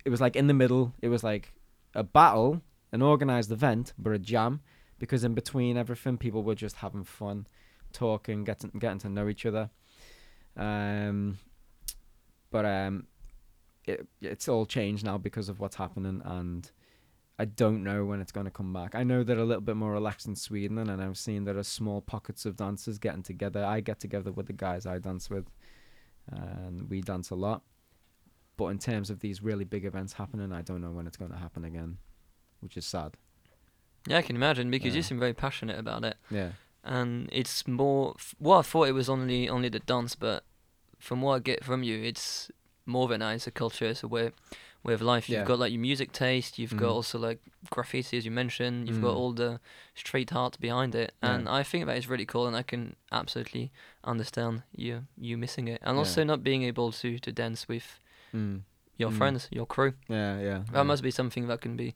it 0.04 0.10
was 0.10 0.20
like 0.20 0.36
in 0.36 0.46
the 0.46 0.54
middle. 0.54 0.94
It 1.02 1.08
was 1.08 1.22
like 1.22 1.52
a 1.94 2.02
battle, 2.02 2.62
an 2.92 3.02
organised 3.02 3.50
event, 3.50 3.92
but 3.98 4.12
a 4.12 4.18
jam, 4.18 4.60
because 4.98 5.24
in 5.24 5.34
between 5.34 5.76
everything, 5.76 6.18
people 6.18 6.42
were 6.42 6.54
just 6.54 6.76
having 6.76 7.04
fun, 7.04 7.46
talking, 7.92 8.44
getting 8.44 8.70
getting 8.78 8.98
to 9.00 9.08
know 9.08 9.28
each 9.28 9.46
other. 9.46 9.70
Um, 10.56 11.38
but 12.50 12.64
um, 12.64 13.06
it 13.86 14.06
it's 14.20 14.48
all 14.48 14.66
changed 14.66 15.04
now 15.04 15.18
because 15.18 15.48
of 15.48 15.60
what's 15.60 15.76
happening, 15.76 16.22
and 16.24 16.70
I 17.38 17.44
don't 17.46 17.82
know 17.82 18.04
when 18.04 18.20
it's 18.20 18.32
going 18.32 18.46
to 18.46 18.50
come 18.50 18.72
back. 18.72 18.94
I 18.94 19.02
know 19.02 19.22
they're 19.22 19.38
a 19.38 19.44
little 19.44 19.62
bit 19.62 19.76
more 19.76 19.92
relaxed 19.92 20.26
in 20.26 20.36
Sweden, 20.36 20.78
and 20.78 21.02
I've 21.02 21.18
seen 21.18 21.44
there 21.44 21.58
are 21.58 21.62
small 21.62 22.00
pockets 22.00 22.44
of 22.44 22.56
dancers 22.56 22.98
getting 22.98 23.22
together. 23.22 23.64
I 23.64 23.80
get 23.80 24.00
together 24.00 24.32
with 24.32 24.46
the 24.46 24.52
guys 24.52 24.86
I 24.86 24.98
dance 24.98 25.30
with, 25.30 25.46
and 26.28 26.88
we 26.90 27.00
dance 27.00 27.30
a 27.30 27.34
lot. 27.34 27.62
But 28.60 28.66
in 28.66 28.78
terms 28.78 29.08
of 29.08 29.20
these 29.20 29.42
really 29.42 29.64
big 29.64 29.86
events 29.86 30.12
happening, 30.12 30.52
I 30.52 30.60
don't 30.60 30.82
know 30.82 30.90
when 30.90 31.06
it's 31.06 31.16
going 31.16 31.30
to 31.30 31.38
happen 31.38 31.64
again, 31.64 31.96
which 32.60 32.76
is 32.76 32.84
sad. 32.86 33.16
Yeah, 34.06 34.18
I 34.18 34.22
can 34.22 34.36
imagine 34.36 34.70
because 34.70 34.94
you 34.94 35.02
seem 35.02 35.18
very 35.18 35.32
passionate 35.32 35.78
about 35.78 36.04
it, 36.04 36.16
Yeah. 36.30 36.50
and 36.84 37.28
it's 37.32 37.66
more. 37.66 38.16
Well, 38.38 38.58
I 38.58 38.62
thought 38.62 38.88
it 38.88 38.92
was 38.92 39.08
only 39.08 39.48
only 39.48 39.70
the 39.70 39.78
dance, 39.80 40.14
but 40.14 40.44
from 40.98 41.22
what 41.22 41.36
I 41.36 41.38
get 41.38 41.64
from 41.64 41.82
you, 41.82 42.02
it's 42.02 42.50
more 42.84 43.08
than 43.08 43.20
that. 43.20 43.34
It's 43.36 43.46
a 43.46 43.50
culture. 43.50 43.86
It's 43.86 44.02
a 44.02 44.08
way, 44.08 44.32
way 44.82 44.92
of 44.92 45.00
life. 45.00 45.26
You've 45.30 45.40
Yeah. 45.40 45.44
got 45.46 45.58
like 45.58 45.72
your 45.72 45.80
music 45.80 46.12
taste. 46.12 46.58
You've 46.58 46.76
got 46.76 46.90
Mhm. 46.90 46.94
also 46.96 47.18
like 47.18 47.40
graffiti, 47.70 48.18
as 48.18 48.24
you 48.26 48.30
mentioned. 48.30 48.88
You've 48.88 49.00
got 49.00 49.14
Mm. 49.14 49.20
all 49.20 49.32
the 49.32 49.60
street 49.94 50.34
art 50.34 50.60
behind 50.60 50.94
it, 50.94 51.14
Yeah. 51.22 51.34
and 51.36 51.48
I 51.48 51.62
think 51.62 51.86
that 51.86 51.96
is 51.96 52.08
really 52.08 52.26
cool. 52.26 52.46
And 52.46 52.54
I 52.56 52.62
can 52.62 52.96
absolutely 53.10 53.70
understand 54.04 54.64
you 54.76 55.06
you 55.16 55.38
missing 55.38 55.66
it, 55.68 55.80
and 55.82 55.94
Yeah. 55.94 56.00
also 56.00 56.24
not 56.24 56.42
being 56.42 56.62
able 56.64 56.92
to 56.92 57.18
to 57.18 57.32
dance 57.32 57.66
with 57.68 57.99
Mm. 58.34 58.62
your 58.96 59.10
Mm. 59.10 59.16
friends, 59.18 59.48
your 59.50 59.66
crew. 59.66 59.92
Yeah, 60.08 60.38
yeah. 60.40 60.58
That 60.72 60.74
yeah. 60.74 60.82
must 60.82 61.02
be 61.02 61.10
something 61.10 61.46
that 61.48 61.60
can 61.60 61.76
be 61.76 61.94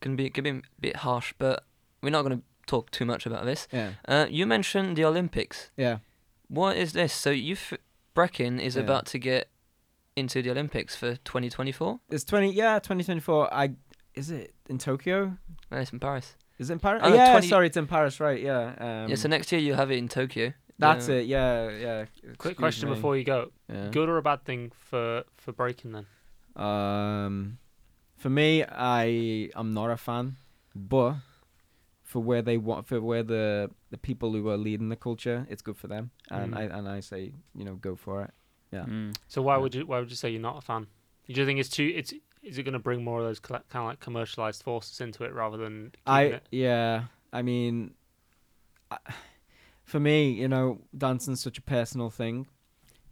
can 0.00 0.16
be 0.16 0.30
can 0.30 0.44
be 0.44 0.50
a 0.50 0.62
bit 0.80 0.96
harsh, 0.96 1.32
but 1.38 1.64
we're 2.02 2.10
not 2.10 2.22
going 2.22 2.38
to 2.38 2.44
talk 2.66 2.90
too 2.90 3.04
much 3.04 3.26
about 3.26 3.44
this. 3.44 3.68
Yeah, 3.72 3.92
Uh, 4.08 4.26
you 4.30 4.46
mentioned 4.46 4.96
the 4.96 5.04
Olympics. 5.04 5.70
yeah. 5.76 5.98
What 6.48 6.76
is 6.76 6.92
this? 6.92 7.12
So 7.14 7.30
you 7.30 7.56
breaking 8.14 8.60
is 8.60 8.76
Yeah. 8.76 8.82
about 8.82 9.06
to 9.06 9.18
get 9.18 9.48
into 10.16 10.42
the 10.42 10.50
Olympics 10.50 10.94
for 10.94 11.16
2024. 11.16 12.00
It's 12.10 12.24
twenty. 12.24 12.52
Yeah, 12.52 12.78
twenty 12.80 13.04
twenty 13.04 13.20
four. 13.20 13.52
I 13.52 13.74
is 14.14 14.30
it 14.30 14.54
in 14.68 14.76
Tokyo? 14.78 15.38
No, 15.70 15.78
it's 15.78 15.92
in 15.92 15.98
Paris. 16.00 16.36
Is 16.58 16.68
it 16.68 16.74
in 16.74 16.78
Paris? 16.80 17.00
Oh, 17.02 17.12
yeah, 17.14 17.30
20 17.32 17.48
sorry, 17.48 17.66
it's 17.68 17.76
in 17.78 17.86
Paris, 17.86 18.20
right? 18.20 18.38
Yeah. 18.40 18.74
Um, 18.78 19.08
yeah. 19.08 19.14
So 19.16 19.26
next 19.28 19.50
year 19.50 19.60
you 19.60 19.72
have 19.74 19.90
it 19.90 19.96
in 19.96 20.06
Tokyo. 20.08 20.52
That's 20.82 21.08
Uh, 21.08 21.12
it. 21.12 21.26
Yeah, 21.26 21.70
yeah. 21.70 22.04
Quick 22.38 22.56
question 22.56 22.88
me. 22.88 22.94
before 22.94 23.16
you 23.16 23.24
go. 23.24 23.50
Yeah. 23.68 23.88
Good 23.90 24.08
or 24.08 24.18
a 24.18 24.22
bad 24.22 24.44
thing 24.44 24.72
for 24.90 25.24
for 25.36 25.52
breaking 25.52 25.92
then? 25.92 26.06
Um, 26.56 27.58
for 28.18 28.30
me, 28.30 28.64
I 28.64 29.50
I'm 29.54 29.72
not 29.72 29.90
a 29.90 29.96
fan, 29.96 30.36
but 30.74 31.14
for 32.02 32.20
where 32.22 32.42
they 32.42 32.58
want, 32.58 32.86
for 32.86 33.00
where 33.00 33.22
the 33.22 33.70
the 33.90 33.98
people 33.98 34.32
who 34.32 34.48
are 34.48 34.58
leading 34.58 34.88
the 34.90 34.96
culture, 34.96 35.46
it's 35.48 35.62
good 35.62 35.76
for 35.76 35.88
them, 35.88 36.10
and 36.30 36.52
Mm. 36.52 36.58
I 36.58 36.62
and 36.78 36.88
I 36.88 37.00
say, 37.00 37.32
you 37.54 37.64
know, 37.64 37.76
go 37.76 37.96
for 37.96 38.22
it. 38.24 38.30
Yeah. 38.70 38.84
Mm. 38.84 39.16
So 39.28 39.42
why 39.42 39.54
Yeah. 39.54 39.62
would 39.62 39.74
you 39.74 39.86
why 39.86 39.98
would 40.00 40.10
you 40.10 40.16
say 40.16 40.30
you're 40.30 40.40
not 40.50 40.58
a 40.58 40.60
fan? 40.60 40.86
Do 41.28 41.40
you 41.40 41.46
think 41.46 41.58
it's 41.60 41.70
too 41.70 41.90
it's 41.94 42.12
is 42.42 42.58
it 42.58 42.64
going 42.64 42.72
to 42.72 42.78
bring 42.80 43.04
more 43.04 43.20
of 43.20 43.24
those 43.26 43.38
kind 43.40 43.62
of 43.74 43.84
like 43.84 44.00
commercialized 44.00 44.62
forces 44.64 45.00
into 45.00 45.24
it 45.24 45.32
rather 45.32 45.56
than 45.56 45.92
I 46.06 46.22
it? 46.24 46.42
yeah. 46.50 47.04
I 47.32 47.40
mean, 47.42 47.94
I, 48.90 48.98
for 49.92 50.00
me, 50.00 50.30
you 50.30 50.48
know, 50.48 50.80
dancing's 50.96 51.42
such 51.42 51.58
a 51.58 51.62
personal 51.62 52.08
thing, 52.10 52.46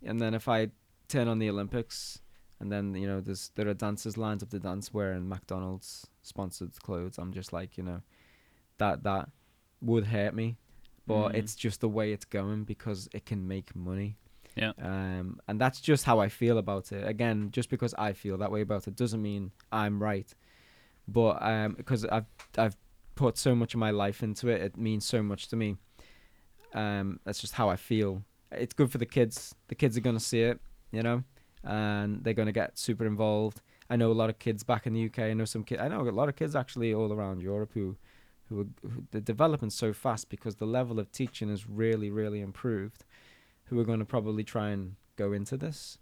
and 0.03 0.19
then 0.21 0.33
if 0.35 0.49
I 0.49 0.69
turn 1.09 1.29
on 1.29 1.39
the 1.39 1.51
Olympics, 1.51 2.23
and 2.59 2.73
then 2.73 2.95
you 2.95 3.07
know, 3.07 3.21
there's 3.21 3.51
there 3.57 3.69
are 3.69 3.75
dancers 3.75 4.17
lined 4.17 4.43
up 4.43 4.49
to 4.51 4.59
dance 4.59 4.93
wearing 4.95 5.29
McDonald's 5.29 6.07
sponsored 6.23 6.73
clothes, 6.83 7.19
I'm 7.19 7.33
just 7.35 7.53
like, 7.53 7.77
you 7.79 7.85
know, 7.85 8.01
that 8.79 9.03
that 9.03 9.29
would 9.83 10.07
hurt 10.07 10.35
me, 10.35 10.57
but 11.07 11.29
Mm. 11.33 11.35
it's 11.39 11.55
just 11.55 11.81
the 11.81 11.89
way 11.99 12.13
it's 12.13 12.25
going 12.25 12.65
because 12.65 13.09
it 13.13 13.25
can 13.27 13.47
make 13.47 13.77
money. 13.77 14.17
Yeah. 14.57 14.73
Um, 14.81 15.39
and 15.49 15.61
that's 15.61 15.81
just 15.81 16.05
how 16.05 16.19
I 16.19 16.29
feel 16.29 16.57
about 16.59 16.93
it. 16.93 17.07
Again, 17.07 17.51
just 17.53 17.69
because 17.71 17.95
I 17.99 18.13
feel 18.15 18.37
that 18.39 18.51
way 18.51 18.63
about 18.63 18.89
it 18.89 18.97
doesn't 18.97 19.23
mean 19.23 19.53
I'm 19.71 20.03
right. 20.03 20.35
But 21.07 21.43
um, 21.43 21.75
because 21.75 22.05
I've 22.07 22.27
I've 22.57 22.77
put 23.17 23.37
so 23.39 23.55
much 23.55 23.75
of 23.75 23.81
my 23.81 23.91
life 23.91 24.23
into 24.23 24.49
it, 24.49 24.61
it 24.63 24.77
means 24.77 25.05
so 25.05 25.23
much 25.23 25.49
to 25.49 25.57
me. 25.57 25.77
Um, 26.75 27.21
that's 27.25 27.41
just 27.41 27.55
how 27.55 27.69
I 27.69 27.77
feel. 27.77 28.23
It's 28.53 28.75
good 28.75 28.91
for 28.91 28.99
the 28.99 29.07
kids. 29.07 29.55
The 29.69 29.75
kids 29.75 29.97
are 29.97 30.01
gonna 30.01 30.21
see 30.21 30.43
it, 30.43 30.61
you 30.93 31.03
know, 31.03 31.25
and 31.65 32.23
they're 32.23 32.35
gonna 32.35 32.53
get 32.53 32.79
super 32.79 33.07
involved. 33.07 33.61
I 33.89 33.97
know 33.97 34.13
a 34.13 34.15
lot 34.15 34.31
of 34.31 34.39
kids 34.39 34.63
back 34.63 34.87
in 34.87 34.93
the 34.93 35.07
UK. 35.07 35.19
I 35.21 35.35
know 35.35 35.45
some 35.45 35.65
kids. 35.65 35.81
I 35.83 35.89
know 35.89 36.01
a 36.01 36.11
lot 36.11 36.29
of 36.29 36.37
kids 36.37 36.55
actually 36.55 36.95
all 36.95 37.13
around 37.13 37.43
Europe 37.43 37.73
who, 37.75 37.97
who, 38.49 38.61
are, 38.61 38.89
who 38.89 39.05
they're 39.11 39.21
developing 39.21 39.71
so 39.71 39.93
fast 39.93 40.29
because 40.29 40.57
the 40.57 40.67
level 40.67 41.01
of 41.01 41.11
teaching 41.11 41.49
has 41.49 41.69
really, 41.69 42.11
really 42.11 42.41
improved. 42.41 43.05
Who 43.65 43.79
are 43.79 43.85
going 43.85 44.01
to 44.01 44.05
probably 44.05 44.43
try 44.43 44.71
and 44.71 44.97
go 45.15 45.33
into 45.33 45.57
this, 45.57 45.99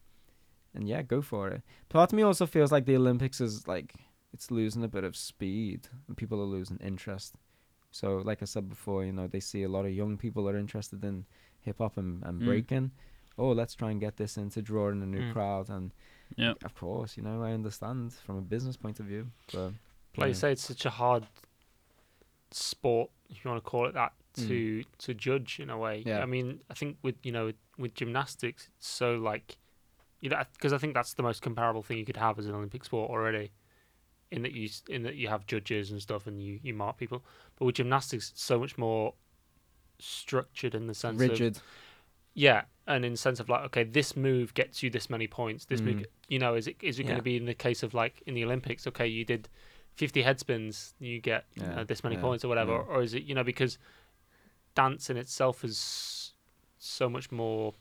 and 0.74 0.88
yeah, 0.88 1.02
go 1.02 1.20
for 1.20 1.48
it. 1.48 1.62
Part 1.90 2.12
of 2.12 2.16
me 2.16 2.22
also 2.22 2.46
feels 2.46 2.72
like 2.72 2.86
the 2.86 2.96
Olympics 2.96 3.42
is 3.42 3.66
like 3.66 3.94
it's 4.32 4.50
losing 4.50 4.84
a 4.84 4.88
bit 4.88 5.04
of 5.04 5.16
speed 5.16 5.88
and 6.06 6.16
people 6.16 6.40
are 6.40 6.44
losing 6.44 6.78
interest. 6.78 7.34
So, 7.90 8.18
like 8.18 8.42
I 8.42 8.44
said 8.44 8.68
before, 8.68 9.04
you 9.04 9.12
know, 9.12 9.26
they 9.26 9.40
see 9.40 9.62
a 9.62 9.68
lot 9.68 9.84
of 9.86 9.92
young 9.92 10.16
people 10.18 10.48
are 10.48 10.56
interested 10.56 11.04
in 11.04 11.24
hip 11.60 11.78
hop 11.78 11.96
and, 11.96 12.22
and 12.22 12.40
Mm. 12.40 12.44
breaking. 12.44 12.90
Oh, 13.36 13.50
let's 13.52 13.74
try 13.74 13.90
and 13.90 14.00
get 14.00 14.16
this 14.16 14.36
into 14.36 14.60
drawing 14.62 15.02
a 15.02 15.06
new 15.06 15.22
Mm. 15.22 15.32
crowd. 15.32 15.70
And 15.70 15.92
Yeah. 16.36 16.54
of 16.62 16.74
course, 16.74 17.16
you 17.16 17.22
know, 17.22 17.42
I 17.42 17.52
understand 17.52 18.12
from 18.12 18.36
a 18.36 18.42
business 18.42 18.76
point 18.76 19.00
of 19.00 19.06
view. 19.06 19.30
But 19.52 19.72
Like 20.16 20.28
you 20.28 20.34
say, 20.34 20.52
it's 20.52 20.66
such 20.66 20.84
a 20.84 20.90
hard 20.90 21.26
sport, 22.50 23.10
if 23.28 23.44
you 23.44 23.50
want 23.50 23.62
to 23.62 23.68
call 23.70 23.86
it 23.86 23.94
that, 23.94 24.12
to 24.34 24.84
to 24.98 25.14
judge 25.14 25.58
in 25.58 25.68
a 25.70 25.76
way. 25.78 26.02
Mm. 26.04 26.06
Yeah. 26.06 26.22
I 26.22 26.26
mean, 26.26 26.60
I 26.70 26.74
think 26.74 26.98
with 27.02 27.16
you 27.24 27.32
know 27.32 27.46
with, 27.46 27.56
with 27.76 27.94
gymnastics, 27.94 28.68
it's 28.76 28.86
so 28.88 29.16
like, 29.16 29.56
you 30.20 30.30
know, 30.30 30.40
because 30.52 30.72
I 30.72 30.78
think 30.78 30.94
that's 30.94 31.14
the 31.14 31.22
most 31.22 31.42
comparable 31.42 31.82
thing 31.82 31.98
you 31.98 32.04
could 32.04 32.16
have 32.16 32.38
as 32.38 32.46
an 32.46 32.54
Olympic 32.54 32.84
sport 32.84 33.10
already, 33.10 33.50
in 34.30 34.42
that 34.42 34.52
you 34.52 34.68
in 34.88 35.02
that 35.04 35.14
you 35.16 35.28
have 35.28 35.46
judges 35.46 35.90
and 35.90 36.00
stuff 36.02 36.26
and 36.26 36.42
you 36.42 36.60
you 36.62 36.74
mark 36.74 36.96
people. 36.98 37.24
But 37.56 37.64
with 37.66 37.76
gymnastics, 37.76 38.30
it's 38.30 38.42
so 38.42 38.58
much 38.58 38.76
more 38.78 39.14
structured 39.98 40.74
in 40.74 40.86
the 40.86 40.94
sense 40.94 41.20
of 41.22 41.30
rigid. 41.30 41.60
yeah, 42.34 42.62
and 42.86 43.04
in 43.04 43.12
the 43.12 43.18
sense 43.18 43.40
of 43.40 43.48
like, 43.48 43.62
okay, 43.64 43.84
this 43.84 44.16
move 44.16 44.54
gets 44.54 44.82
you 44.82 44.90
this 44.90 45.10
many 45.10 45.26
points. 45.26 45.64
This 45.64 45.80
move, 45.80 45.96
Mm. 45.96 46.06
you 46.28 46.38
know, 46.38 46.54
is 46.54 46.66
it 46.66 46.76
is 46.82 46.98
it 46.98 47.04
going 47.04 47.16
to 47.16 47.22
be 47.22 47.36
in 47.36 47.46
the 47.46 47.54
case 47.54 47.82
of 47.82 47.94
like 47.94 48.22
in 48.26 48.34
the 48.34 48.44
Olympics? 48.44 48.86
Okay, 48.86 49.06
you 49.06 49.24
did 49.24 49.48
fifty 49.96 50.22
head 50.22 50.38
spins, 50.38 50.94
you 51.00 51.20
get 51.20 51.46
Yeah, 51.56 51.74
know, 51.76 51.84
this 51.84 52.04
many 52.04 52.16
yeah, 52.16 52.22
points 52.22 52.44
or 52.44 52.48
whatever, 52.48 52.72
yeah. 52.72 52.78
or 52.94 53.02
is 53.02 53.14
it 53.14 53.24
you 53.24 53.34
know 53.34 53.44
because 53.44 53.78
dance 54.74 55.10
in 55.10 55.16
itself 55.16 55.64
is 55.64 56.34
so 56.78 57.08
much 57.08 57.32
more 57.32 57.74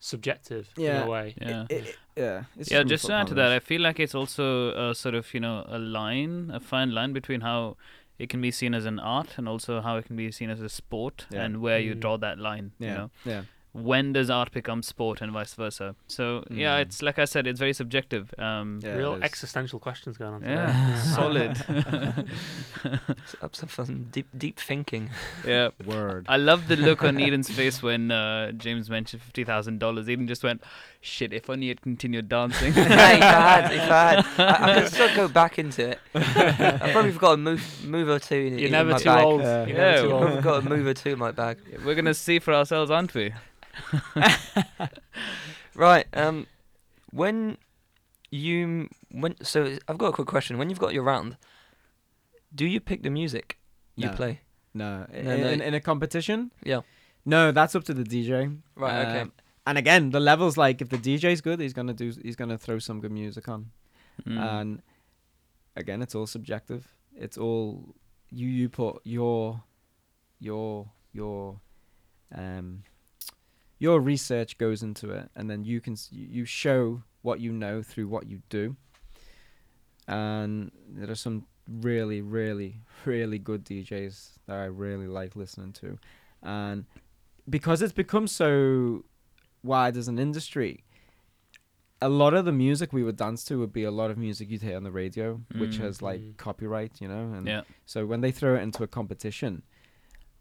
subjective 0.00 0.68
in 0.76 0.82
Yeah. 0.84 1.04
a 1.04 1.08
way. 1.08 1.34
Yeah. 1.40 1.66
It- 1.68 1.72
it- 1.88 1.96
yeah. 2.16 2.44
it's 2.56 2.70
yeah, 2.70 2.82
just 2.82 3.06
to 3.06 3.12
add 3.14 3.26
to 3.28 3.34
that, 3.34 3.52
I 3.52 3.58
feel 3.60 3.80
like 3.80 4.00
it's 4.00 4.14
also 4.14 4.90
a 4.90 4.94
sort 4.94 5.14
of 5.14 5.32
you 5.34 5.40
know 5.40 5.64
a 5.68 5.78
line, 5.78 6.50
a 6.52 6.60
fine 6.60 6.90
line 6.92 7.12
between 7.12 7.40
how 7.42 7.76
it 8.18 8.28
can 8.28 8.40
be 8.40 8.50
seen 8.50 8.74
as 8.74 8.84
an 8.84 8.98
art 8.98 9.38
and 9.38 9.48
also 9.48 9.80
how 9.80 9.96
it 9.96 10.04
can 10.06 10.16
be 10.16 10.30
seen 10.32 10.50
as 10.50 10.60
a 10.60 10.68
sport, 10.68 11.26
Yeah. 11.30 11.44
and 11.44 11.60
where 11.60 11.78
you 11.78 11.94
Mm. 11.94 12.00
draw 12.00 12.16
that 12.18 12.38
line. 12.38 12.72
yeah, 12.78 12.88
You 12.88 12.94
know, 12.98 13.10
yeah, 13.24 13.42
when 13.72 14.12
does 14.12 14.30
art 14.30 14.50
become 14.52 14.82
sport 14.82 15.20
and 15.20 15.30
vice 15.32 15.54
versa? 15.54 15.94
So 16.06 16.44
yeah, 16.50 16.78
Mm. 16.78 16.82
it's 16.82 17.02
like 17.02 17.18
I 17.18 17.24
said, 17.26 17.46
it's 17.46 17.58
very 17.60 17.72
subjective. 17.72 18.34
Um, 18.38 18.80
Yeah, 18.82 18.94
Real 18.94 19.14
existential 19.22 19.78
questions 19.78 20.16
going 20.16 20.34
on. 20.34 20.40
today. 20.40 20.54
yeah, 20.54 20.98
solid. 21.14 21.56
Up 23.42 23.52
to 23.52 23.68
some 23.68 24.04
deep 24.10 24.26
deep 24.36 24.58
thinking. 24.58 25.10
yeah. 25.46 25.68
Word. 25.84 26.26
I 26.28 26.36
love 26.36 26.68
the 26.68 26.76
look 26.76 27.02
on 27.04 27.20
Eden's 27.20 27.50
face 27.50 27.82
when 27.82 28.10
uh, 28.10 28.52
James 28.52 28.88
mentioned 28.90 29.22
fifty 29.22 29.44
thousand 29.44 29.78
dollars. 29.80 30.08
Eden 30.08 30.26
just 30.26 30.42
went, 30.42 30.62
"Shit! 31.00 31.32
If 31.32 31.50
only 31.50 31.68
he'd 31.68 31.82
continued 31.82 32.28
dancing." 32.28 32.72
yeah, 32.74 32.82
if 33.16 33.22
I 33.22 33.60
had, 33.60 33.72
if 33.72 33.90
I 33.90 34.22
had, 34.22 34.26
I, 34.38 34.72
I 34.76 34.80
could 34.80 34.92
still 34.92 35.14
go 35.16 35.28
back 35.28 35.58
into 35.58 35.90
it. 35.90 35.98
I 36.14 36.90
probably 36.92 37.12
forgot 37.12 37.34
a 37.34 37.36
move, 37.36 37.84
move 37.84 38.08
or 38.08 38.18
two 38.18 38.36
in, 38.36 38.58
You're 38.58 38.66
in 38.66 38.72
never 38.72 38.90
my 38.92 38.98
too 38.98 39.04
bag. 39.04 39.24
old. 39.24 39.40
Yeah. 39.42 39.66
You're 39.66 39.76
Yeah, 39.76 39.90
never 39.90 40.02
too 40.02 40.08
well- 40.14 40.22
old. 40.24 40.32
I've 40.38 40.44
got 40.44 40.66
a 40.66 40.68
move 40.68 40.86
or 40.86 40.94
two 40.94 41.10
in 41.10 41.18
my 41.18 41.30
bag. 41.32 41.58
We're 41.84 41.94
gonna 41.94 42.14
see 42.14 42.38
for 42.38 42.54
ourselves, 42.54 42.90
aren't 42.90 43.14
we? 43.14 43.32
Right. 45.74 46.06
Um, 46.12 46.46
when 47.12 47.56
you 48.30 48.88
when 49.10 49.36
so 49.44 49.76
I've 49.86 49.98
got 49.98 50.08
a 50.08 50.12
quick 50.12 50.26
question. 50.26 50.58
When 50.58 50.70
you've 50.70 50.78
got 50.80 50.92
your 50.92 51.04
round, 51.04 51.36
do 52.54 52.66
you 52.66 52.80
pick 52.80 53.02
the 53.02 53.10
music 53.10 53.58
you 53.94 54.06
No. 54.08 54.12
play? 54.14 54.40
No, 54.74 55.06
No, 55.12 55.14
in, 55.16 55.24
no. 55.40 55.48
in, 55.48 55.60
in 55.60 55.74
a 55.74 55.80
competition. 55.80 56.50
Yeah. 56.64 56.80
No, 57.24 57.52
that's 57.52 57.74
up 57.74 57.84
to 57.84 57.94
the 57.94 58.02
DJ. 58.04 58.58
Right. 58.74 59.06
okay. 59.06 59.20
Um, 59.20 59.32
And 59.66 59.78
again, 59.78 60.10
the 60.10 60.20
levels 60.20 60.56
like 60.56 60.80
if 60.82 60.88
the 60.88 60.98
DJ's 60.98 61.40
good, 61.40 61.60
he's 61.60 61.72
gonna 61.74 61.94
do. 61.94 62.12
He's 62.22 62.36
gonna 62.36 62.58
throw 62.58 62.78
some 62.78 63.00
good 63.00 63.12
music 63.12 63.48
on. 63.48 63.70
Mm. 64.26 64.38
And 64.40 64.82
again, 65.76 66.02
it's 66.02 66.14
all 66.14 66.26
subjective. 66.26 66.88
It's 67.14 67.38
all 67.38 67.94
you. 68.30 68.48
You 68.48 68.68
put 68.68 69.00
your 69.04 69.62
your 70.40 70.90
your 71.12 71.60
um 72.34 72.82
your 73.78 74.00
research 74.00 74.58
goes 74.58 74.82
into 74.82 75.10
it, 75.10 75.30
and 75.36 75.48
then 75.50 75.64
you 75.64 75.80
can 75.80 75.96
you 76.10 76.44
show 76.44 77.02
what 77.22 77.40
you 77.40 77.52
know 77.52 77.82
through 77.82 78.08
what 78.08 78.26
you 78.28 78.42
do. 78.48 78.76
And 80.06 80.70
there 80.88 81.10
are 81.10 81.14
some 81.14 81.46
really, 81.68 82.22
really, 82.22 82.80
really 83.04 83.38
good 83.38 83.64
DJs 83.64 84.30
that 84.46 84.56
I 84.56 84.64
really 84.64 85.06
like 85.06 85.36
listening 85.36 85.72
to, 85.74 85.98
and 86.42 86.86
because 87.48 87.82
it's 87.82 87.92
become 87.92 88.26
so 88.26 89.04
wide 89.62 89.96
as 89.96 90.08
an 90.08 90.18
industry, 90.18 90.84
a 92.00 92.08
lot 92.08 92.32
of 92.32 92.44
the 92.44 92.52
music 92.52 92.92
we 92.92 93.02
would 93.02 93.16
dance 93.16 93.44
to 93.44 93.58
would 93.58 93.72
be 93.72 93.84
a 93.84 93.90
lot 93.90 94.10
of 94.10 94.16
music 94.16 94.48
you'd 94.50 94.62
hear 94.62 94.76
on 94.76 94.84
the 94.84 94.90
radio, 94.90 95.40
which 95.56 95.72
Mm. 95.78 95.80
has 95.80 96.00
like 96.00 96.20
Mm. 96.20 96.36
copyright, 96.36 97.00
you 97.00 97.08
know. 97.08 97.32
And 97.34 97.46
yeah. 97.46 97.62
so 97.84 98.06
when 98.06 98.20
they 98.20 98.30
throw 98.32 98.54
it 98.54 98.62
into 98.62 98.82
a 98.82 98.86
competition, 98.86 99.62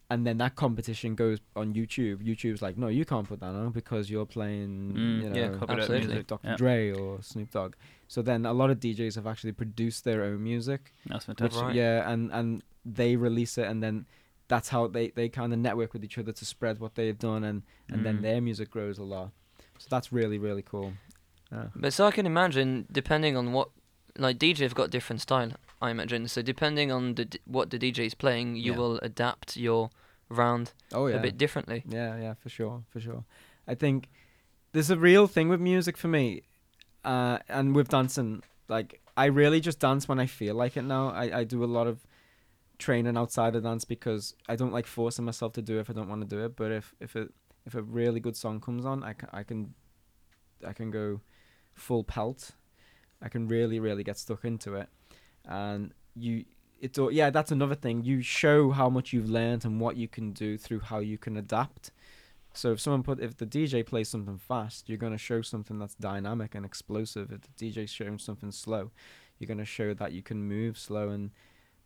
and 0.09 0.25
then 0.25 0.37
that 0.37 0.55
competition 0.55 1.15
goes 1.15 1.39
on 1.55 1.73
YouTube, 1.73 2.17
YouTube's 2.25 2.61
like, 2.61 2.77
no, 2.77 2.87
you 2.87 3.03
can't 3.05 3.27
put 3.27 3.39
that 3.41 3.47
on 3.53 3.71
because 3.71 4.09
you're 4.09 4.25
playing, 4.25 4.93
Mm, 4.95 5.21
you 5.23 5.29
know, 5.29 5.35
yeah, 5.35 5.57
absolutely. 5.67 6.07
music. 6.07 6.27
Dr. 6.27 6.47
Yeah. 6.47 6.55
Dre 6.55 6.91
or 6.91 7.21
Snoop 7.21 7.51
Dogg. 7.51 7.75
So 8.07 8.21
then 8.21 8.45
a 8.45 8.53
lot 8.53 8.69
of 8.69 8.79
DJs 8.79 9.15
have 9.15 9.27
actually 9.27 9.51
produced 9.51 10.03
their 10.05 10.23
own 10.23 10.41
music, 10.43 10.93
That's 11.07 11.27
which 11.27 11.37
fantastic. 11.39 11.61
Right. 11.67 11.75
yeah, 11.75 12.09
and 12.09 12.31
and 12.31 12.63
they 12.85 13.15
release 13.17 13.57
it, 13.57 13.67
and 13.67 13.83
then 13.83 14.05
that's 14.47 14.69
how 14.69 14.87
they 14.87 15.09
they 15.09 15.27
kind 15.27 15.51
of 15.51 15.59
network 15.59 15.91
with 15.91 16.03
each 16.05 16.17
other 16.17 16.31
to 16.31 16.45
spread 16.45 16.79
what 16.79 16.95
they've 16.95 17.19
done, 17.19 17.43
and 17.43 17.63
and 17.91 18.05
then 18.05 18.19
Mm. 18.19 18.21
their 18.21 18.39
music 18.41 18.69
grows 18.71 18.97
a 18.97 19.03
lot. 19.03 19.31
So 19.77 19.87
that's 19.89 20.13
really 20.13 20.37
really 20.37 20.61
cool. 20.61 20.93
Yeah. 21.51 21.65
But 21.75 21.91
so 21.93 22.05
I 22.05 22.11
can 22.11 22.25
imagine, 22.25 22.85
depending 22.91 23.35
on 23.35 23.51
what, 23.51 23.69
like 24.17 24.37
DJ 24.39 24.59
have 24.59 24.73
got 24.75 24.89
different 24.89 25.21
style. 25.21 25.51
I 25.81 25.91
imagine. 25.91 26.27
So 26.27 26.41
depending 26.41 26.91
on 26.91 27.15
the 27.15 27.25
d- 27.25 27.39
what 27.45 27.69
the 27.69 27.77
DJ 27.79 28.05
is 28.05 28.15
playing, 28.15 28.55
you 28.55 28.71
Yeah. 28.71 28.77
will 28.77 28.97
adapt 28.99 29.57
your 29.57 29.89
round 30.29 30.73
Oh 30.93 31.07
yeah. 31.07 31.17
a 31.17 31.21
bit 31.21 31.37
differently. 31.37 31.83
Yeah, 31.87 32.17
yeah, 32.17 32.33
for 32.33 32.49
sure, 32.49 32.83
for 32.89 32.99
sure. 32.99 33.23
I 33.67 33.75
think 33.75 34.09
there's 34.73 34.89
a 34.89 34.97
real 34.97 35.27
thing 35.27 35.49
with 35.49 35.59
music 35.61 35.97
for 35.97 36.07
me, 36.07 36.43
uh, 37.05 37.39
and 37.47 37.75
with 37.75 37.89
dancing. 37.89 38.43
Like, 38.67 39.01
I 39.15 39.25
really 39.25 39.59
just 39.61 39.79
dance 39.79 40.07
when 40.07 40.19
I 40.19 40.25
feel 40.25 40.55
like 40.55 40.75
it 40.77 40.83
now. 40.83 41.09
I, 41.09 41.39
I 41.39 41.43
do 41.43 41.63
a 41.63 41.65
lot 41.77 41.87
of 41.87 42.05
training 42.79 43.17
outside 43.17 43.55
of 43.55 43.63
dance 43.63 43.85
because 43.85 44.35
I 44.47 44.55
don't 44.55 44.71
like 44.73 44.85
forcing 44.85 45.25
myself 45.25 45.53
to 45.53 45.61
do 45.61 45.77
it 45.77 45.81
if 45.81 45.89
I 45.89 45.93
don't 45.93 46.09
want 46.09 46.21
to 46.21 46.27
do 46.27 46.43
it. 46.45 46.55
But 46.55 46.71
if 46.71 46.93
if 46.99 47.15
it 47.15 47.33
if 47.65 47.75
a 47.75 47.81
really 47.81 48.19
good 48.19 48.35
song 48.35 48.59
comes 48.61 48.85
on, 48.85 49.03
I 49.03 49.13
can 49.13 49.29
I 49.31 49.43
can 49.43 49.73
I 50.65 50.73
can 50.73 50.91
go 50.91 51.21
full 51.73 52.03
pelt. 52.03 52.51
I 53.21 53.29
can 53.29 53.47
really 53.47 53.79
really 53.79 54.03
get 54.03 54.17
stuck 54.17 54.43
into 54.45 54.75
it, 54.75 54.89
and 55.47 55.93
you 56.15 56.45
it's 56.79 56.99
all, 56.99 57.11
yeah 57.11 57.29
that's 57.31 57.51
another 57.51 57.75
thing. 57.75 58.03
You 58.03 58.21
show 58.21 58.69
how 58.71 58.89
much 58.89 59.11
you've 59.13 59.29
learned 59.29 59.65
and 59.65 59.81
what 59.81 59.97
you 59.97 60.07
can 60.07 60.31
do 60.31 60.57
through 60.57 60.81
how 60.81 60.99
you 60.99 61.17
can 61.17 61.35
adapt. 61.37 61.91
So 62.53 62.71
if 62.71 62.79
someone 62.79 63.03
put 63.03 63.19
if 63.19 63.37
the 63.37 63.45
DJ 63.45 63.85
plays 63.85 64.09
something 64.09 64.37
fast, 64.37 64.87
you're 64.89 64.97
gonna 64.97 65.17
show 65.17 65.41
something 65.41 65.79
that's 65.79 65.95
dynamic 65.95 66.53
and 66.55 66.65
explosive. 66.65 67.31
If 67.31 67.41
the 67.41 67.71
DJ's 67.71 67.89
showing 67.89 68.19
something 68.19 68.51
slow, 68.51 68.91
you're 69.39 69.47
gonna 69.47 69.65
show 69.65 69.93
that 69.95 70.11
you 70.11 70.21
can 70.21 70.43
move 70.43 70.77
slow 70.77 71.09
and 71.09 71.31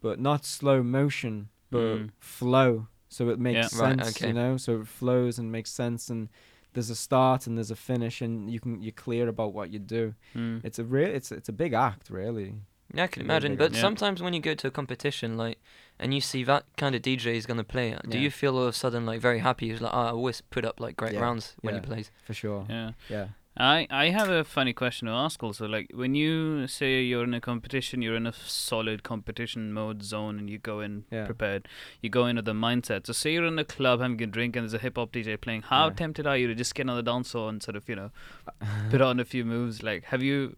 but 0.02 0.20
not 0.20 0.46
slow 0.46 0.82
motion, 0.84 1.50
but 1.70 1.80
Mm. 1.98 2.10
flow. 2.20 2.88
So 3.08 3.30
it 3.30 3.40
makes 3.40 3.74
Yeah. 3.74 3.80
Right, 3.82 4.00
sense, 4.00 4.18
okay. 4.18 4.28
you 4.28 4.34
know. 4.34 4.58
So 4.58 4.82
it 4.82 4.88
flows 4.88 5.38
and 5.38 5.52
makes 5.52 5.70
sense, 5.70 6.10
and 6.10 6.30
there's 6.74 6.90
a 6.90 6.96
start 6.96 7.46
and 7.48 7.58
there's 7.58 7.72
a 7.72 7.76
finish, 7.76 8.22
and 8.22 8.50
you 8.50 8.60
can 8.60 8.82
you're 8.82 8.94
clear 8.94 9.28
about 9.28 9.54
what 9.54 9.70
you 9.72 9.80
do. 9.80 10.16
Mm. 10.36 10.64
It's 10.64 10.80
a 10.80 10.84
real, 10.86 11.10
it's 11.10 11.32
it's 11.32 11.50
a 11.50 11.54
big 11.54 11.74
act, 11.74 12.10
really. 12.10 12.56
Yeah, 12.94 13.04
I 13.06 13.08
can 13.08 13.22
imagine. 13.22 13.56
But 13.56 13.74
Yeah. 13.74 13.82
sometimes 13.82 14.22
when 14.22 14.34
you 14.34 14.40
go 14.42 14.54
to 14.56 14.68
a 14.68 14.72
competition, 14.72 15.38
like, 15.38 15.58
and 16.00 16.14
you 16.14 16.22
see 16.22 16.44
that 16.46 16.66
kind 16.78 16.96
of 16.96 17.02
DJ 17.02 17.36
is 17.36 17.46
gonna 17.46 17.64
play, 17.64 17.96
do 18.10 18.18
Yeah. 18.18 18.24
you 18.26 18.32
feel 18.32 18.56
all 18.58 18.64
of 18.64 18.70
a 18.70 18.74
sudden 18.74 19.06
like 19.06 19.22
very 19.22 19.40
happy? 19.40 19.68
You're 19.68 19.80
like, 19.80 19.94
oh, 19.94 20.00
I 20.08 20.10
always 20.10 20.42
put 20.42 20.66
up 20.66 20.80
like 20.80 20.96
great 20.98 21.14
Yeah, 21.14 21.22
rounds 21.22 21.56
when 21.62 21.76
yeah. 21.76 21.82
he 21.82 21.86
plays. 21.88 22.12
For 22.26 22.34
sure. 22.34 22.66
Yeah. 22.70 22.92
Yeah. 23.10 23.28
I 23.58 23.86
I 23.92 24.10
have 24.12 24.30
a 24.30 24.46
funny 24.46 24.72
question 24.72 25.08
to 25.10 25.14
ask 25.14 25.44
also. 25.44 25.68
Like 25.68 25.88
when 25.94 26.16
you 26.16 26.68
say 26.68 27.02
you're 27.04 27.26
in 27.26 27.34
a 27.34 27.42
competition, 27.42 28.02
you're 28.02 28.16
in 28.16 28.26
a 28.26 28.32
solid 28.32 29.04
competition 29.04 29.74
mode 29.74 30.04
zone, 30.04 30.40
and 30.40 30.50
you 30.50 30.58
go 30.58 30.80
in 30.80 31.04
Yeah. 31.12 31.26
prepared. 31.26 31.68
You 32.02 32.10
go 32.10 32.26
in 32.28 32.38
with 32.38 32.46
the 32.46 32.54
mindset. 32.54 33.08
So 33.08 33.14
say 33.14 33.34
you're 33.34 33.46
in 33.46 33.60
a 33.60 33.66
club 33.66 34.00
having 34.00 34.22
a 34.24 34.26
drink, 34.28 34.56
and 34.56 34.64
there's 34.64 34.74
a 34.74 34.80
hip 34.80 34.96
hop 34.96 35.12
DJ 35.12 35.36
playing. 35.36 35.64
How 35.64 35.88
Yeah. 35.88 35.94
tempted 35.96 36.26
are 36.26 36.38
you 36.38 36.48
to 36.48 36.56
just 36.56 36.74
get 36.76 36.90
on 36.90 36.96
the 36.96 37.04
dance 37.04 37.32
floor 37.32 37.50
and 37.50 37.62
sort 37.62 37.76
of 37.76 37.90
you 37.90 37.96
know 37.98 38.12
put 38.90 39.02
on 39.02 39.20
a 39.20 39.26
few 39.26 39.44
moves? 39.44 39.84
Like 39.84 40.06
have 40.06 40.24
you 40.24 40.56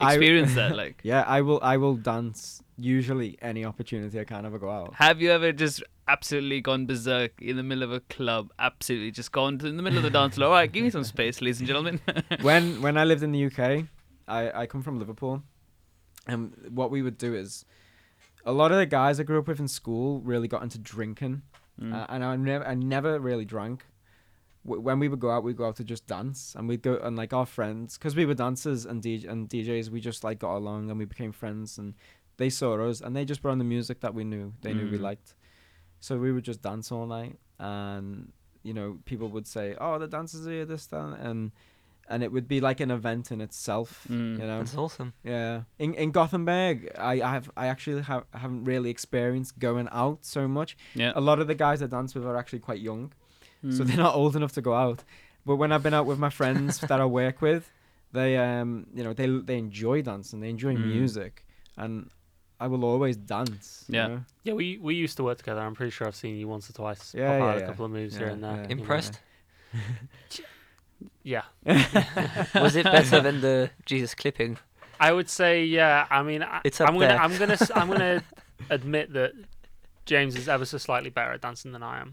I- 0.00 0.12
experienced 0.14 0.54
that? 0.60 0.76
Like 0.76 1.00
Yeah, 1.02 1.22
I 1.26 1.40
will. 1.42 1.60
I 1.62 1.76
will 1.76 1.96
dance 1.96 2.62
usually 2.76 3.38
any 3.40 3.64
opportunity 3.64 4.18
I 4.18 4.24
can 4.24 4.44
ever 4.44 4.58
go 4.58 4.70
out. 4.70 4.94
have 4.94 5.20
you 5.22 5.30
ever 5.30 5.52
just 5.52 5.82
absolutely 6.08 6.60
gone 6.60 6.86
berserk 6.86 7.40
in 7.40 7.56
the 7.56 7.62
middle 7.62 7.84
of 7.84 7.92
a 7.92 8.00
club? 8.00 8.50
Absolutely 8.58 9.10
just 9.12 9.30
gone 9.32 9.58
to 9.58 9.66
in 9.66 9.76
the 9.76 9.82
middle 9.82 9.98
of 9.98 10.02
the 10.04 10.10
dance 10.10 10.34
floor. 10.34 10.48
All 10.48 10.54
right, 10.54 10.70
give 10.70 10.82
me 10.84 10.90
some 10.90 11.04
space, 11.04 11.40
ladies 11.40 11.60
and 11.60 11.68
gentlemen. 11.68 12.00
when 12.42 12.82
when 12.82 12.96
I 12.98 13.04
lived 13.04 13.22
in 13.22 13.32
the 13.32 13.44
UK, 13.46 13.84
I 14.28 14.62
I 14.62 14.66
come 14.66 14.82
from 14.82 14.98
Liverpool, 14.98 15.42
and 16.26 16.52
what 16.70 16.90
we 16.90 17.02
would 17.02 17.18
do 17.18 17.34
is, 17.34 17.64
a 18.44 18.52
lot 18.52 18.72
of 18.72 18.78
the 18.78 18.86
guys 18.86 19.20
I 19.20 19.22
grew 19.22 19.38
up 19.38 19.48
with 19.48 19.60
in 19.60 19.68
school 19.68 20.20
really 20.20 20.48
got 20.48 20.62
into 20.62 20.78
drinking, 20.78 21.42
Mm. 21.80 21.92
uh, 21.92 22.06
and 22.08 22.24
I 22.24 22.36
never 22.36 22.64
I 22.66 22.74
never 22.74 23.18
really 23.18 23.44
drank. 23.44 23.84
W- 24.64 24.80
when 24.82 24.98
we 24.98 25.08
would 25.08 25.20
go 25.20 25.30
out, 25.30 25.44
we'd 25.44 25.56
go 25.56 25.66
out 25.66 25.76
to 25.76 25.84
just 25.84 26.06
dance, 26.06 26.54
and 26.56 26.68
we'd 26.68 26.82
go 26.82 26.96
and 27.02 27.16
like 27.16 27.32
our 27.32 27.46
friends, 27.46 27.98
because 27.98 28.16
we 28.16 28.24
were 28.26 28.34
dancers 28.34 28.86
and 28.86 29.02
DJ 29.02 29.28
and 29.28 29.48
DJs, 29.48 29.90
we 29.90 30.00
just 30.00 30.24
like 30.24 30.38
got 30.38 30.56
along 30.56 30.90
and 30.90 30.98
we 30.98 31.04
became 31.04 31.32
friends, 31.32 31.78
and 31.78 31.94
they 32.36 32.50
saw 32.50 32.76
us 32.88 33.00
and 33.00 33.14
they 33.14 33.24
just 33.24 33.42
brought 33.42 33.52
on 33.52 33.58
the 33.58 33.64
music 33.64 34.00
that 34.00 34.12
we 34.14 34.24
knew 34.24 34.52
they 34.62 34.72
knew 34.74 34.90
we 34.90 34.98
Mm. 34.98 35.02
liked, 35.10 35.34
so 36.00 36.18
we 36.18 36.32
would 36.32 36.44
just 36.44 36.62
dance 36.62 36.90
all 36.90 37.06
night, 37.06 37.38
and 37.58 38.32
you 38.62 38.72
know 38.74 38.98
people 39.04 39.28
would 39.28 39.46
say, 39.46 39.76
oh 39.80 39.98
the 39.98 40.08
dancers 40.08 40.46
are 40.46 40.50
here, 40.50 40.64
this 40.64 40.86
that, 40.86 41.18
and 41.20 41.52
and 42.06 42.22
it 42.22 42.30
would 42.32 42.46
be 42.46 42.60
like 42.60 42.80
an 42.80 42.90
event 42.90 43.32
in 43.32 43.40
itself, 43.40 44.06
Mm. 44.10 44.32
you 44.38 44.46
know. 44.46 44.58
That's 44.58 44.76
awesome. 44.76 45.12
Yeah, 45.22 45.62
in 45.78 45.94
in 45.94 46.10
Gothenburg, 46.10 46.90
I 46.98 47.14
I 47.22 47.30
have 47.36 47.50
I 47.56 47.66
actually 47.66 48.02
have 48.02 48.24
haven't 48.32 48.64
really 48.64 48.90
experienced 48.90 49.58
going 49.58 49.88
out 49.92 50.24
so 50.24 50.46
much. 50.48 50.76
yeah. 50.94 51.12
A 51.14 51.20
lot 51.20 51.38
of 51.40 51.46
the 51.46 51.54
guys 51.54 51.82
I 51.82 51.86
dance 51.86 52.14
with 52.14 52.26
are 52.26 52.36
actually 52.36 52.58
quite 52.60 52.80
young, 52.80 53.12
so 53.70 53.82
Mm. 53.82 53.86
they're 53.86 53.96
not 54.08 54.14
old 54.14 54.36
enough 54.36 54.52
to 54.52 54.60
go 54.62 54.74
out. 54.74 55.02
But 55.46 55.56
when 55.56 55.72
I've 55.72 55.82
been 55.82 55.94
out 55.94 56.06
with 56.06 56.18
my 56.18 56.30
friends 56.30 56.78
that 56.80 57.00
I 57.00 57.04
work 57.06 57.40
with, 57.42 57.70
they 58.12 58.36
um 58.36 58.86
you 58.94 59.02
know 59.04 59.12
they 59.12 59.26
they 59.26 59.58
enjoy 59.58 60.02
dancing, 60.02 60.40
they 60.40 60.50
enjoy 60.50 60.74
Mm. 60.74 60.86
music, 60.86 61.44
and 61.76 62.10
I 62.60 62.66
will 62.68 62.84
always 62.84 63.16
dance. 63.16 63.84
you 63.88 63.96
Yeah. 63.96 64.06
know? 64.08 64.20
Yeah, 64.44 64.54
we 64.54 64.78
we 64.78 64.94
used 64.94 65.16
to 65.16 65.24
work 65.24 65.38
together. 65.38 65.60
I'm 65.60 65.74
pretty 65.74 65.90
sure 65.90 66.06
I've 66.06 66.16
seen 66.16 66.36
you 66.36 66.48
once 66.48 66.70
or 66.70 66.72
twice. 66.72 67.14
Yeah, 67.14 67.38
yeah, 67.38 67.44
yeah. 67.56 67.62
a 67.62 67.66
couple 67.66 67.84
of 67.84 67.90
moves 67.90 68.14
Yeah, 68.14 68.20
here 68.20 68.28
and 68.28 68.42
there. 68.44 68.56
yeah. 68.62 68.66
Impressed? 68.76 69.20
Yeah, 71.22 71.42
Was 72.54 72.76
it 72.76 72.84
better 72.84 73.20
than 73.20 73.40
the 73.40 73.70
Jesus 73.86 74.14
clipping? 74.14 74.58
I 75.00 75.12
would 75.12 75.28
say 75.28 75.64
yeah. 75.64 76.06
I 76.10 76.22
mean, 76.22 76.42
I, 76.42 76.60
It's 76.64 76.80
up 76.80 76.88
I'm 76.88 76.98
gonna. 76.98 77.16
I'm 77.16 77.36
gonna 77.36 77.54
s- 77.54 77.70
I'm 77.74 77.88
gonna 77.88 78.22
admit 78.70 79.12
that 79.14 79.32
James 80.06 80.36
is 80.36 80.48
ever 80.48 80.64
so 80.64 80.78
slightly 80.78 81.10
better 81.10 81.32
at 81.32 81.40
dancing 81.40 81.72
than 81.72 81.82
I 81.82 82.00
am. 82.00 82.12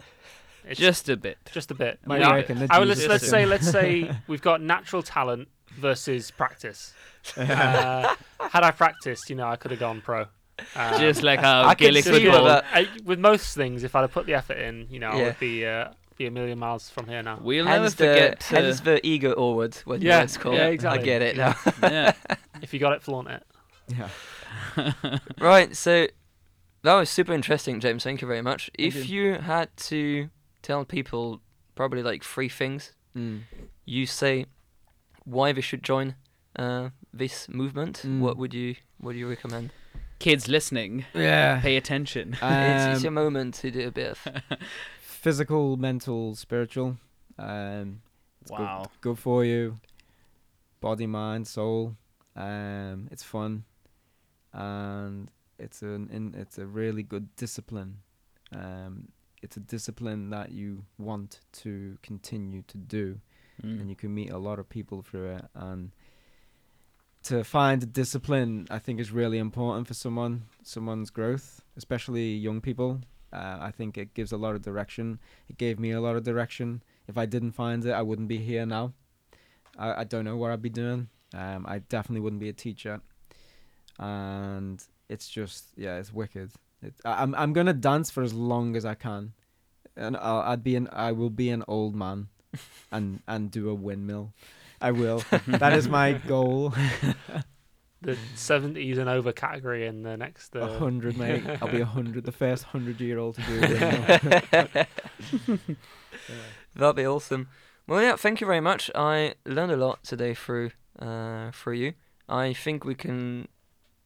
It's 0.68 0.80
Just 0.80 1.10
a 1.10 1.18
bit. 1.18 1.38
just 1.52 1.72
a 1.72 1.74
bit. 1.74 2.00
Might 2.06 2.20
You 2.22 2.26
know, 2.28 2.36
reckon 2.36 2.68
I 2.70 2.80
would, 2.80 2.88
let's, 2.88 3.06
let's 3.08 3.28
say 3.28 3.46
let's 3.46 3.70
say 3.78 4.12
we've 4.28 4.42
got 4.42 4.62
natural 4.62 5.02
talent 5.04 5.48
versus 5.72 6.32
practice. 6.32 6.94
Uh, 7.38 8.16
had 8.40 8.64
I 8.64 8.72
practiced, 8.72 9.30
you 9.30 9.36
know, 9.36 9.48
I 9.48 9.56
could 9.56 9.72
have 9.72 9.80
gone 9.80 10.02
pro. 10.02 10.26
Um, 10.76 11.00
Just 11.00 11.24
like 11.24 11.40
how 11.40 11.64
I 11.64 11.74
can 11.76 11.88
Gaelic 11.88 12.04
see 12.04 12.12
football. 12.26 12.46
that. 12.46 12.66
I, 12.72 12.88
with 13.04 13.20
most 13.20 13.56
things, 13.56 13.84
if 13.84 13.96
I'd 13.96 14.02
have 14.02 14.12
put 14.12 14.26
the 14.28 14.34
effort 14.36 14.58
in, 14.58 14.88
you 14.92 15.00
know, 15.00 15.08
I 15.10 15.16
would 15.24 15.40
be 15.40 15.66
uh, 15.66 15.90
be 16.18 16.28
a 16.28 16.32
million 16.32 16.60
miles 16.60 16.88
from 16.90 17.08
here 17.08 17.24
now. 17.24 17.40
We'll 17.42 17.66
never 17.66 17.82
Hence 17.84 17.96
the, 17.96 18.08
forget. 18.08 18.52
uh, 18.52 18.56
hence 18.62 18.80
the 18.82 19.06
ego 19.08 19.34
onward 19.34 19.76
when 19.86 20.02
Yeah, 20.02 20.22
it's 20.22 20.38
called. 20.38 20.56
yeah, 20.56 20.68
exactly. 20.68 21.02
I 21.02 21.04
get 21.04 21.22
it 21.24 21.38
now. 21.38 21.56
yeah. 21.84 22.14
If 22.62 22.74
you 22.74 22.80
got 22.80 22.94
it, 22.94 23.02
flaunt 23.02 23.30
it. 23.30 23.44
Yeah. 23.88 24.10
right, 25.40 25.76
so 25.76 26.08
that 26.84 26.96
was 26.96 27.10
super 27.10 27.34
interesting, 27.34 27.80
James. 27.80 28.04
Thank 28.04 28.22
you 28.22 28.28
very 28.28 28.42
much. 28.42 28.70
Thank 28.78 28.96
if 28.96 29.10
you. 29.10 29.24
you 29.32 29.34
had 29.40 29.76
to 29.78 30.30
tell 30.62 30.86
people 30.86 31.42
probably 31.76 32.04
like 32.04 32.24
three 32.24 32.50
things 32.50 32.94
Mm. 33.16 33.42
you 33.86 34.06
say 34.06 34.46
why 35.26 35.52
they 35.52 35.62
should 35.62 35.84
join 35.84 36.16
uh, 36.56 36.90
this 37.14 37.48
movement, 37.50 38.02
Mm. 38.06 38.20
what 38.20 38.38
would 38.38 38.54
you 38.54 38.76
would 39.02 39.16
you 39.16 39.28
recommend? 39.30 39.72
Kids 40.20 40.48
listening, 40.48 41.06
Yeah. 41.14 41.60
pay 41.62 41.76
attention. 41.78 42.34
it's, 42.42 42.86
it's 42.96 43.04
your 43.04 43.10
Um, 43.10 43.14
moment 43.16 43.56
to 43.62 43.72
do 43.72 43.88
a 43.88 43.92
bit 43.92 44.12
of. 44.12 44.28
physical, 45.02 45.78
mental, 45.78 46.36
spiritual. 46.36 46.98
Um, 47.38 48.02
it's 48.42 48.52
wow. 48.52 48.84
good, 48.84 49.02
good 49.02 49.20
for 49.20 49.44
you. 49.46 49.80
Body, 50.80 51.08
mind, 51.08 51.48
soul. 51.48 51.96
Um, 52.36 53.08
it's 53.12 53.24
fun, 53.24 53.64
and 54.54 55.30
it's 55.60 55.82
an 55.82 56.10
in, 56.12 56.34
it's 56.36 56.58
a 56.58 56.66
really 56.66 57.04
good 57.04 57.36
discipline. 57.36 57.98
Um, 58.54 59.10
it's 59.42 59.58
a 59.58 59.60
discipline 59.60 60.30
that 60.30 60.52
you 60.52 60.86
want 60.98 61.40
to 61.54 61.98
continue 62.02 62.64
to 62.68 62.78
do, 62.78 63.20
Mm. 63.64 63.82
and 63.82 63.90
you 63.90 63.96
can 63.96 64.14
meet 64.14 64.32
a 64.32 64.38
lot 64.38 64.58
of 64.60 64.70
people 64.70 65.02
through 65.02 65.36
it. 65.36 65.46
And 65.54 65.92
to 67.24 67.44
find 67.44 67.84
a 67.84 67.86
discipline, 67.86 68.68
I 68.72 68.80
think, 68.80 69.00
is 69.00 69.12
really 69.12 69.38
important 69.38 69.88
for 69.88 69.94
someone, 69.94 70.44
someone's 70.64 71.10
growth, 71.12 71.62
especially 71.78 72.34
young 72.36 72.62
people. 72.62 73.02
Uh, 73.32 73.58
I 73.62 73.72
think 73.72 73.98
it 73.98 74.14
gives 74.14 74.32
a 74.32 74.38
lot 74.38 74.56
of 74.56 74.62
direction. 74.62 75.20
It 75.48 75.58
gave 75.58 75.80
me 75.80 75.92
a 75.92 76.02
lot 76.02 76.16
of 76.16 76.24
direction. 76.24 76.82
If 77.08 77.18
I 77.18 77.26
didn't 77.26 77.52
find 77.52 77.86
it, 77.86 77.92
I 77.92 78.02
wouldn't 78.02 78.28
be 78.28 78.38
here 78.40 78.66
now. 78.66 78.94
I, 79.78 80.02
I 80.02 80.04
don't 80.04 80.26
know 80.26 80.36
what 80.38 80.52
I'd 80.52 80.62
be 80.62 80.70
doing. 80.70 81.10
Um, 81.34 81.66
I 81.68 81.80
definitely 81.80 82.22
wouldn't 82.22 82.42
be 82.42 82.50
a 82.50 82.54
teacher. 82.54 83.02
And 84.00 84.84
it's 85.08 85.30
just, 85.30 85.66
yeah, 85.78 85.98
it's 85.98 86.12
wicked. 86.14 86.52
It, 86.82 86.94
I, 87.06 87.24
I'm 87.24 87.36
I'm 87.36 87.54
gonna 87.54 87.74
dance 87.74 88.10
for 88.10 88.24
as 88.24 88.34
long 88.34 88.76
as 88.76 88.86
I 88.86 88.96
can, 88.96 89.34
and 89.96 90.18
I'll, 90.18 90.40
I'd 90.40 90.64
be 90.64 90.76
an 90.76 90.90
I 90.92 91.12
will 91.12 91.30
be 91.30 91.50
an 91.50 91.64
old 91.68 91.96
man, 91.96 92.30
and 92.92 93.22
and 93.28 93.52
do 93.52 93.70
a 93.70 93.74
windmill. 93.74 94.34
I 94.80 94.92
will. 94.92 95.24
that 95.48 95.74
is 95.74 95.88
my 95.88 96.14
goal. 96.14 96.74
The 98.04 98.18
70s 98.36 98.98
and 98.98 99.08
over 99.08 99.32
category 99.32 99.86
in 99.86 100.02
the 100.02 100.18
next. 100.18 100.56
Uh, 100.56 100.80
hundred, 100.80 101.18
mate. 101.18 101.44
I'll 101.62 101.68
be 101.68 101.82
a 101.82 101.86
hundred. 101.86 102.24
The 102.24 102.32
first 102.32 102.64
hundred 102.64 103.00
year 103.00 103.20
old 103.20 103.36
to 103.36 103.42
do 103.44 103.58
a 103.58 104.70
windmill. 104.72 104.86
That'd 106.76 106.96
be 106.96 107.06
awesome. 107.06 107.50
Well, 107.88 108.02
yeah, 108.02 108.16
thank 108.16 108.42
you 108.42 108.48
very 108.48 108.60
much. 108.60 108.90
I 108.96 109.36
learned 109.46 109.72
a 109.72 109.78
lot 109.78 110.04
today 110.04 110.34
through 110.34 110.72
uh, 110.98 111.52
through 111.52 111.76
you. 111.76 111.94
I 112.28 112.54
think 112.54 112.86
we 112.86 112.96
can 112.96 113.48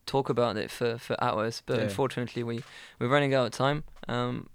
talk 0.05 0.29
about 0.29 0.57
it 0.57 0.69
for, 0.71 0.97
for 0.97 1.15
hours, 1.23 1.61
but 1.65 1.77
Yeah. 1.77 1.83
unfortunately, 1.83 2.43
we 2.43 2.63
we're 2.99 3.07
running 3.07 3.33
out 3.33 3.45
of 3.47 3.51
time. 3.51 3.83
Um, 4.07 4.49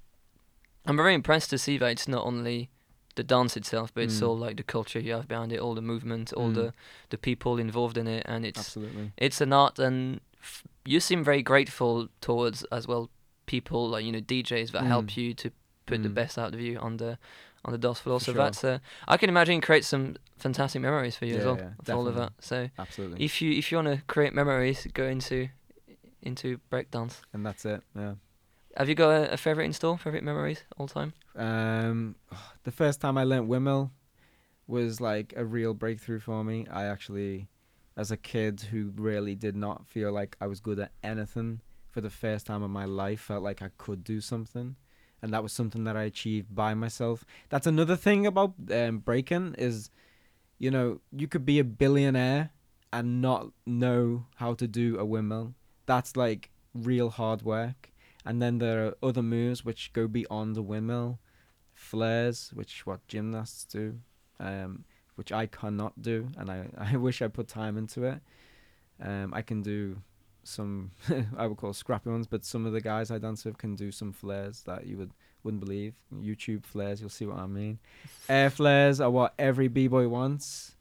I'm 0.86 0.96
very 0.96 1.14
impressed 1.14 1.50
to 1.50 1.58
see 1.58 1.78
that 1.78 1.90
it's 1.90 2.08
not 2.08 2.24
only 2.24 2.70
the 3.16 3.22
dance 3.24 3.56
itself, 3.56 3.92
but 3.92 4.04
it's 4.04 4.20
Mm. 4.20 4.28
all 4.28 4.38
like 4.38 4.56
the 4.56 4.62
culture 4.62 4.98
you 5.00 5.12
have 5.12 5.28
behind 5.28 5.52
it, 5.52 5.58
all 5.60 5.74
the 5.74 5.82
movement, 5.82 6.32
all 6.32 6.50
Mm. 6.50 6.54
the 6.54 6.72
the 7.10 7.18
people 7.18 7.58
involved 7.58 7.98
in 7.98 8.06
it, 8.06 8.24
and 8.26 8.46
it's 8.46 8.58
Absolutely. 8.60 9.12
it's 9.16 9.40
an 9.40 9.52
art 9.52 9.78
and 9.78 10.20
f- 10.40 10.62
you 10.84 11.00
seem 11.00 11.22
very 11.24 11.42
grateful 11.42 12.08
towards 12.20 12.64
as 12.72 12.86
well 12.88 13.10
people 13.46 13.88
like 13.88 14.04
you 14.04 14.12
know 14.12 14.20
DJs 14.20 14.70
that 14.72 14.84
help 14.84 15.06
Mm. 15.06 15.16
you 15.16 15.34
to 15.34 15.50
put 15.86 16.02
the 16.02 16.08
Mm. 16.08 16.14
best 16.14 16.38
out 16.38 16.54
of 16.54 16.60
you 16.60 16.78
on 16.78 16.96
the 16.98 17.18
on 17.64 17.72
the 17.72 17.78
dance 17.78 17.98
floor. 18.00 18.18
For 18.18 18.26
so 18.26 18.32
sure. 18.32 18.42
that's 18.44 18.64
uh, 18.64 18.78
I 19.08 19.16
can 19.16 19.28
imagine 19.28 19.60
create 19.60 19.84
some 19.84 20.16
fantastic 20.38 20.80
memories 20.82 21.16
for 21.16 21.26
you 21.26 21.36
as 21.36 21.44
well 21.44 21.58
yeah, 21.58 21.70
with 21.78 21.90
all 21.90 22.06
of 22.06 22.14
that. 22.16 22.32
So 22.40 22.68
Absolutely. 22.78 23.24
if 23.24 23.42
you 23.42 23.52
if 23.52 23.70
you 23.70 23.78
want 23.78 23.88
to 23.88 24.02
create 24.06 24.34
memories, 24.34 24.86
go 24.92 25.04
into 25.04 25.48
into 26.22 26.58
breakdance. 26.70 27.20
and 27.32 27.44
that's 27.44 27.64
it. 27.64 27.82
Yeah. 27.96 28.14
Have 28.76 28.88
you 28.88 28.94
got 28.94 29.10
a, 29.10 29.32
a 29.32 29.36
favorite 29.36 29.64
in 29.64 29.72
store? 29.72 29.98
Favorite 29.98 30.22
memories 30.22 30.62
all 30.78 30.86
time? 30.86 31.12
Um, 31.36 32.16
the 32.64 32.70
first 32.70 33.00
time 33.00 33.18
I 33.18 33.24
learnt 33.24 33.46
windmill 33.46 33.90
was 34.66 35.00
like 35.00 35.34
a 35.36 35.44
real 35.44 35.74
breakthrough 35.74 36.20
for 36.20 36.44
me. 36.44 36.66
I 36.70 36.84
actually, 36.84 37.48
as 37.96 38.10
a 38.10 38.16
kid 38.16 38.60
who 38.60 38.92
really 38.94 39.34
did 39.34 39.56
not 39.56 39.86
feel 39.86 40.12
like 40.12 40.36
I 40.40 40.46
was 40.46 40.60
good 40.60 40.78
at 40.78 40.92
anything, 41.02 41.60
for 41.90 42.00
the 42.00 42.10
first 42.10 42.46
time 42.46 42.62
in 42.62 42.70
my 42.70 42.84
life, 42.84 43.20
felt 43.20 43.42
like 43.42 43.62
I 43.62 43.70
could 43.76 44.04
do 44.04 44.20
something, 44.20 44.76
and 45.22 45.32
that 45.32 45.42
was 45.42 45.52
something 45.52 45.84
that 45.84 45.96
I 45.96 46.04
achieved 46.04 46.54
by 46.54 46.74
myself. 46.74 47.24
That's 47.48 47.66
another 47.66 47.96
thing 47.96 48.26
about 48.26 48.54
um, 48.72 48.98
breaking 48.98 49.54
is, 49.58 49.90
you 50.58 50.70
know, 50.70 51.00
you 51.12 51.28
could 51.28 51.44
be 51.44 51.58
a 51.58 51.64
billionaire 51.64 52.50
and 52.92 53.20
not 53.20 53.48
know 53.66 54.26
how 54.36 54.54
to 54.54 54.66
do 54.66 54.98
a 54.98 55.04
windmill. 55.04 55.54
That's 55.86 56.16
like 56.16 56.50
real 56.74 57.10
hard 57.10 57.42
work. 57.42 57.90
And 58.24 58.40
then 58.40 58.58
there 58.58 58.86
are 58.86 58.94
other 59.02 59.22
moves 59.22 59.64
which 59.64 59.92
go 59.92 60.06
beyond 60.06 60.54
the 60.54 60.62
windmill, 60.62 61.18
flares, 61.74 62.50
which 62.54 62.86
what 62.86 63.06
gymnasts 63.08 63.64
do, 63.64 64.00
um, 64.38 64.84
which 65.14 65.32
I 65.32 65.46
cannot 65.46 66.00
do, 66.02 66.28
and 66.36 66.50
I, 66.50 66.66
I 66.78 66.96
wish 66.96 67.22
I 67.22 67.28
put 67.28 67.48
time 67.48 67.76
into 67.78 68.04
it. 68.04 68.20
Um, 69.02 69.32
I 69.32 69.42
can 69.42 69.62
do 69.62 70.02
some 70.42 70.92
I 71.36 71.46
would 71.46 71.56
call 71.56 71.72
scrappy 71.72 72.10
ones, 72.10 72.26
but 72.26 72.44
some 72.44 72.66
of 72.66 72.72
the 72.72 72.80
guys 72.80 73.10
I 73.10 73.18
dance 73.18 73.44
with 73.44 73.58
can 73.58 73.74
do 73.76 73.90
some 73.92 74.12
flares 74.12 74.62
that 74.62 74.86
you 74.86 74.96
would 74.96 75.12
wouldn't 75.42 75.60
believe. 75.60 75.94
YouTube 76.14 76.64
flares, 76.64 77.00
you'll 77.00 77.10
see 77.10 77.26
what 77.26 77.38
I 77.38 77.46
mean. 77.46 77.78
Air 78.28 78.50
flares 78.50 79.00
are 79.00 79.10
what 79.10 79.34
every 79.38 79.68
b 79.68 79.88
boy 79.88 80.08
wants. 80.08 80.76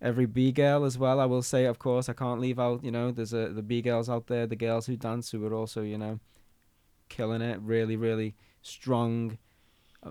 Every 0.00 0.26
b 0.26 0.50
girl 0.50 0.84
as 0.84 0.98
well. 0.98 1.20
I 1.20 1.26
will 1.26 1.42
say, 1.42 1.64
of 1.64 1.78
course, 1.78 2.08
I 2.08 2.12
can't 2.12 2.40
leave 2.40 2.58
out. 2.58 2.82
You 2.82 2.90
know, 2.90 3.12
there's 3.12 3.32
a 3.32 3.48
the 3.48 3.62
b 3.62 3.82
girls 3.82 4.08
out 4.08 4.26
there, 4.26 4.46
the 4.46 4.56
girls 4.56 4.86
who 4.86 4.96
dance 4.96 5.30
who 5.30 5.46
are 5.46 5.54
also, 5.54 5.82
you 5.82 5.98
know, 5.98 6.18
killing 7.08 7.42
it. 7.42 7.60
Really, 7.60 7.96
really 7.96 8.34
strong, 8.62 9.38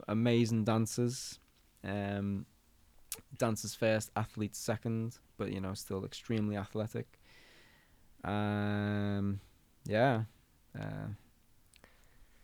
amazing 0.07 0.63
dancers. 0.63 1.39
Um, 1.83 2.45
dancers 3.37 3.75
first, 3.75 4.11
athletes 4.15 4.59
second, 4.59 5.17
but 5.37 5.51
you 5.51 5.59
know, 5.59 5.73
still 5.73 6.05
extremely 6.05 6.55
athletic. 6.55 7.19
Um, 8.23 9.39
yeah. 9.85 10.23
Uh, 10.77 11.07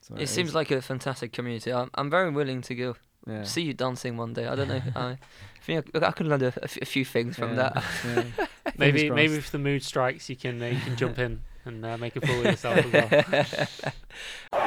so 0.02 0.16
It 0.16 0.28
seems 0.30 0.56
like 0.56 0.72
a 0.72 0.82
fantastic 0.82 1.34
community. 1.34 1.72
I'm, 1.74 1.90
I'm 1.96 2.10
very 2.10 2.30
willing 2.32 2.62
to 2.64 2.76
go 2.76 2.96
yeah. 3.28 3.44
see 3.44 3.62
you 3.62 3.74
dancing 3.74 4.16
one 4.18 4.34
day. 4.34 4.48
I 4.48 4.56
don't 4.56 4.70
know. 4.70 4.82
I 4.96 5.18
think 5.62 5.90
I, 5.96 6.08
I 6.08 6.12
could 6.12 6.28
learn 6.28 6.42
a, 6.44 6.48
a 6.48 6.64
f- 6.64 6.78
a 6.82 6.86
few 6.86 7.04
things 7.06 7.36
from 7.36 7.50
Yeah, 7.56 7.56
that. 7.74 7.84
yeah. 8.06 8.46
maybe 8.78 9.00
Fingers 9.00 9.16
maybe 9.16 9.34
if 9.36 9.52
the 9.52 9.60
mood 9.60 9.84
strikes, 9.84 10.30
you 10.30 10.36
can 10.36 10.62
uh, 10.62 10.68
you 10.68 10.80
can 10.80 10.96
jump 10.96 11.20
in 11.26 11.42
and 11.66 11.86
uh, 11.86 11.98
make 11.98 12.16
a 12.16 12.22
fool 12.22 12.40
of 12.40 12.46
yourself 12.46 12.78
as 12.78 12.92
well. 12.94 14.67